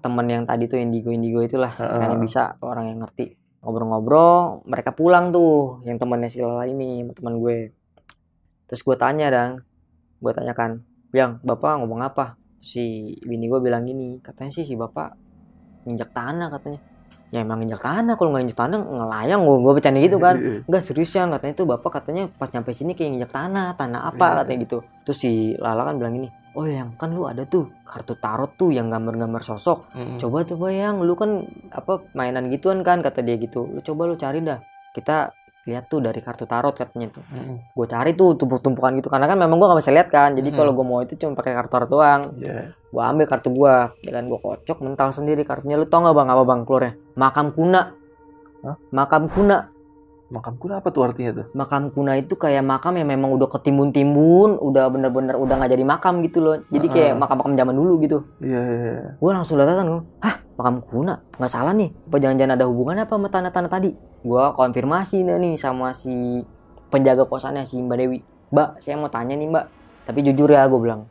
temen 0.00 0.26
yang 0.26 0.44
tadi 0.48 0.66
tuh 0.66 0.80
indigo 0.80 1.12
indigo 1.12 1.44
itulah 1.44 1.76
Heeh. 1.76 2.00
yang 2.02 2.18
bisa 2.18 2.56
orang 2.64 2.90
yang 2.90 2.98
ngerti. 3.04 3.36
Ngobrol-ngobrol 3.60 4.64
mereka 4.64 4.96
pulang 4.96 5.30
tuh 5.30 5.84
yang 5.84 6.00
temennya 6.00 6.32
silala 6.32 6.64
ini 6.64 7.06
teman 7.12 7.38
gue. 7.38 7.70
Terus 8.66 8.80
gue 8.80 8.96
tanya 8.96 9.28
dan 9.28 9.60
gue 10.20 10.32
tanyakan 10.32 10.82
yang 11.12 11.38
bapak 11.44 11.78
ngomong 11.84 12.00
apa? 12.02 12.40
Si 12.60 13.16
bini 13.24 13.48
gue 13.48 13.60
bilang 13.60 13.84
gini 13.88 14.20
katanya 14.20 14.52
sih 14.52 14.64
si 14.68 14.76
bapak 14.76 15.16
injak 15.88 16.12
tanah 16.12 16.52
katanya 16.52 16.89
ya 17.30 17.46
emang 17.46 17.62
injak 17.62 17.78
tanah 17.78 18.18
kalau 18.18 18.34
nggak 18.34 18.50
injak 18.50 18.58
tanah 18.58 18.78
ngelayang 18.82 19.40
gue 19.46 19.56
gue 19.62 19.72
bercanda 19.78 19.98
gitu 20.02 20.18
kan. 20.18 20.36
Enggak 20.66 20.82
serius 20.82 21.14
ya 21.14 21.30
katanya 21.30 21.54
itu 21.54 21.64
bapak 21.64 21.90
katanya 22.02 22.22
pas 22.26 22.50
nyampe 22.50 22.74
sini 22.74 22.92
kayak 22.98 23.10
nginjak 23.14 23.32
tanah 23.32 23.78
tanah 23.78 24.00
apa 24.10 24.42
katanya 24.42 24.58
gitu. 24.66 24.78
Terus 25.06 25.18
si 25.18 25.54
Lala 25.58 25.86
kan 25.86 25.96
bilang 25.96 26.18
gini 26.18 26.28
oh 26.58 26.66
yang 26.66 26.98
kan 26.98 27.14
lu 27.14 27.30
ada 27.30 27.46
tuh 27.46 27.70
kartu 27.86 28.18
tarot 28.18 28.58
tuh 28.58 28.74
yang 28.74 28.90
gambar-gambar 28.90 29.42
sosok. 29.46 29.94
Coba 30.18 30.42
tuh 30.42 30.58
bayang 30.58 30.98
lu 31.06 31.14
kan 31.14 31.46
apa 31.70 32.02
mainan 32.18 32.50
gituan 32.50 32.82
kan 32.82 33.00
kata 33.00 33.22
dia 33.22 33.38
gitu. 33.38 33.70
Lu 33.70 33.78
coba 33.80 34.10
lu 34.10 34.18
cari 34.18 34.42
dah. 34.42 34.58
Kita 34.90 35.30
lihat 35.68 35.92
tuh 35.92 36.00
dari 36.00 36.20
kartu 36.24 36.48
tarot 36.48 36.72
katanya 36.72 37.12
tuh. 37.12 37.24
Mm-mm. 37.28 37.56
gue 37.76 37.86
cari 37.86 38.16
tuh 38.16 38.32
tumpuk-tumpukan 38.36 38.96
gitu 38.96 39.12
karena 39.12 39.28
kan 39.28 39.36
memang 39.36 39.60
gue 39.60 39.68
gak 39.68 39.80
bisa 39.80 39.92
lihat 39.92 40.08
kan. 40.08 40.32
Jadi 40.32 40.48
Mm-mm. 40.48 40.58
kalau 40.60 40.72
gue 40.72 40.86
mau 40.86 41.00
itu 41.04 41.14
cuma 41.20 41.36
pakai 41.36 41.52
kartu 41.52 41.72
tarot 41.72 41.90
doang. 41.90 42.22
Iya. 42.40 42.72
gue 42.90 43.02
ambil 43.06 43.26
kartu 43.30 43.54
gue 43.54 43.74
ya 44.02 44.10
kan 44.10 44.24
gue 44.26 44.38
kocok 44.40 44.78
mental 44.82 45.08
sendiri 45.12 45.42
kartunya. 45.44 45.76
Lu 45.76 45.86
tau 45.86 46.04
gak 46.04 46.16
bang? 46.16 46.28
Apa 46.32 46.42
bang? 46.48 46.60
Keluarnya? 46.64 46.92
Makam 47.16 47.46
kuna. 47.52 47.82
Hah? 48.60 48.76
makam 48.92 49.24
kuna 49.32 49.72
Makam 50.30 50.54
kuna 50.62 50.78
apa 50.78 50.94
tuh 50.94 51.02
artinya 51.02 51.42
tuh? 51.42 51.46
makam 51.58 51.90
kuna 51.90 52.14
itu 52.14 52.38
kayak 52.38 52.62
makam 52.62 52.94
yang 52.94 53.10
memang 53.10 53.34
udah 53.34 53.50
ketimbun-timbun, 53.50 54.62
udah 54.62 54.86
bener-bener 54.86 55.34
udah 55.34 55.54
nggak 55.58 55.74
jadi 55.74 55.82
makam 55.82 56.22
gitu 56.22 56.38
loh. 56.38 56.62
Jadi 56.70 56.86
kayak 56.86 57.18
makam-makam 57.18 57.58
zaman 57.58 57.74
dulu 57.74 57.98
gitu. 58.06 58.18
Iya, 58.38 58.60
iya, 58.62 58.78
iya. 58.94 59.10
Gue 59.18 59.30
langsung 59.34 59.58
datang 59.58 59.90
gue, 59.90 60.02
hah 60.22 60.38
makam 60.54 60.86
kuna? 60.86 61.18
Nggak 61.34 61.50
salah 61.50 61.74
nih. 61.74 61.90
Apa 62.06 62.16
jangan-jangan 62.22 62.54
ada 62.54 62.64
hubungannya 62.70 63.04
apa 63.10 63.14
sama 63.18 63.28
tanah-tanah 63.28 63.70
tadi? 63.74 63.90
Gue 64.22 64.44
konfirmasi 64.54 65.26
nih, 65.26 65.36
nih 65.42 65.54
sama 65.58 65.90
si 65.98 66.46
penjaga 66.94 67.26
kosannya 67.26 67.66
si 67.66 67.82
Mbak 67.82 67.98
Dewi. 67.98 68.18
Mbak, 68.54 68.68
saya 68.78 68.94
mau 69.02 69.10
tanya 69.10 69.34
nih 69.34 69.50
Mbak. 69.50 69.64
Tapi 70.06 70.18
jujur 70.30 70.46
ya 70.54 70.62
gue 70.70 70.78
bilang, 70.78 71.10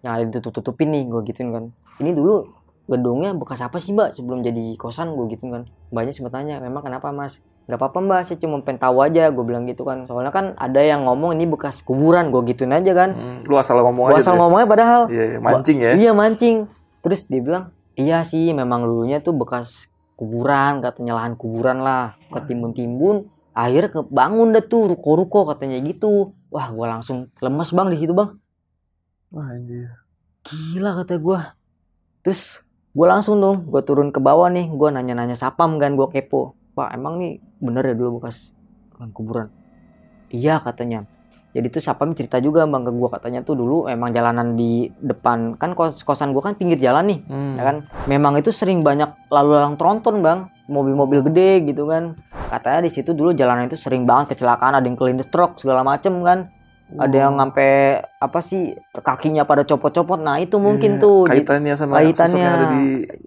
yang 0.00 0.16
ada 0.16 0.24
ditutup-tutupin 0.24 0.88
nih 0.88 1.04
gue 1.04 1.20
gituin 1.28 1.52
kan. 1.52 1.64
Ini 2.00 2.16
dulu 2.16 2.48
gedungnya 2.88 3.36
bekas 3.36 3.60
apa 3.60 3.76
sih 3.76 3.92
Mbak 3.92 4.16
sebelum 4.16 4.40
jadi 4.40 4.72
kosan 4.80 5.12
gue 5.12 5.28
gituin 5.36 5.52
kan. 5.52 5.62
Mbaknya 5.92 6.12
sempat 6.16 6.32
tanya, 6.40 6.64
memang 6.64 6.80
kenapa 6.80 7.12
Mas? 7.12 7.44
Gak 7.64 7.80
apa-apa 7.80 7.98
mbak, 7.98 8.20
saya 8.28 8.36
cuma 8.36 8.60
pengen 8.60 8.76
tahu 8.76 9.00
aja, 9.00 9.32
gue 9.32 9.40
bilang 9.40 9.64
gitu 9.64 9.88
kan. 9.88 10.04
Soalnya 10.04 10.28
kan 10.28 10.52
ada 10.60 10.84
yang 10.84 11.08
ngomong 11.08 11.32
ini 11.32 11.48
bekas 11.48 11.80
kuburan, 11.80 12.28
gue 12.28 12.44
gituin 12.52 12.76
aja 12.76 12.92
kan. 12.92 13.10
Hmm, 13.16 13.38
Lu 13.48 13.56
asal 13.56 13.80
ngomong 13.80 14.12
Gue 14.12 14.20
aja. 14.20 14.28
asal 14.28 14.36
ya? 14.36 14.40
ngomongnya 14.44 14.68
padahal. 14.68 15.02
Iya, 15.08 15.24
iya, 15.24 15.38
mancing 15.40 15.78
ya. 15.80 15.92
Iya 15.96 16.12
mancing. 16.12 16.56
Terus 17.00 17.20
dia 17.24 17.40
bilang, 17.40 17.64
iya 17.96 18.20
sih 18.20 18.52
memang 18.52 18.84
dulunya 18.84 19.24
tuh 19.24 19.32
bekas 19.32 19.88
kuburan, 20.14 20.84
katanya 20.84 21.16
lahan 21.16 21.40
kuburan 21.40 21.80
lah. 21.80 22.20
Ketimbun-timbun, 22.28 23.32
akhirnya 23.56 23.90
kebangun 23.94 24.52
dah 24.52 24.60
tuh 24.60 24.92
ruko-ruko 24.92 25.48
katanya 25.48 25.80
gitu. 25.80 26.36
Wah 26.52 26.68
gue 26.68 26.84
langsung 26.84 27.32
lemes 27.40 27.72
bang 27.72 27.88
di 27.88 27.96
situ 27.96 28.12
bang. 28.12 28.28
Wah, 29.32 29.48
anjir. 29.50 29.88
Gila 30.44 31.00
kata 31.00 31.16
gue. 31.16 31.40
Terus 32.20 32.60
gue 32.92 33.06
langsung 33.08 33.40
dong, 33.40 33.66
gue 33.66 33.80
turun 33.80 34.12
ke 34.12 34.20
bawah 34.20 34.46
nih, 34.46 34.68
gue 34.68 34.88
nanya-nanya 34.92 35.34
sapam 35.34 35.80
kan, 35.80 35.96
gue 35.96 36.06
kepo. 36.06 36.52
Pak 36.74 36.90
emang 36.90 37.16
nih 37.16 37.32
bener 37.58 37.84
ya 37.84 37.94
dulu 37.94 38.18
bekas 38.18 38.50
lahan 38.94 39.10
kuburan? 39.10 39.48
Iya 40.28 40.58
katanya. 40.58 41.06
Jadi 41.50 41.70
tuh 41.70 41.78
sapam 41.78 42.10
cerita 42.12 42.36
juga 42.38 42.66
bang 42.66 42.82
ke 42.82 42.90
gue 42.90 43.08
katanya 43.08 43.40
tuh 43.40 43.54
dulu 43.54 43.86
emang 43.86 44.10
jalanan 44.10 44.52
di 44.52 44.90
depan 44.92 45.54
kan 45.54 45.70
kos 45.72 46.02
kosan 46.02 46.34
gue 46.34 46.42
kan 46.42 46.52
pinggir 46.52 46.74
jalan 46.76 47.06
nih 47.06 47.18
Hmm. 47.24 47.54
ya 47.54 47.62
kan 47.62 47.76
memang 48.04 48.34
itu 48.34 48.50
sering 48.50 48.82
banyak 48.82 49.06
lalu 49.30 49.54
lalang 49.54 49.78
tronton 49.78 50.18
bang 50.18 50.38
mobil-mobil 50.66 51.22
gede 51.24 51.62
gitu 51.64 51.86
kan 51.86 52.18
katanya 52.50 52.80
di 52.80 52.90
situ 52.90 53.14
dulu 53.14 53.30
jalanan 53.32 53.70
itu 53.70 53.78
sering 53.78 54.02
banget 54.02 54.34
kecelakaan 54.34 54.74
ada 54.74 54.82
yang 54.82 54.98
kelindes 54.98 55.30
truk 55.30 55.54
segala 55.54 55.86
macem 55.86 56.18
kan 56.20 56.50
ada 56.92 57.14
yang 57.16 57.38
sampai 57.38 57.70
apa 58.02 58.38
sih 58.40 58.74
kakinya 58.92 59.42
pada 59.42 59.62
copot-copot 59.62 60.18
nah 60.18 60.36
itu 60.36 60.58
mungkin 60.58 60.98
Iya, 60.98 61.02
tuh 61.02 61.18
kaitannya 61.24 61.74
sama 61.74 61.92
kaitannya. 61.96 62.34
yang 62.36 62.50
ada 62.52 62.66
di 62.72 62.84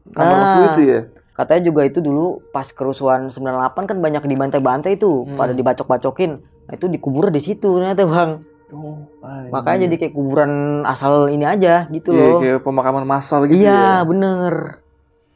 kamar 0.09 0.35
Nah. 0.35 0.67
itu 0.67 0.81
ya. 0.83 0.99
Katanya 1.37 1.61
juga 1.63 1.85
itu 1.85 1.99
dulu 1.99 2.41
pas 2.49 2.65
kerusuhan 2.65 3.29
98 3.29 3.85
kan 3.85 3.97
banyak 3.97 4.25
dibantai-bantai 4.25 4.97
tuh 4.97 5.23
Hmm. 5.23 5.37
pada 5.37 5.53
dibacok-bacokin. 5.53 6.31
Nah 6.41 6.73
itu 6.73 6.85
dikubur 6.87 7.29
di 7.29 7.39
situ 7.39 7.77
ternyata 7.77 8.03
bang. 8.03 8.31
Oh, 8.67 8.99
makanya 9.47 9.87
jadi 9.87 9.95
kayak 9.97 10.13
kuburan 10.13 10.51
asal 10.83 11.29
ini 11.29 11.45
aja 11.45 11.87
gitu 11.87 12.11
Iya, 12.11 12.19
loh. 12.19 12.39
kayak 12.41 12.59
pemakaman 12.61 13.05
massal 13.05 13.45
gitu 13.45 13.63
iya 13.63 14.01
ya. 14.01 14.03
bener. 14.03 14.83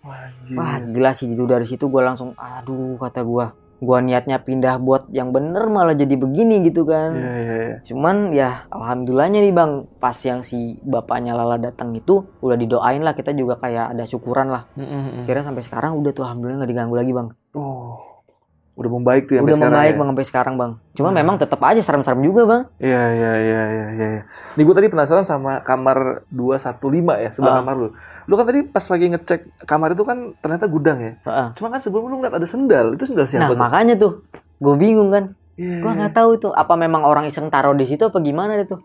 Wah. 0.01 0.27
Wah 0.51 0.83
gila 0.83 1.13
sih 1.13 1.29
gitu. 1.29 1.45
Dari 1.45 1.63
situ 1.63 1.87
gue 1.87 2.01
langsung 2.01 2.35
aduh 2.35 2.97
kata 2.97 3.23
gua 3.23 3.55
gua 3.81 3.97
niatnya 3.97 4.37
pindah 4.37 4.77
buat 4.77 5.09
yang 5.09 5.33
bener 5.33 5.65
malah 5.67 5.97
jadi 5.97 6.13
begini 6.13 6.61
gitu 6.61 6.85
kan 6.85 7.17
Iya, 7.17 7.33
iya, 7.41 7.55
iya. 7.65 7.75
cuman 7.81 8.15
ya 8.31 8.49
alhamdulillahnya 8.69 9.41
nih 9.41 9.51
bang 9.51 9.71
pas 9.97 10.13
yang 10.21 10.45
si 10.45 10.77
bapaknya 10.85 11.33
Lala 11.33 11.57
datang 11.57 11.97
itu 11.97 12.29
udah 12.39 12.55
didoain 12.55 13.01
lah 13.01 13.17
kita 13.17 13.33
juga 13.33 13.57
kayak 13.57 13.97
ada 13.97 14.05
syukuran 14.05 14.53
lah 14.53 14.69
Mm, 14.77 14.85
mm, 14.85 15.01
mm. 15.01 15.23
kira 15.25 15.41
sampai 15.41 15.65
sekarang 15.65 15.97
udah 15.97 16.13
tuh 16.13 16.23
alhamdulillah 16.23 16.61
nggak 16.61 16.71
diganggu 16.71 16.95
lagi 16.95 17.11
bang. 17.11 17.27
Udah 18.71 18.87
membaik 18.87 19.27
tuh 19.27 19.35
ya 19.35 19.43
udah 19.43 19.59
membaik 19.59 19.93
ya? 19.93 19.99
bang 19.99 20.07
sampai 20.07 20.25
sekarang 20.25 20.55
bang 20.55 20.71
cuma 20.91 21.11
Wah. 21.11 21.15
memang 21.15 21.35
tetap 21.35 21.59
aja 21.59 21.77
serem-serem 21.77 22.23
juga 22.23 22.47
bang 22.47 22.61
Iya, 22.79 23.03
iya, 23.09 23.31
iya, 23.37 23.61
iya, 23.67 23.85
iya. 23.91 24.07
iya. 24.15 24.21
Nih 24.55 24.63
gue 24.63 24.71
tadi 24.71 24.87
penasaran 24.87 25.23
sama 25.23 25.59
kamar 25.59 26.23
215 26.31 26.79
ya, 27.17 27.29
sebelah 27.29 27.51
Ah. 27.51 27.57
kamar 27.59 27.75
lu. 27.75 27.87
Lu 28.25 28.33
kan 28.33 28.45
tadi 28.45 28.63
pas 28.63 28.81
lagi 28.81 29.05
ngecek 29.07 29.39
kamar 29.61 29.91
itu 29.91 30.03
kan 30.03 30.17
ternyata 30.37 30.65
gudang 30.65 30.99
ya. 30.99 31.13
Heeh. 31.21 31.47
Cuma 31.53 31.67
kan 31.67 31.79
sebelum 31.79 32.07
lu 32.07 32.15
ngeliat 32.17 32.31
ada 32.33 32.45
sendal, 32.45 32.93
itu 32.93 33.03
sendal 33.03 33.23
nah 33.23 33.29
siapa 33.29 33.51
tuh? 33.51 33.59
makanya 33.59 33.95
tuh 33.95 34.13
gue 34.57 34.75
bingung 34.75 35.09
kan 35.09 35.35
Iya, 35.53 35.77
gue 35.77 35.91
iya. 35.91 35.97
nggak 35.99 36.13
tahu 36.15 36.31
tuh 36.39 36.51
apa 36.51 36.73
memang 36.73 37.03
orang 37.03 37.27
iseng 37.27 37.51
taruh 37.51 37.71
di 37.71 37.83
situ 37.83 38.01
apa 38.01 38.17
gimana 38.17 38.55
deh 38.55 38.65
tuh 38.65 38.79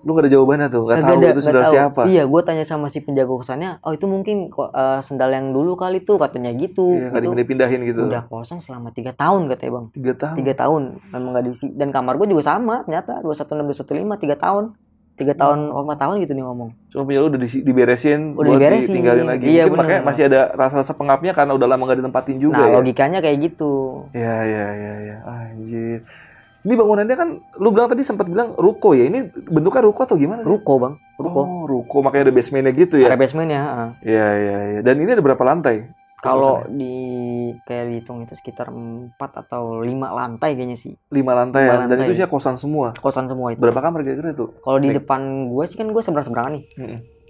Lu 0.00 0.16
gak 0.16 0.24
ada 0.24 0.32
jawabannya 0.32 0.68
tuh, 0.68 0.82
gak 0.88 0.96
Kagak 0.96 1.08
tahu 1.12 1.20
ada, 1.20 1.28
itu 1.28 1.40
sendal 1.44 1.60
tahu. 1.60 1.72
siapa. 1.76 2.00
Iya, 2.08 2.22
gue 2.24 2.40
tanya 2.40 2.64
sama 2.64 2.86
si 2.88 3.04
penjaga 3.04 3.28
kosannya, 3.28 3.70
oh 3.84 3.92
itu 3.92 4.08
mungkin 4.08 4.48
kok 4.48 4.72
eh, 4.72 5.00
sendal 5.04 5.28
yang 5.28 5.52
dulu 5.52 5.76
kali 5.76 6.00
tuh 6.00 6.16
katanya 6.16 6.50
gitu. 6.56 6.96
Iya, 6.96 7.12
gak 7.12 7.20
Itu 7.20 7.36
dipindahin 7.36 7.80
gitu. 7.84 8.08
udah 8.08 8.24
kosong 8.24 8.64
selama 8.64 8.90
tiga 8.90 9.12
tahun 9.12 9.52
katanya 9.52 9.72
bang. 9.76 9.86
Tiga 9.92 10.12
tahun. 10.16 10.34
Tiga 10.40 10.52
tahun 10.56 10.82
memang 11.12 11.30
gak 11.36 11.44
diisi. 11.44 11.66
Dan 11.76 11.92
kamar 11.92 12.16
gue 12.16 12.26
juga 12.26 12.42
sama, 12.42 12.80
ternyata 12.82 13.20
dua 13.20 13.36
satu 13.36 13.52
enam 13.52 13.68
dua 13.68 13.76
satu 13.76 13.92
lima 13.92 14.16
tiga 14.16 14.40
tahun. 14.40 14.72
Tiga 15.20 15.36
tahun, 15.36 15.68
oh, 15.68 15.84
empat 15.84 16.00
tahun 16.00 16.24
gitu 16.24 16.32
nih 16.32 16.44
ngomong. 16.48 16.70
Cuma 16.88 17.04
punya 17.04 17.20
lu 17.20 17.28
udah 17.28 17.36
di- 17.36 17.60
diberesin, 17.60 18.32
buat 18.32 18.40
Udah 18.40 18.56
diberesin. 18.56 18.88
ditinggalin 18.88 19.28
lagi. 19.28 19.44
Iya, 19.52 19.68
Mungkin 19.68 19.76
makanya 19.76 20.00
bener. 20.00 20.08
masih 20.08 20.22
ada 20.32 20.40
rasa-rasa 20.56 20.92
pengapnya 20.96 21.36
karena 21.36 21.52
udah 21.52 21.68
lama 21.68 21.82
gak 21.84 22.00
ditempatin 22.00 22.40
juga 22.40 22.64
nah 22.64 22.72
ya. 22.72 22.76
logikanya 22.80 23.18
kayak 23.20 23.38
gitu. 23.52 23.72
Iya, 24.16 24.36
iya, 24.48 24.66
iya, 24.72 24.92
iya. 25.04 25.16
Anjir. 25.28 26.08
Ini 26.60 26.74
bangunannya 26.76 27.16
kan, 27.16 27.28
lu 27.56 27.72
bilang 27.72 27.88
tadi 27.88 28.04
sempat 28.04 28.28
bilang 28.28 28.52
ruko 28.60 28.92
ya. 28.92 29.08
Ini 29.08 29.32
bentuknya 29.48 29.80
ruko 29.80 30.04
atau 30.04 30.20
gimana 30.20 30.44
sih? 30.44 30.50
Ruko 30.52 30.76
bang, 30.76 30.94
ruko. 31.16 31.40
Oh, 31.40 31.64
ruko. 31.64 32.04
Makanya 32.04 32.28
ada 32.28 32.34
basementnya 32.36 32.72
gitu 32.76 33.00
ya. 33.00 33.08
Ada 33.08 33.16
basementnya. 33.16 33.60
heeh. 33.64 33.88
Iya, 34.04 34.28
iya, 34.36 34.58
iya. 34.76 34.80
Dan 34.84 35.00
ini 35.00 35.16
ada 35.16 35.24
berapa 35.24 35.40
lantai? 35.40 35.88
Kalau 36.20 36.60
Kos-kosannya? 36.60 36.76
di 36.76 36.94
kayak 37.64 37.84
dihitung 37.88 38.18
itu 38.28 38.36
sekitar 38.36 38.68
empat 38.68 39.40
atau 39.40 39.80
lima 39.80 40.12
lantai 40.12 40.52
kayaknya 40.52 40.76
sih. 40.76 40.92
lima 41.08 41.32
lantai 41.32 41.64
Lima 41.64 41.88
ya. 41.88 41.88
Dan 41.88 41.96
itu 42.04 42.12
sih 42.12 42.28
kosan 42.28 42.60
semua. 42.60 42.92
Kosan 42.92 43.24
semua 43.24 43.56
itu. 43.56 43.64
Berapa 43.64 43.80
kamar 43.80 44.04
kira-kira 44.04 44.36
itu? 44.36 44.52
Kalau 44.60 44.76
di 44.76 44.92
depan 44.92 45.48
gue 45.48 45.64
sih 45.64 45.80
kan 45.80 45.88
gue 45.88 46.02
seberang 46.04 46.26
seberangan 46.28 46.52
nih. 46.60 46.64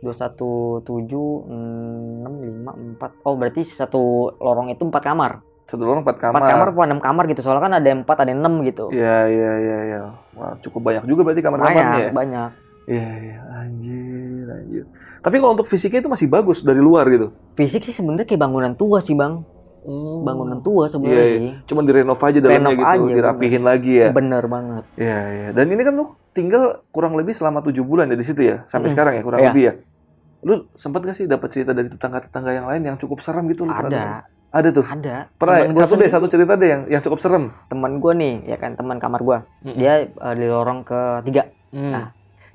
Dua 0.03 0.11
satu 0.17 0.83
tujuh 0.83 1.29
enam 1.47 2.35
lima 2.43 2.73
empat 2.75 3.21
oh 3.23 3.39
berarti 3.39 3.63
satu 3.63 4.33
lorong 4.43 4.73
itu 4.75 4.83
empat 4.83 5.03
kamar 5.07 5.45
Satu 5.71 5.87
lorong 5.87 6.03
empat 6.03 6.19
kamar. 6.19 6.35
empat 6.35 6.51
kamar 6.51 6.67
apa 6.69 6.83
enam 6.83 6.99
kamar 6.99 7.25
gitu 7.27 7.41
soalnya 7.41 7.63
kan 7.63 7.73
ada 7.73 7.89
empat 7.95 8.17
ada 8.19 8.33
enam 8.33 8.59
gitu 8.61 8.91
Iya, 8.91 9.17
iya, 9.25 9.53
iya, 9.57 9.79
iya. 9.87 10.01
Wah, 10.35 10.59
cukup 10.59 10.83
banyak 10.83 11.07
juga 11.07 11.23
berarti 11.23 11.41
kamar-kamarnya 11.41 11.79
ya. 11.79 11.87
banyak 11.87 12.11
banyak 12.13 12.51
Iya, 12.91 13.07
iya, 13.23 13.39
anjir, 13.55 14.47
anjir. 14.51 14.83
Tapi 15.21 15.37
kalau 15.39 15.55
untuk 15.55 15.63
fisiknya 15.65 16.03
itu 16.03 16.11
masih 16.11 16.27
bagus 16.27 16.59
dari 16.61 16.83
luar 16.83 17.07
gitu. 17.07 17.31
Fisik 17.55 17.87
sih 17.87 17.95
sebenarnya 17.95 18.27
kayak 18.27 18.41
bangunan 18.41 18.75
tua 18.75 18.99
sih 18.99 19.15
bang. 19.15 19.47
Hmm. 19.81 20.27
Bangunan 20.27 20.59
tua 20.59 20.91
sebenarnya 20.91 21.23
Iya, 21.23 21.39
sih. 21.39 21.51
Cuman 21.65 21.87
direnov 21.87 22.19
aja 22.19 22.37
dalamnya 22.37 22.59
Renov 22.59 22.75
gitu, 22.75 22.91
aja, 22.91 23.15
dirapihin 23.15 23.63
lagi 23.63 23.93
ya. 23.97 24.09
Bener 24.11 24.43
banget. 24.45 24.85
Iya, 24.97 25.19
iya. 25.31 25.49
Dan 25.53 25.71
ini 25.71 25.81
kan 25.81 25.95
lu 25.95 26.05
tinggal 26.31 26.63
kurang 26.91 27.15
lebih 27.15 27.31
selama 27.31 27.63
tujuh 27.63 27.81
bulan 27.81 28.11
ya 28.11 28.17
di 28.17 28.27
situ 28.27 28.43
ya, 28.43 28.67
sampai 28.67 28.91
sekarang 28.91 29.15
ya 29.15 29.23
kurang 29.23 29.39
Iya. 29.39 29.49
lebih 29.49 29.63
ya. 29.63 29.73
Lu 30.41 30.55
sempat 30.75 31.01
gak 31.01 31.15
sih 31.15 31.25
dapat 31.25 31.49
cerita 31.49 31.71
dari 31.71 31.87
tetangga-tetangga 31.87 32.51
yang 32.51 32.67
lain 32.67 32.83
yang 32.83 32.97
cukup 32.97 33.21
serem 33.21 33.47
gitu? 33.47 33.63
Lu 33.63 33.73
pernah 33.73 33.93
dengar? 33.93 34.23
Ada, 34.51 34.69
tuh. 34.75 34.83
ada. 34.83 35.31
Pernah 35.39 35.57
ya? 35.57 35.63
Temen 35.63 35.75
gua 35.79 35.83
Satu 35.87 35.95
deh, 35.95 36.11
satu 36.11 36.27
cerita 36.27 36.53
deh 36.59 36.69
yang 36.69 36.83
yang 36.91 37.03
cukup 37.03 37.19
serem. 37.23 37.55
Temen 37.71 38.03
gue 38.03 38.13
nih, 38.19 38.35
ya 38.51 38.57
kan 38.59 38.75
teman 38.75 38.99
kamar 38.99 39.23
gue. 39.23 39.39
Mm-mm. 39.63 39.79
Dia 39.79 40.11
eh, 40.11 40.35
di 40.35 40.47
lorong 40.51 40.83
ketiga. 40.83 41.47
Hmm. 41.71 41.93
Nah, 41.95 42.07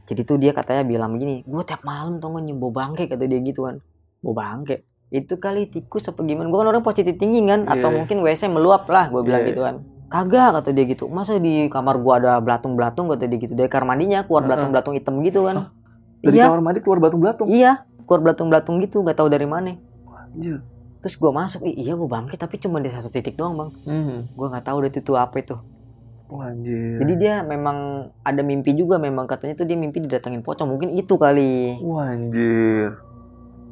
Jadi 0.06 0.22
tuh 0.22 0.38
dia 0.38 0.54
katanya 0.54 0.86
bilang 0.86 1.18
begini, 1.18 1.42
gue 1.42 1.64
tiap 1.66 1.82
malam 1.82 2.22
tau 2.22 2.30
nyembo 2.38 2.70
bangke 2.70 3.10
kata 3.10 3.26
dia 3.26 3.42
gitu 3.42 3.66
kan. 3.66 3.82
Bau 4.22 4.38
bangke. 4.38 4.86
Itu 5.10 5.42
kali 5.42 5.66
tikus 5.66 6.06
apa 6.06 6.22
gimana? 6.22 6.46
Gue 6.54 6.62
kan 6.62 6.70
orang 6.70 6.86
positif 6.86 7.18
tinggi 7.18 7.42
kan, 7.42 7.66
atau 7.66 7.90
Iya. 7.90 7.96
mungkin 8.06 8.22
WC 8.22 8.46
meluap 8.54 8.86
lah, 8.86 9.10
gue 9.10 9.26
bilang 9.26 9.42
Iya. 9.42 9.50
gitu 9.50 9.62
kan. 9.66 9.76
Kagak 10.06 10.62
kata 10.62 10.70
dia 10.78 10.86
gitu. 10.86 11.10
Masa 11.10 11.42
di 11.42 11.66
kamar 11.74 11.98
gua 11.98 12.22
ada 12.22 12.38
belatung-belatung 12.38 13.10
kata 13.10 13.26
dia 13.26 13.40
gitu. 13.42 13.58
Dari 13.58 13.66
kamar 13.66 13.98
mandinya 13.98 14.22
keluar 14.30 14.46
belatung-belatung 14.46 14.94
hitam 14.94 15.18
gitu 15.26 15.50
kan. 15.50 15.74
Dari 16.22 16.38
iya, 16.38 16.54
kamar 16.54 16.62
mandi 16.62 16.80
keluar 16.86 17.00
batung-batung. 17.02 17.50
iya, 17.50 17.82
keluar 18.06 18.22
belatung-belatung 18.30 18.78
gitu, 18.86 19.02
nggak 19.02 19.18
tahu 19.18 19.30
dari 19.34 19.50
mana. 19.50 19.74
Anjir. 20.38 20.62
Terus 21.06 21.22
gua 21.22 21.30
masuk, 21.30 21.62
"Ih, 21.70 21.86
iya 21.86 21.94
gua 21.94 22.10
bangkit 22.10 22.42
tapi 22.42 22.58
cuma 22.58 22.82
di 22.82 22.90
satu 22.90 23.14
titik 23.14 23.38
doang 23.38 23.54
bang. 23.54 23.70
Hmm. 23.86 24.18
Gua 24.34 24.50
nggak 24.50 24.66
tahu 24.66 24.78
deh 24.82 24.90
itu 24.90 25.14
apa 25.14 25.38
itu. 25.38 25.54
Wah, 26.26 26.50
anjir. 26.50 26.98
Jadi 26.98 27.14
dia 27.22 27.46
memang 27.46 28.10
ada 28.26 28.42
mimpi 28.42 28.74
juga 28.74 28.98
memang 28.98 29.30
katanya 29.30 29.62
tuh 29.62 29.70
dia 29.70 29.78
mimpi 29.78 30.02
didatengin 30.02 30.42
pocong 30.42 30.66
mungkin 30.74 30.98
itu 30.98 31.14
kali. 31.14 31.78
Wah, 31.86 32.10
anjir. 32.10 32.98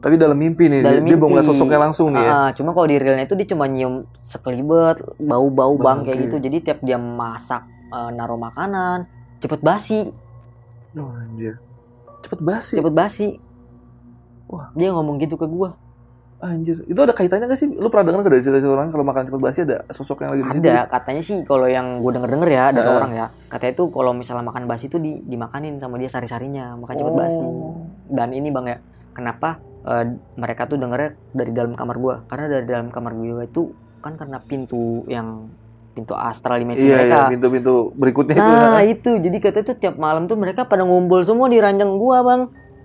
Tapi 0.04 0.20
dalam 0.22 0.38
mimpi 0.38 0.70
nih, 0.70 0.86
Dalam 0.86 1.02
dia, 1.02 1.16
dia 1.16 1.18
belum 1.18 1.34
mimpi. 1.34 1.42
ngeliat 1.42 1.48
sosoknya 1.50 1.80
langsung 1.82 2.14
nih 2.14 2.22
ya. 2.22 2.30
Ah, 2.30 2.50
cuma 2.54 2.78
kalau 2.78 2.86
di 2.86 3.02
realnya 3.02 3.26
itu 3.26 3.34
dia 3.34 3.48
cuma 3.50 3.66
nyium 3.66 4.06
sekelibet, 4.22 5.02
bau-bau 5.18 5.74
bang 5.82 6.06
kayak 6.06 6.30
gitu. 6.30 6.36
Jadi 6.38 6.58
tiap 6.62 6.80
dia 6.86 7.02
masak 7.02 7.66
eh, 7.90 8.10
naruh 8.14 8.38
makanan, 8.38 9.10
cepet 9.42 9.64
basi, 9.66 10.14
Wah, 10.94 11.26
anjir. 11.26 11.58
Cepet 12.22 12.40
basi. 12.46 12.76
cepet 12.78 12.94
basi. 12.94 13.28
Wah. 14.46 14.70
Dia 14.78 14.94
ngomong 14.94 15.18
gitu 15.18 15.42
ke 15.42 15.50
gua. 15.50 15.74
Anjir. 16.44 16.84
Itu 16.84 17.00
ada 17.00 17.12
kaitannya 17.12 17.48
gak 17.48 17.56
sih? 17.56 17.72
Lu 17.72 17.88
pernah 17.88 18.12
dengar 18.12 18.22
gak 18.22 18.32
dari 18.32 18.44
cerita-cerita 18.44 18.68
orang 18.70 18.92
kalau 18.92 19.02
makan 19.02 19.24
cepet 19.24 19.40
basi 19.40 19.60
ada 19.64 19.88
sosok 19.88 20.22
yang 20.22 20.32
lagi 20.32 20.44
di 20.44 20.52
situ? 20.52 20.64
Ada 20.66 20.84
katanya 20.86 21.22
sih 21.22 21.38
kalau 21.42 21.66
yang 21.66 21.88
gue 21.98 22.12
denger 22.12 22.30
denger 22.30 22.50
ya 22.50 22.66
dari 22.70 22.84
Heeh. 22.84 23.00
orang 23.00 23.12
ya 23.14 23.26
katanya 23.48 23.72
itu 23.72 23.84
kalau 23.88 24.12
misalnya 24.12 24.44
makan 24.44 24.64
basi 24.66 24.86
itu 24.86 24.98
di, 24.98 25.24
dimakanin 25.24 25.78
sama 25.78 25.96
dia 25.96 26.08
sari-sarinya 26.08 26.76
makan 26.76 26.96
cepet 26.96 27.14
basi 27.14 27.40
Oh. 27.40 27.88
dan 28.10 28.30
ini 28.30 28.50
bang 28.50 28.66
ya 28.68 28.78
kenapa 29.12 29.50
eh, 29.84 30.04
mereka 30.36 30.66
tuh 30.66 30.76
dengernya 30.76 31.16
dari 31.32 31.52
dalam 31.52 31.74
kamar 31.74 31.96
gua 31.96 32.16
karena 32.28 32.46
dari 32.52 32.66
dalam 32.66 32.88
kamar 32.88 33.14
gua 33.14 33.44
itu 33.44 33.72
kan 33.98 34.14
karena 34.14 34.38
pintu 34.38 35.08
yang 35.08 35.48
pintu 35.94 36.12
astral 36.12 36.58
dimensi 36.58 36.82
Iya, 36.82 36.90
iya, 36.90 36.98
mereka 36.98 37.18
pintu-pintu 37.30 37.74
berikutnya 37.94 38.34
itu. 38.34 38.42
nah 38.44 38.82
itu 38.82 39.12
jadi 39.16 39.38
katanya 39.40 39.66
tuh 39.66 39.78
tiap 39.78 39.96
malam 39.96 40.26
tuh 40.26 40.36
mereka 40.36 40.66
pada 40.66 40.82
ngumpul 40.82 41.22
semua 41.22 41.48
di 41.48 41.62
ranjang 41.62 41.96
gua 41.96 42.20
bang 42.20 42.42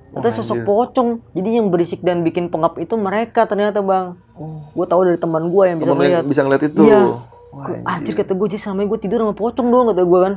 Wah, 0.09 0.33
sosok 0.33 0.65
pocong 0.65 1.21
jadi 1.37 1.61
yang 1.61 1.69
berisik 1.69 2.01
dan 2.01 2.25
bikin 2.25 2.49
pengap 2.49 2.81
itu 2.81 2.97
mereka 2.97 3.45
ternyata 3.45 3.85
bang 3.85 4.17
Oh. 4.39 4.63
gue 4.71 4.87
tahu 4.87 5.03
dari 5.03 5.19
teman 5.19 5.51
gua 5.51 5.67
yang 5.67 5.83
bisa 5.83 5.99
melihat 5.99 6.23
bisa 6.23 6.47
ngeliat 6.47 6.63
itu. 6.63 6.79
Iya. 6.87 7.27
Wah, 7.51 7.75
anjir. 7.75 7.83
anjir 7.83 8.15
kata 8.23 8.33
gue 8.39 8.47
jadi 8.55 8.63
sama 8.63 8.87
gue 8.87 8.99
tidur 9.03 9.19
sama 9.19 9.35
pocong 9.35 9.67
doang 9.67 9.91
kata 9.91 10.07
gue 10.07 10.21
kan 10.23 10.35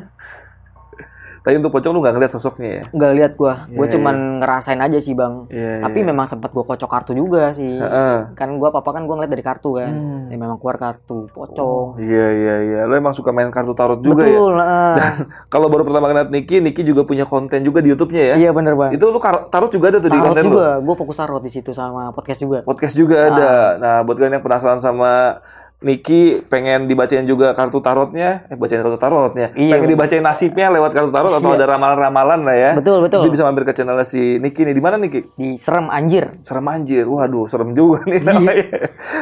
Tapi 1.41 1.58
untuk 1.58 1.71
pocong 1.71 1.89
lu 1.89 1.99
gak 1.99 2.13
ngeliat 2.13 2.30
sosoknya 2.30 2.69
ya? 2.71 2.84
nggak 2.91 3.12
lihat 3.13 3.32
gue 3.34 3.54
gue 3.71 3.82
Iya, 3.84 3.91
cuman 3.91 4.15
ngerasain 4.38 4.77
aja 4.77 4.97
sih 4.97 5.12
bang 5.12 5.45
Iya, 5.47 5.82
tapi 5.82 5.99
memang 6.01 6.25
sempat 6.25 6.49
gue 6.49 6.62
kocok 6.62 6.86
kartu 6.88 7.12
juga 7.12 7.49
sih 7.51 7.75
Heeh. 7.75 8.17
kan 8.32 8.49
gue 8.54 8.63
apa 8.63 8.77
apa 8.77 8.89
kan 8.91 9.04
gue 9.04 9.12
ngeliat 9.12 9.30
dari 9.30 9.41
kartu 9.41 9.75
kan 9.75 9.89
Hmm. 9.91 10.30
ya 10.30 10.38
memang 10.38 10.56
keluar 10.56 10.77
kartu 10.77 11.25
Oh, 11.25 11.34
pocong 11.36 11.88
iya 11.99 12.27
iya 12.32 12.56
iya. 12.62 12.80
Lo 12.84 12.93
emang 12.93 13.12
suka 13.12 13.30
main 13.30 13.49
kartu 13.49 13.73
tarot 13.73 13.99
juga 13.99 14.21
ya? 14.21 14.32
betul 14.32 14.54
ah. 14.56 14.95
Kalau 15.54 15.67
baru 15.67 15.82
pertama 15.82 16.06
kali 16.06 16.17
liat 16.19 16.30
Niki, 16.30 16.58
Niki 16.60 16.82
juga 16.84 17.01
punya 17.04 17.25
konten 17.25 17.60
juga 17.60 17.80
di 17.80 17.89
YouTube-nya 17.89 18.23
ya. 18.23 18.36
iya 18.38 18.49
bener 18.51 18.73
bang 18.73 18.93
Itu 18.93 19.08
lu 19.08 19.17
tarot 19.19 19.69
juga 19.69 19.86
ada 19.88 19.97
tuh 19.97 20.08
di 20.08 20.13
tarot 20.13 20.27
konten 20.27 20.43
lu. 20.43 20.49
juga 20.51 20.69
gue 20.80 20.95
fokus 20.95 21.17
tarot 21.17 21.39
di 21.39 21.49
situ 21.49 21.71
sama 21.71 22.10
podcast 22.12 22.38
juga 22.39 22.62
Podcast 22.62 22.93
juga 22.93 23.17
Ah. 23.17 23.27
ada. 23.27 23.51
Nah, 23.75 23.95
buat 24.01 24.15
kalian 24.15 24.38
yang 24.38 24.45
penasaran 24.45 24.77
sama 24.77 25.41
Niki, 25.81 26.45
pengen 26.45 26.85
dibacain 26.85 27.25
juga 27.25 27.57
kartu 27.57 27.81
tarotnya, 27.81 28.45
eh 28.45 28.53
bacain 28.53 28.79
kartu 28.79 28.95
tarotnya, 28.95 29.49
Iya, 29.51 29.73
pengen 29.73 29.89
betul. 29.89 29.93
dibacain 29.97 30.21
nasibnya 30.21 30.69
lewat 30.69 30.93
kartu 30.93 31.09
tarot 31.09 31.33
atau 31.33 31.49
Iya. 31.49 31.57
ada 31.57 31.65
ramalan-ramalan 31.73 32.39
lah 32.45 32.53
ya. 32.53 32.71
betul 32.77 33.01
betul 33.01 33.25
Itu 33.25 33.33
bisa 33.33 33.43
mampir 33.43 33.65
ke 33.65 33.73
channelnya 33.73 34.05
si 34.05 34.37
Niki 34.37 34.61
nih. 34.61 34.71
Di 34.71 34.79
mana 34.79 34.95
Niki? 34.95 35.25
di 35.33 35.57
serem 35.57 35.89
anjir 35.89 36.37
Serem 36.41 36.69
anjir. 36.69 37.09
Waduh, 37.09 37.49
serem 37.49 37.73
juga 37.73 38.05
nih 38.05 38.21
Iya. 38.21 38.29
namanya. 38.29 38.65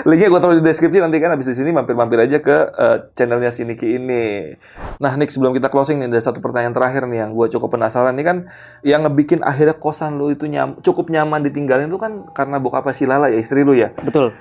Linknya 0.03 0.27
gue 0.27 0.39
taruh 0.39 0.55
di 0.55 0.63
deskripsi 0.63 0.99
nanti 0.99 1.17
kan 1.17 1.31
habis 1.31 1.47
di 1.47 1.55
sini 1.55 1.71
mampir-mampir 1.71 2.19
aja 2.19 2.37
ke 2.37 2.57
eh, 2.69 2.97
channelnya 3.13 3.49
si 3.49 3.63
Niki 3.63 3.95
ini. 3.95 4.51
Nah, 4.99 5.15
Nick 5.15 5.31
sebelum 5.31 5.55
kita 5.55 5.71
closing 5.71 5.95
nih 5.97 6.07
ada 6.07 6.19
satu 6.19 6.43
pertanyaan 6.43 6.75
terakhir 6.75 7.07
nih 7.07 7.23
yang 7.23 7.31
gue 7.31 7.47
cukup 7.49 7.71
penasaran. 7.71 8.11
Ini 8.11 8.23
kan 8.25 8.37
yang 8.83 9.07
ngebikin 9.07 9.41
akhirnya 9.41 9.73
kosan 9.73 10.19
lu 10.19 10.27
itu 10.27 10.43
nyam, 10.45 10.75
cukup 10.79 11.07
nyaman 11.07 11.39
ditinggalin 11.41 11.87
itu 11.87 11.95
kan 11.95 12.27
karena 12.29 12.59
bokapnya 12.59 12.91
si 12.91 13.07
Lala 13.07 13.31
ya 13.31 13.39
istri 13.39 13.63
lu 13.63 13.71
ya. 13.71 13.95
betul 13.95 14.35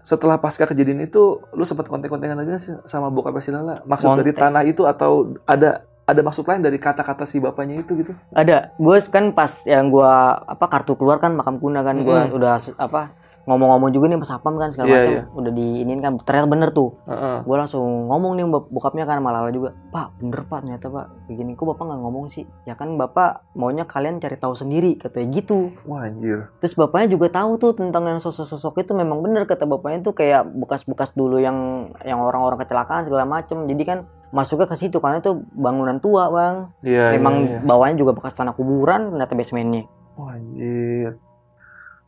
Setelah 0.00 0.40
pasca 0.40 0.64
kejadian 0.64 1.04
itu, 1.04 1.38
lu 1.52 1.64
sempat 1.64 1.86
nggak 1.86 2.60
sih 2.60 2.72
sama 2.88 3.12
bokapnya 3.12 3.42
si 3.44 3.50
Lala? 3.52 3.84
Maksud 3.84 4.16
dari 4.16 4.32
Kontek. 4.32 4.42
tanah 4.42 4.62
itu 4.64 4.82
atau 4.88 5.36
ada 5.44 5.84
ada 6.10 6.20
maksud 6.26 6.42
lain 6.42 6.58
dari 6.58 6.74
kata-kata 6.82 7.22
si 7.22 7.38
bapaknya 7.38 7.86
itu 7.86 7.94
gitu? 8.02 8.10
ada 8.34 8.74
gue 8.74 8.96
kan 9.06 9.30
pas 9.30 9.62
yang 9.62 9.94
gue 9.94 10.12
apa 10.42 10.66
kartu 10.66 10.98
keluar 10.98 11.22
kan 11.22 11.38
makam 11.38 11.62
kuna 11.62 11.86
kan 11.86 12.02
gue 12.02 12.18
Mm-mm. 12.26 12.34
udah 12.34 12.58
apa 12.82 13.14
ngomong-ngomong 13.42 13.90
juga 13.90 14.06
nih 14.06 14.16
sama 14.16 14.28
sapam 14.28 14.54
kan 14.54 14.68
segala 14.68 14.86
Iya, 14.86 14.94
macam 14.94 15.12
iya. 15.12 15.24
udah 15.32 15.52
diinin 15.52 15.98
kan 15.98 16.12
ternyata 16.18 16.46
bener 16.46 16.70
tuh 16.70 16.92
Heeh. 17.04 17.38
gue 17.42 17.56
langsung 17.56 17.82
ngomong 18.06 18.32
nih 18.34 18.44
bokapnya 18.46 19.04
kan 19.04 19.18
sama 19.18 19.30
Lala 19.30 19.48
juga 19.48 19.72
pak 19.88 20.12
bener 20.16 20.40
pak 20.44 20.58
ternyata 20.60 20.86
pak 20.86 21.06
begini 21.24 21.52
kok 21.52 21.66
bapak 21.66 21.84
nggak 21.84 22.00
ngomong 22.00 22.26
sih 22.26 22.44
ya 22.62 22.74
kan 22.74 22.94
bapak 22.94 23.42
maunya 23.52 23.82
kalian 23.82 24.18
cari 24.18 24.36
tahu 24.36 24.52
sendiri 24.52 24.94
katanya 24.94 25.32
gitu 25.34 25.72
Wah 25.82 26.04
anjir. 26.04 26.52
terus 26.58 26.74
bapaknya 26.74 27.08
juga 27.10 27.32
tahu 27.32 27.56
tuh 27.56 27.72
tentang 27.72 28.04
yang 28.06 28.18
sosok-sosok 28.18 28.76
itu 28.78 28.92
memang 28.92 29.18
bener 29.20 29.44
kata 29.44 29.64
bapaknya 29.64 30.02
tuh 30.02 30.12
kayak 30.12 30.44
bekas-bekas 30.46 31.10
dulu 31.10 31.36
yang 31.36 31.56
yang 32.02 32.20
orang-orang 32.20 32.60
kecelakaan 32.60 33.04
segala 33.04 33.24
macem 33.24 33.64
jadi 33.64 33.82
kan 33.84 33.98
masuknya 34.30 34.66
ke 34.66 34.76
situ 34.76 35.00
karena 35.00 35.18
itu 35.18 35.42
bangunan 35.50 35.98
tua 35.98 36.28
bang 36.28 36.54
Iya. 36.80 37.16
memang 37.16 37.34
iya, 37.40 37.50
iya. 37.52 37.58
bawahnya 37.60 37.96
juga 37.96 38.12
bekas 38.12 38.30
tanah 38.32 38.52
kuburan 38.52 39.10
ternyata 39.10 39.32
basementnya 39.32 39.84
Wah, 40.14 40.36
anjir. 40.36 41.16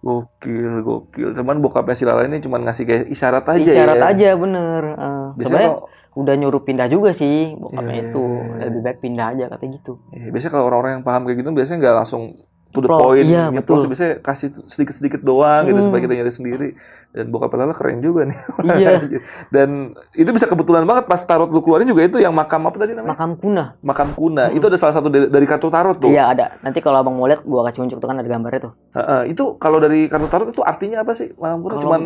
Gokil, 0.02 0.82
gokil. 0.82 1.30
Cuman 1.30 1.62
bokapnya 1.62 1.94
si 1.94 2.02
Lala 2.02 2.26
ini 2.26 2.42
cuma 2.42 2.58
ngasih 2.58 2.84
kayak 2.84 3.04
isyarat 3.06 3.44
aja 3.46 3.62
isyarat 3.62 4.02
ya. 4.02 4.06
aja 4.10 4.28
bener 4.34 4.82
Biasanya 4.92 5.38
sebenarnya 5.38 5.70
kalau, 5.78 5.86
udah 6.12 6.34
nyuruh 6.36 6.62
pindah 6.66 6.88
juga 6.92 7.10
sih 7.16 7.54
bokapnya 7.56 7.94
Iya, 7.96 8.04
itu 8.10 8.22
lebih 8.60 8.80
baik 8.84 8.98
pindah 9.00 9.26
aja 9.32 9.44
katanya 9.48 9.72
gitu 9.80 9.92
eh, 10.12 10.28
biasanya 10.28 10.52
kalau 10.52 10.64
orang-orang 10.68 10.92
yang 11.00 11.04
paham 11.06 11.22
kayak 11.24 11.38
gitu 11.40 11.48
biasanya 11.56 11.78
nggak 11.80 11.96
langsung 12.04 12.22
to 12.72 12.80
the 12.80 12.88
Plong. 12.88 13.00
point. 13.06 13.24
Iya, 13.24 13.52
gitu. 13.52 13.76
betul. 13.76 13.86
Biasanya 13.86 14.14
kasih 14.18 14.48
sedikit-sedikit 14.62 15.20
doang 15.20 15.64
gitu 15.64 15.76
Hmm. 15.76 15.86
supaya 15.86 16.00
kita 16.00 16.14
nyari 16.14 16.32
sendiri. 16.32 16.68
Dan 17.10 17.28
bokapnya 17.28 17.62
Lala 17.62 17.74
keren 17.74 18.00
juga 18.00 18.24
nih. 18.24 18.38
iya 18.80 18.90
Dan 19.48 19.68
itu 20.10 20.28
bisa 20.28 20.44
kebetulan 20.44 20.82
banget 20.82 21.04
pas 21.04 21.20
tarot 21.20 21.46
lu 21.46 21.60
keluarin 21.60 21.84
juga 21.84 22.02
itu 22.02 22.16
yang 22.16 22.32
makam 22.32 22.62
apa 22.62 22.74
tadi 22.74 22.92
namanya? 22.92 23.12
makam 23.12 23.30
kuna 23.34 23.64
Makam 23.78 24.08
kuna. 24.12 24.44
Hmm. 24.46 24.56
Itu 24.56 24.66
ada 24.66 24.76
salah 24.76 24.94
satu 24.94 25.06
dari, 25.06 25.28
dari 25.28 25.44
kartu 25.44 25.68
tarot 25.68 25.96
tuh. 25.98 26.08
iya 26.08 26.26
ada 26.26 26.56
nanti 26.58 26.78
kalau 26.78 26.98
abang 26.98 27.12
mau 27.12 27.24
lihat 27.24 27.42
gua 27.42 27.64
kasih 27.64 27.82
unjuk 27.82 27.96
tuh 27.96 28.06
kan 28.06 28.16
ada 28.16 28.26
gambarnya 28.26 28.60
tuh 28.62 28.72
Heeh, 28.92 29.22
itu 29.28 29.56
kalau 29.56 29.76
dari 29.76 30.06
kartu 30.06 30.26
tarot 30.26 30.48
itu 30.48 30.60
artinya 30.60 31.00
apa 31.00 31.12
sih? 31.12 31.28
Makam 31.34 31.58
kuna 31.60 31.72
Kalau- 31.72 31.84
cuman 31.84 32.02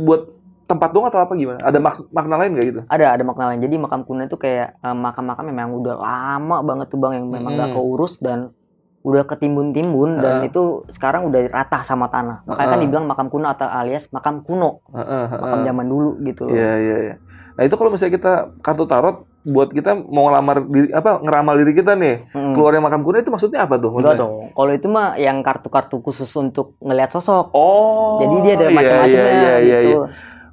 buat 0.00 0.22
tempat 0.64 0.90
doang 0.90 1.04
atau 1.04 1.18
apa 1.18 1.34
gimana? 1.34 1.58
Ada 1.60 1.78
maks- 1.78 2.06
makna 2.08 2.34
lain 2.36 2.50
nggak 2.52 2.66
gitu? 2.68 2.80
ada 2.86 3.06
ada 3.10 3.22
makna 3.22 3.44
lain 3.48 3.58
jadi 3.58 3.74
makam 3.74 4.00
kuna 4.00 4.24
itu 4.24 4.36
kayak 4.36 4.78
eh, 4.78 4.96
makam-makam 4.96 5.44
yang 5.44 5.56
memang 5.58 5.74
udah 5.76 5.94
lama 5.94 6.56
banget 6.62 6.86
tuh 6.88 6.98
bang 6.98 7.12
yang 7.16 7.26
memang 7.28 7.52
Hmm. 7.52 7.60
gak 7.60 7.70
keurus 7.74 8.16
dan 8.16 8.54
udah 9.00 9.24
ketimbun-timbun 9.24 10.20
dan 10.20 10.44
Heeh. 10.44 10.52
itu 10.52 10.84
sekarang 10.92 11.24
udah 11.24 11.48
rata 11.48 11.80
sama 11.80 12.12
tanah 12.12 12.44
makanya 12.44 12.68
kan 12.68 12.76
Heeh. 12.76 12.84
dibilang 12.84 13.06
makam 13.08 13.32
kuno 13.32 13.48
atau 13.48 13.64
alias 13.64 14.12
makam 14.12 14.44
kuno 14.44 14.84
Heeh, 14.92 15.24
heeh. 15.24 15.40
makam 15.40 15.60
zaman 15.64 15.86
dulu 15.88 16.10
gitu 16.20 16.44
loh 16.48 16.52
Iya 16.52 16.72
iya 16.76 16.96
iya. 17.08 17.14
Nah 17.50 17.62
itu 17.64 17.74
kalau 17.76 17.90
misalnya 17.92 18.16
kita 18.16 18.32
kartu 18.60 18.84
tarot 18.84 19.24
buat 19.40 19.72
kita 19.72 19.96
mau 19.96 20.28
ngelamar 20.28 20.68
diri 20.68 20.92
apa 20.92 21.16
ngeramal 21.20 21.54
diri 21.60 21.72
kita 21.72 21.92
nih 21.96 22.28
Mm. 22.32 22.52
keluarnya 22.52 22.80
makam 22.80 23.00
kuna 23.00 23.20
itu 23.20 23.32
maksudnya 23.32 23.64
apa 23.64 23.80
tuh? 23.80 23.96
Enggak 23.96 24.20
dong. 24.20 24.52
Kalau 24.52 24.72
itu 24.72 24.86
mah 24.88 25.16
yang 25.16 25.40
kartu-kartu 25.40 26.00
khusus 26.00 26.28
untuk 26.36 26.76
ngelihat 26.80 27.08
sosok. 27.08 27.52
Oh. 27.52 28.20
Jadi 28.20 28.36
dia 28.44 28.52
ada 28.60 28.66
iya, 28.68 28.76
macam-macamnya 28.76 29.32
iya, 29.32 29.54
iya, 29.60 29.78
gitu. 29.80 29.88
iya. 29.96 30.00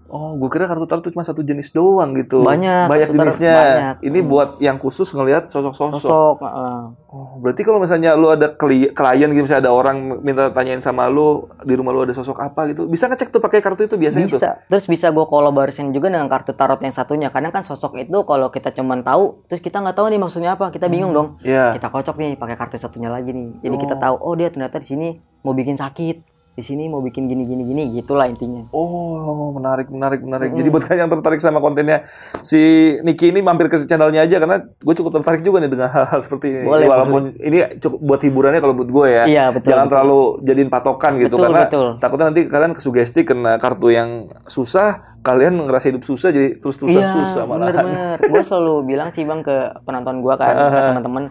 Oh, 0.09 0.33
gue 0.33 0.47
kira 0.47 0.65
kartu 0.65 0.83
tarot 0.83 0.99
itu 0.99 1.11
cuma 1.11 1.21
satu 1.21 1.39
jenis 1.39 1.69
doang 1.69 2.11
gitu. 2.13 2.41
Banyak, 2.41 2.87
Banyak 2.87 3.07
jenisnya. 3.09 3.53
banyak. 3.53 3.95
Ini 4.01 4.19
Hmm. 4.19 4.27
buat 4.27 4.49
yang 4.57 4.77
khusus 4.77 5.07
ngelihat 5.09 5.45
sosok-sosok. 5.45 5.99
Sosok, 5.99 6.35
heeh. 6.41 6.79
Oh, 7.07 7.35
berarti 7.37 7.61
kalau 7.61 7.77
misalnya 7.77 8.13
lu 8.13 8.27
ada 8.27 8.47
kli- 8.49 8.89
klien 8.89 9.27
gitu, 9.27 9.43
misalnya 9.43 9.63
ada 9.63 9.73
orang 9.73 9.97
minta 10.19 10.47
tanyain 10.49 10.79
sama 10.79 11.05
lu 11.05 11.27
di 11.61 11.73
rumah 11.73 11.91
lu 11.91 12.01
ada 12.01 12.11
sosok 12.11 12.37
apa 12.37 12.67
gitu, 12.67 12.85
bisa 12.85 13.05
ngecek 13.05 13.29
tuh 13.29 13.39
pakai 13.39 13.59
kartu 13.59 13.83
itu 13.83 13.95
biasanya 13.95 14.27
tuh. 14.27 14.37
bisa. 14.37 14.49
Terus 14.65 14.85
bisa 14.85 15.07
gue 15.09 15.25
kolaborasiin 15.25 15.89
juga 15.89 16.07
dengan 16.07 16.27
kartu 16.27 16.51
tarot 16.51 16.79
yang 16.79 16.91
satunya. 16.91 17.27
Kadang 17.27 17.51
kan 17.51 17.61
sosok 17.61 17.97
itu 17.97 18.17
kalau 18.21 18.47
kita 18.47 18.71
cuman 18.71 19.01
tahu, 19.01 19.43
terus 19.45 19.59
kita 19.59 19.77
nggak 19.77 19.93
tahu 19.93 20.07
nih 20.07 20.17
maksudnya 20.17 20.53
apa, 20.53 20.69
kita 20.69 20.87
bingung 20.87 21.11
dong. 21.11 21.35
Iya. 21.41 21.73
Kita 21.73 21.87
kocok 21.87 22.15
nih 22.15 22.31
pakai 22.33 22.55
kartu 22.55 22.77
satunya 22.77 23.07
lagi 23.07 23.29
nih. 23.29 23.59
Jadi 23.59 23.75
kita 23.77 23.95
Oh. 23.95 24.01
tahu, 24.01 24.15
oh 24.21 24.33
dia 24.33 24.47
ternyata 24.47 24.77
di 24.77 24.87
sini 24.87 25.07
mau 25.41 25.51
bikin 25.51 25.75
sakit, 25.75 26.36
di 26.57 26.65
sini 26.65 26.89
mau 26.89 27.05
bikin 27.05 27.29
gini 27.29 27.45
gini 27.45 27.69
gini, 27.69 27.85
gitulah 27.93 28.25
intinya. 28.25 28.65
Oh, 28.73 29.53
menarik, 29.53 29.93
menarik, 29.93 30.25
menarik. 30.25 30.49
Mm. 30.49 30.57
Jadi 30.57 30.67
buat 30.73 30.83
kalian 30.89 31.05
yang 31.05 31.11
tertarik 31.13 31.37
sama 31.37 31.61
kontennya 31.61 32.01
si 32.41 32.97
Niki 33.05 33.29
ini 33.29 33.45
mampir 33.45 33.69
ke 33.69 33.77
channelnya 33.77 34.25
aja 34.25 34.41
karena 34.41 34.65
gue 34.65 34.95
cukup 34.97 35.21
tertarik 35.21 35.45
juga 35.45 35.61
nih 35.61 35.69
dengan 35.69 35.93
hal-hal 35.93 36.17
seperti 36.17 36.49
ini. 36.49 36.65
Boleh, 36.65 36.89
Walaupun 36.89 37.37
ini 37.45 37.77
cukup 37.77 38.01
buat 38.01 38.21
hiburannya 38.25 38.57
kalau 38.57 38.73
buat 38.73 38.89
gue 38.89 39.05
ya. 39.05 39.23
Iya 39.29 39.45
betul. 39.53 39.69
Jangan 39.69 39.85
betul. 39.85 39.93
terlalu 39.93 40.21
jadiin 40.49 40.69
patokan 40.73 41.11
gitu 41.21 41.35
betul, 41.37 41.45
karena 41.45 41.61
betul. 41.69 41.87
takutnya 42.01 42.25
nanti 42.33 42.41
kalian 42.49 42.73
kesugesti 42.73 43.19
kena 43.21 43.53
kartu 43.61 43.87
yang 43.93 44.09
susah, 44.49 45.21
kalian 45.21 45.61
ngerasa 45.61 45.93
hidup 45.93 46.09
susah 46.09 46.33
jadi 46.33 46.57
terus-terusan 46.57 47.05
Iya, 47.05 47.13
susah 47.21 47.43
malahan. 47.45 47.85
bener-bener. 47.85 48.17
gue 48.33 48.41
selalu 48.41 48.75
bilang 48.89 49.13
sih 49.13 49.29
bang 49.29 49.45
ke 49.45 49.77
penonton 49.85 50.25
gue 50.25 50.33
kan, 50.41 50.57
ke 50.73 50.79
teman-teman, 50.89 51.23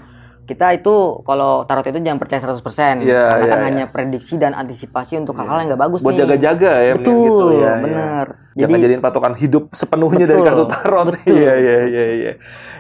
kita 0.47 0.79
itu 0.79 0.95
kalau 1.27 1.67
tarot 1.67 1.83
itu 1.83 1.99
jangan 1.99 2.23
percaya 2.23 2.39
100% 2.39 3.03
Iya, 3.03 3.23
karena 3.27 3.45
iya, 3.45 3.51
kan 3.51 3.59
iya. 3.59 3.67
hanya 3.67 3.85
prediksi 3.91 4.39
dan 4.39 4.55
antisipasi 4.55 5.19
untuk 5.19 5.35
hal-hal 5.35 5.67
yang 5.67 5.69
nggak 5.75 5.83
bagus 5.91 6.01
Buat 6.07 6.15
nih. 6.15 6.21
jaga-jaga 6.23 6.73
ya, 6.81 6.93
mendingan 6.95 7.03
Betul, 7.03 7.27
gitu 7.27 7.47
ya. 7.51 7.67
ya. 7.67 7.75
bener. 7.83 8.27
Jangan 8.57 8.73
Jadi 8.73 8.85
jadiin 8.89 9.03
patokan 9.05 9.35
hidup 9.37 9.65
sepenuhnya 9.75 10.25
dari 10.25 10.41
Betul, 10.41 10.49
kartu 10.49 10.65
tarot. 10.73 11.07
Iya, 11.29 11.53
iya, 11.61 11.79
iya, 11.85 12.05
iya. 12.17 12.33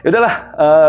Yaudahlah, 0.06 0.34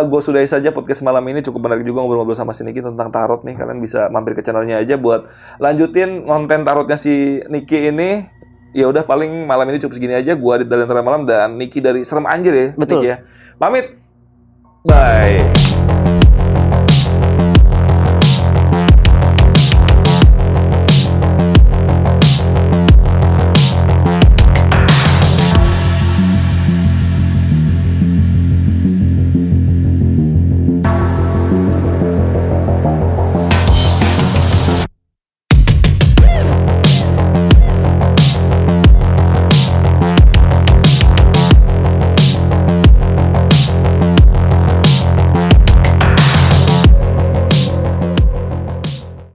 gue 0.07 0.21
sudahi 0.23 0.47
saja 0.47 0.71
podcast 0.71 1.03
malam 1.03 1.25
ini. 1.28 1.43
Cukup 1.43 1.59
menarik 1.59 1.84
juga 1.84 2.05
ngobrol-ngobrol 2.05 2.38
sama 2.38 2.55
si 2.55 2.63
Niki 2.63 2.80
tentang 2.80 3.11
tarot 3.11 3.43
nih. 3.43 3.59
Kalian 3.59 3.84
bisa 3.84 4.07
mampir 4.07 4.32
ke 4.38 4.45
channelnya 4.45 4.80
aja 4.80 4.95
buat 4.95 5.28
lanjutin 5.59 6.23
konten 6.23 6.63
tarotnya 6.63 6.95
si 6.95 7.43
Niki 7.51 7.91
ini. 7.91 8.32
Ya 8.71 8.86
udah 8.88 9.03
paling 9.03 9.43
malam 9.43 9.67
ini 9.73 9.82
cukup 9.82 9.97
segini 9.97 10.15
aja. 10.15 10.38
Gua 10.38 10.61
Adit 10.61 10.69
dari 10.69 10.86
Malam 10.86 11.28
dan 11.28 11.57
Niki 11.57 11.84
dari 11.84 12.05
Serem 12.07 12.23
Anjir 12.30 12.53
ya. 12.55 12.67
Betul. 12.78 13.03
Niki 13.03 13.11
ya. 13.11 13.17
Pamit. 13.59 13.91
Bye. 14.88 15.96